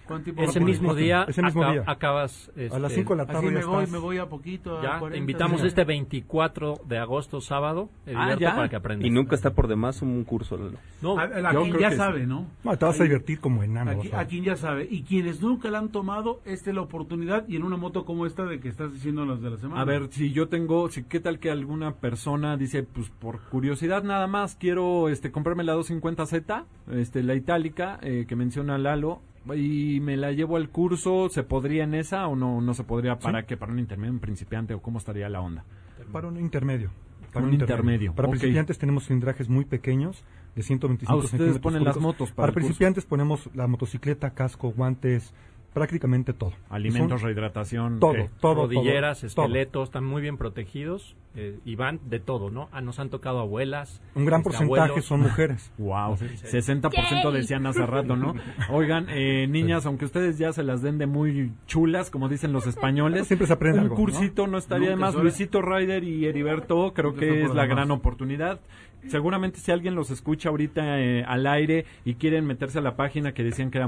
¿Cuánto 0.08 0.24
tiempo 0.26 0.42
Ese 0.42 0.60
mismo 0.60 0.96
día, 0.96 1.26
Ese 1.28 1.42
mismo 1.44 1.64
día. 1.72 1.84
acabas... 1.86 2.52
A 2.72 2.80
las 2.80 2.92
este, 2.92 3.02
5 3.02 3.14
de 3.14 3.18
la 3.18 3.26
tarde 3.28 3.40
Así 3.40 3.48
ya 3.54 3.60
me 3.60 3.66
voy, 3.66 3.88
me 3.88 3.98
voy 4.00 4.18
a 4.18 4.26
poquito. 4.26 4.80
a 4.80 4.84
Ya, 4.84 5.00
40, 5.00 5.12
te 5.12 5.18
invitamos 5.20 5.62
sí. 5.62 5.68
este 5.68 5.84
24 5.86 6.82
de 6.88 6.98
agosto, 6.98 7.40
sábado, 7.40 7.90
ya. 8.08 8.56
para 8.56 8.68
que 8.68 8.76
aprendas. 8.76 9.08
Y 9.08 9.12
nunca 9.12 9.36
está 9.36 9.52
por 9.54 9.68
demás 9.68 10.02
un 10.02 10.24
curso. 10.24 10.58
No, 11.02 11.18
A, 11.20 11.24
a 11.24 11.54
Yo 11.54 11.62
quien 11.62 11.70
creo 11.76 11.82
ya 11.82 11.90
que 11.92 11.96
sabe, 11.98 12.26
¿no? 12.26 12.48
No, 12.64 12.78
te 12.78 12.84
vas 12.86 13.00
a 13.00 13.04
divertir 13.04 13.40
como 13.40 13.64
enano. 13.64 13.92
A, 13.92 13.94
vas 13.96 14.04
qui- 14.06 14.10
a 14.10 14.18
ver. 14.18 14.26
a 14.26 14.28
quien 14.28 14.44
ya 14.44 14.51
sabe. 14.56 14.88
Y 14.90 15.04
quienes 15.04 15.42
nunca 15.42 15.70
la 15.70 15.80
han 15.80 15.90
tomado, 15.90 16.42
esta 16.46 16.70
es 16.70 16.76
la 16.76 16.82
oportunidad 16.82 17.48
y 17.48 17.56
en 17.56 17.64
una 17.64 17.78
moto 17.78 18.06
como 18.06 18.26
esta 18.26 18.46
de 18.46 18.60
que 18.60 18.70
estás 18.70 18.94
diciendo 18.94 19.26
las 19.26 19.42
de 19.42 19.50
la 19.50 19.58
semana. 19.58 19.82
A 19.82 19.86
ver, 19.86 20.10
si 20.12 20.32
yo 20.32 20.48
tengo, 20.50 20.90
si 20.90 21.04
qué 21.04 21.20
tal 21.20 21.40
que 21.40 21.52
alguna 21.52 21.96
persona 21.96 22.58
dice, 22.58 22.84
pues 22.84 23.10
por 23.10 23.42
curiosidad 23.50 24.04
nada 24.04 24.28
más 24.28 24.56
quiero 24.56 25.10
este 25.10 25.32
comprarme 25.32 25.64
la 25.64 25.76
250Z, 25.76 26.66
este 26.92 27.24
la 27.24 27.36
itálica 27.36 28.00
eh, 28.02 28.26
que 28.28 28.36
menciona 28.36 28.78
Lalo 28.78 29.22
y 29.56 30.00
me 30.02 30.18
la 30.18 30.32
llevo 30.32 30.58
al 30.58 30.70
curso, 30.70 31.30
¿se 31.30 31.44
podría 31.44 31.84
en 31.84 31.96
esa 31.96 32.28
o 32.28 32.36
no 32.36 32.62
no 32.62 32.74
se 32.74 32.84
podría 32.84 33.18
para 33.18 33.46
qué? 33.46 33.58
Para 33.58 33.72
un 33.72 33.80
intermedio, 33.80 34.14
un 34.14 34.20
principiante 34.20 34.74
o 34.74 34.82
cómo 34.82 35.00
estaría 35.00 35.30
la 35.30 35.42
onda? 35.42 35.66
Para 36.12 36.28
un 36.28 36.40
intermedio. 36.40 36.92
Para 37.32 37.46
Un 37.46 37.54
intermedio, 37.54 38.14
Para 38.14 38.30
principiantes 38.30 38.78
tenemos 38.78 39.06
cilindrajes 39.06 39.48
muy 39.50 39.66
pequeños, 39.66 40.24
de 40.56 40.64
125 40.64 41.12
Ah, 41.12 41.16
ustedes 41.16 41.32
centímetros 41.32 41.62
ponen 41.62 41.84
las 41.86 41.98
motos 41.98 42.30
para 42.32 42.36
Para, 42.36 42.48
el 42.50 42.54
curso. 42.54 42.66
principiantes 42.68 43.06
ponemos 43.06 43.50
la 43.54 43.68
motocicleta, 43.68 44.32
casco, 44.32 44.72
guantes, 44.72 45.34
prácticamente 45.74 46.34
todo. 46.34 46.54
Alimentos, 46.70 47.22
rehidratación, 47.22 48.00
todo, 48.00 48.14
¿qué? 48.14 48.30
todo, 48.40 48.56
rodilleras, 48.56 49.22
todo, 49.22 49.30
todo. 49.34 49.46
esqueletos, 49.46 49.84
están 49.90 50.06
muy 50.06 50.22
bien 50.22 50.38
protegidos 50.38 51.16
eh, 51.36 51.60
y 51.64 51.76
van 51.76 52.00
de 52.06 52.20
todo, 52.20 52.50
¿no? 52.50 52.68
Ah, 52.72 52.82
nos 52.82 53.00
han 53.00 53.10
tocado 53.10 53.40
abuelas. 53.40 54.02
Un 54.16 54.26
gran 54.26 54.42
este, 54.42 54.50
porcentaje 54.50 54.82
abuelos. 54.82 55.06
son 55.06 55.22
mujeres. 55.22 55.72
Wow, 55.82 56.18
Sí. 56.18 56.26
60% 56.26 56.92
Yay. 56.92 57.34
decían 57.34 57.66
hace 57.66 57.86
rato, 57.86 58.16
¿no? 58.16 58.36
Oigan, 58.70 59.08
eh, 59.10 59.48
niñas, 59.48 59.86
aunque 59.86 60.06
ustedes 60.06 60.38
ya 60.38 60.52
se 60.54 60.64
las 60.64 60.82
den 60.82 60.98
de 60.98 61.08
muy 61.08 61.54
chulas, 61.68 62.10
como 62.12 62.28
dicen 62.28 62.52
los 62.52 62.68
españoles, 62.68 63.28
Siempre 63.28 63.48
se 63.48 63.54
aprende 63.54 63.80
un 63.80 63.84
algo, 63.86 63.96
¿no? 63.96 64.02
cursito 64.02 64.48
no, 64.48 64.58
estaría 64.58 64.90
de 64.90 64.96
más. 64.96 65.16
Luisito 65.16 65.62
Ryder 65.62 66.04
y 66.04 66.26
Heriberto, 66.26 66.94
creo 66.94 67.12
Nunca 67.12 67.22
que 67.22 67.44
es 67.44 67.54
la 67.54 67.66
gran 67.66 67.92
oportunidad. 67.92 68.60
Seguramente 69.08 69.60
si 69.60 69.72
alguien 69.72 69.96
los 69.96 70.12
escucha 70.12 70.50
ahorita 70.50 71.00
eh, 71.00 71.24
al 71.24 71.48
aire 71.48 71.86
y 72.06 72.16
quieren 72.16 72.46
meterse 72.46 72.78
a 72.78 72.82
la 72.82 72.96
página 72.96 73.34
que 73.34 73.44
decían 73.44 73.72
que 73.72 73.80
era 73.80 73.88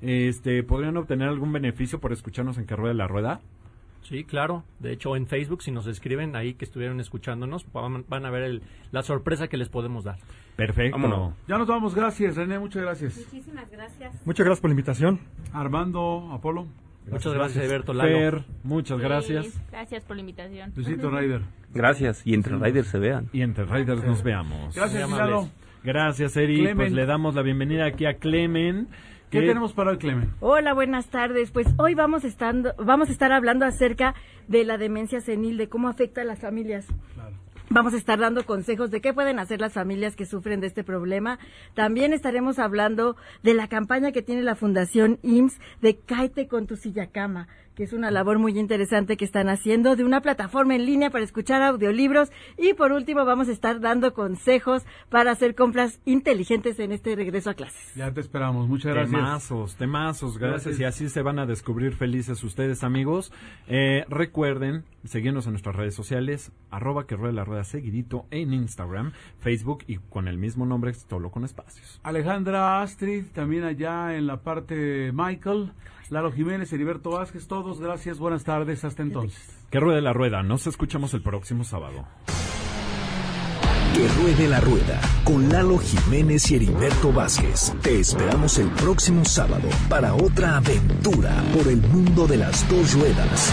este, 0.00 0.62
podrían 0.62 0.96
obtener 0.96 1.28
algún 1.28 1.52
beneficio 1.52 2.00
por 2.00 2.12
escucharnos 2.12 2.58
en 2.58 2.66
que 2.66 2.76
rueda 2.76 2.94
la 2.94 3.06
rueda. 3.08 3.40
Sí, 4.02 4.24
claro. 4.24 4.62
De 4.78 4.92
hecho, 4.92 5.16
en 5.16 5.26
Facebook, 5.26 5.62
si 5.62 5.70
nos 5.70 5.86
escriben 5.86 6.34
ahí 6.36 6.54
que 6.54 6.64
estuvieron 6.64 6.98
escuchándonos, 7.00 7.66
van, 7.72 8.04
van 8.08 8.24
a 8.24 8.30
ver 8.30 8.42
el- 8.44 8.62
la 8.90 9.02
sorpresa 9.02 9.48
que 9.48 9.56
les 9.58 9.68
podemos 9.68 10.04
dar. 10.04 10.16
Perfecto. 10.56 10.96
Vámonos. 10.96 11.34
Ya 11.46 11.58
nos 11.58 11.68
vamos, 11.68 11.94
gracias 11.94 12.36
René, 12.36 12.58
muchas 12.58 12.82
gracias. 12.82 13.16
Muchísimas 13.18 13.70
gracias. 13.70 14.14
Muchas 14.26 14.44
gracias 14.46 14.60
por 14.60 14.70
la 14.70 14.72
invitación. 14.72 15.20
Armando, 15.52 16.30
Apolo, 16.32 16.66
Muchas 17.10 17.32
gracias, 17.32 17.64
Alberto 17.64 17.94
Lalo. 17.94 18.18
Fer, 18.18 18.44
muchas 18.64 18.98
gracias. 18.98 19.46
Sí, 19.46 19.58
gracias 19.70 20.04
por 20.04 20.16
la 20.16 20.20
invitación. 20.20 20.72
Luisito 20.76 21.10
Ryder. 21.10 21.40
Gracias. 21.72 22.26
Y 22.26 22.34
entre 22.34 22.56
riders 22.58 22.88
se 22.88 22.98
vean. 22.98 23.28
Y 23.32 23.40
entre 23.42 23.64
Riders 23.64 24.04
nos 24.04 24.22
veamos. 24.22 24.74
Gracias. 24.74 25.08
Gracias, 25.84 26.36
Eri. 26.36 26.58
Clemen. 26.58 26.76
Pues 26.76 26.92
le 26.92 27.06
damos 27.06 27.34
la 27.34 27.42
bienvenida 27.42 27.86
aquí 27.86 28.06
a 28.06 28.14
Clemen. 28.14 28.88
¿Qué 29.30 29.40
tenemos 29.40 29.74
para 29.74 29.90
el 29.90 29.98
Clemen? 29.98 30.30
Hola, 30.40 30.72
buenas 30.72 31.08
tardes. 31.08 31.50
Pues 31.50 31.66
hoy 31.76 31.94
vamos, 31.94 32.24
estando, 32.24 32.74
vamos 32.78 33.10
a 33.10 33.12
estar 33.12 33.30
hablando 33.30 33.66
acerca 33.66 34.14
de 34.46 34.64
la 34.64 34.78
demencia 34.78 35.20
senil, 35.20 35.58
de 35.58 35.68
cómo 35.68 35.88
afecta 35.88 36.22
a 36.22 36.24
las 36.24 36.40
familias. 36.40 36.86
Vamos 37.70 37.92
a 37.92 37.98
estar 37.98 38.18
dando 38.18 38.46
consejos 38.46 38.90
de 38.90 39.02
qué 39.02 39.12
pueden 39.12 39.38
hacer 39.38 39.60
las 39.60 39.74
familias 39.74 40.16
que 40.16 40.24
sufren 40.24 40.60
de 40.60 40.68
este 40.68 40.82
problema. 40.82 41.38
También 41.74 42.14
estaremos 42.14 42.58
hablando 42.58 43.14
de 43.42 43.52
la 43.52 43.68
campaña 43.68 44.10
que 44.10 44.22
tiene 44.22 44.40
la 44.40 44.54
Fundación 44.54 45.18
IMSS 45.22 45.60
de 45.82 45.98
Cáete 45.98 46.48
con 46.48 46.66
tu 46.66 46.76
silla 46.76 47.08
cama, 47.08 47.46
que 47.78 47.84
es 47.84 47.92
una 47.92 48.10
labor 48.10 48.40
muy 48.40 48.58
interesante 48.58 49.16
que 49.16 49.24
están 49.24 49.48
haciendo, 49.48 49.94
de 49.94 50.02
una 50.02 50.20
plataforma 50.20 50.74
en 50.74 50.84
línea 50.84 51.10
para 51.10 51.22
escuchar 51.22 51.62
audiolibros. 51.62 52.32
Y 52.56 52.74
por 52.74 52.90
último, 52.90 53.24
vamos 53.24 53.48
a 53.48 53.52
estar 53.52 53.78
dando 53.78 54.14
consejos 54.14 54.84
para 55.10 55.30
hacer 55.30 55.54
compras 55.54 56.00
inteligentes 56.04 56.80
en 56.80 56.90
este 56.90 57.14
regreso 57.14 57.50
a 57.50 57.54
clases. 57.54 57.94
Ya 57.94 58.12
te 58.12 58.20
esperamos, 58.20 58.66
muchas 58.66 58.94
gracias. 58.94 59.16
Temazos, 59.16 59.76
temazos, 59.76 60.38
gracias. 60.38 60.64
Gracias. 60.64 60.80
Y 60.80 60.84
así 60.86 61.08
se 61.08 61.22
van 61.22 61.38
a 61.38 61.46
descubrir 61.46 61.94
felices 61.94 62.42
ustedes, 62.42 62.82
amigos. 62.82 63.32
Eh, 63.68 64.04
recuerden 64.08 64.82
seguirnos 65.04 65.46
en 65.46 65.52
nuestras 65.52 65.76
redes 65.76 65.94
sociales, 65.94 66.50
arroba 66.72 67.06
que 67.06 67.14
rueda 67.14 67.32
la 67.32 67.44
rueda 67.44 67.62
seguidito 67.62 68.26
en 68.32 68.54
Instagram, 68.54 69.12
Facebook 69.38 69.84
y 69.86 69.98
con 69.98 70.26
el 70.26 70.36
mismo 70.36 70.66
nombre, 70.66 70.92
solo 70.94 71.30
con 71.30 71.44
espacios. 71.44 72.00
Alejandra 72.02 72.82
Astrid, 72.82 73.26
también 73.32 73.62
allá 73.62 74.16
en 74.16 74.26
la 74.26 74.38
parte 74.38 75.12
Michael, 75.14 75.70
Lalo 76.10 76.32
Jiménez, 76.32 76.72
Heriberto 76.72 77.10
Vázquez, 77.10 77.46
todos, 77.46 77.80
gracias, 77.80 78.18
buenas 78.18 78.44
tardes, 78.44 78.84
hasta 78.84 79.02
entonces. 79.02 79.38
Que 79.70 79.78
ruede 79.78 80.00
la 80.00 80.12
rueda, 80.12 80.42
nos 80.42 80.66
escuchamos 80.66 81.12
el 81.12 81.22
próximo 81.22 81.64
sábado. 81.64 82.06
Que 83.94 84.08
ruede 84.08 84.48
la 84.48 84.60
rueda 84.60 85.00
con 85.24 85.48
Lalo 85.50 85.78
Jiménez 85.78 86.50
y 86.50 86.56
Heriberto 86.56 87.12
Vázquez. 87.12 87.74
Te 87.82 88.00
esperamos 88.00 88.58
el 88.58 88.70
próximo 88.70 89.24
sábado 89.24 89.68
para 89.88 90.14
otra 90.14 90.56
aventura 90.56 91.34
por 91.54 91.66
el 91.68 91.82
mundo 91.82 92.26
de 92.26 92.38
las 92.38 92.66
dos 92.70 92.94
ruedas. 92.94 93.52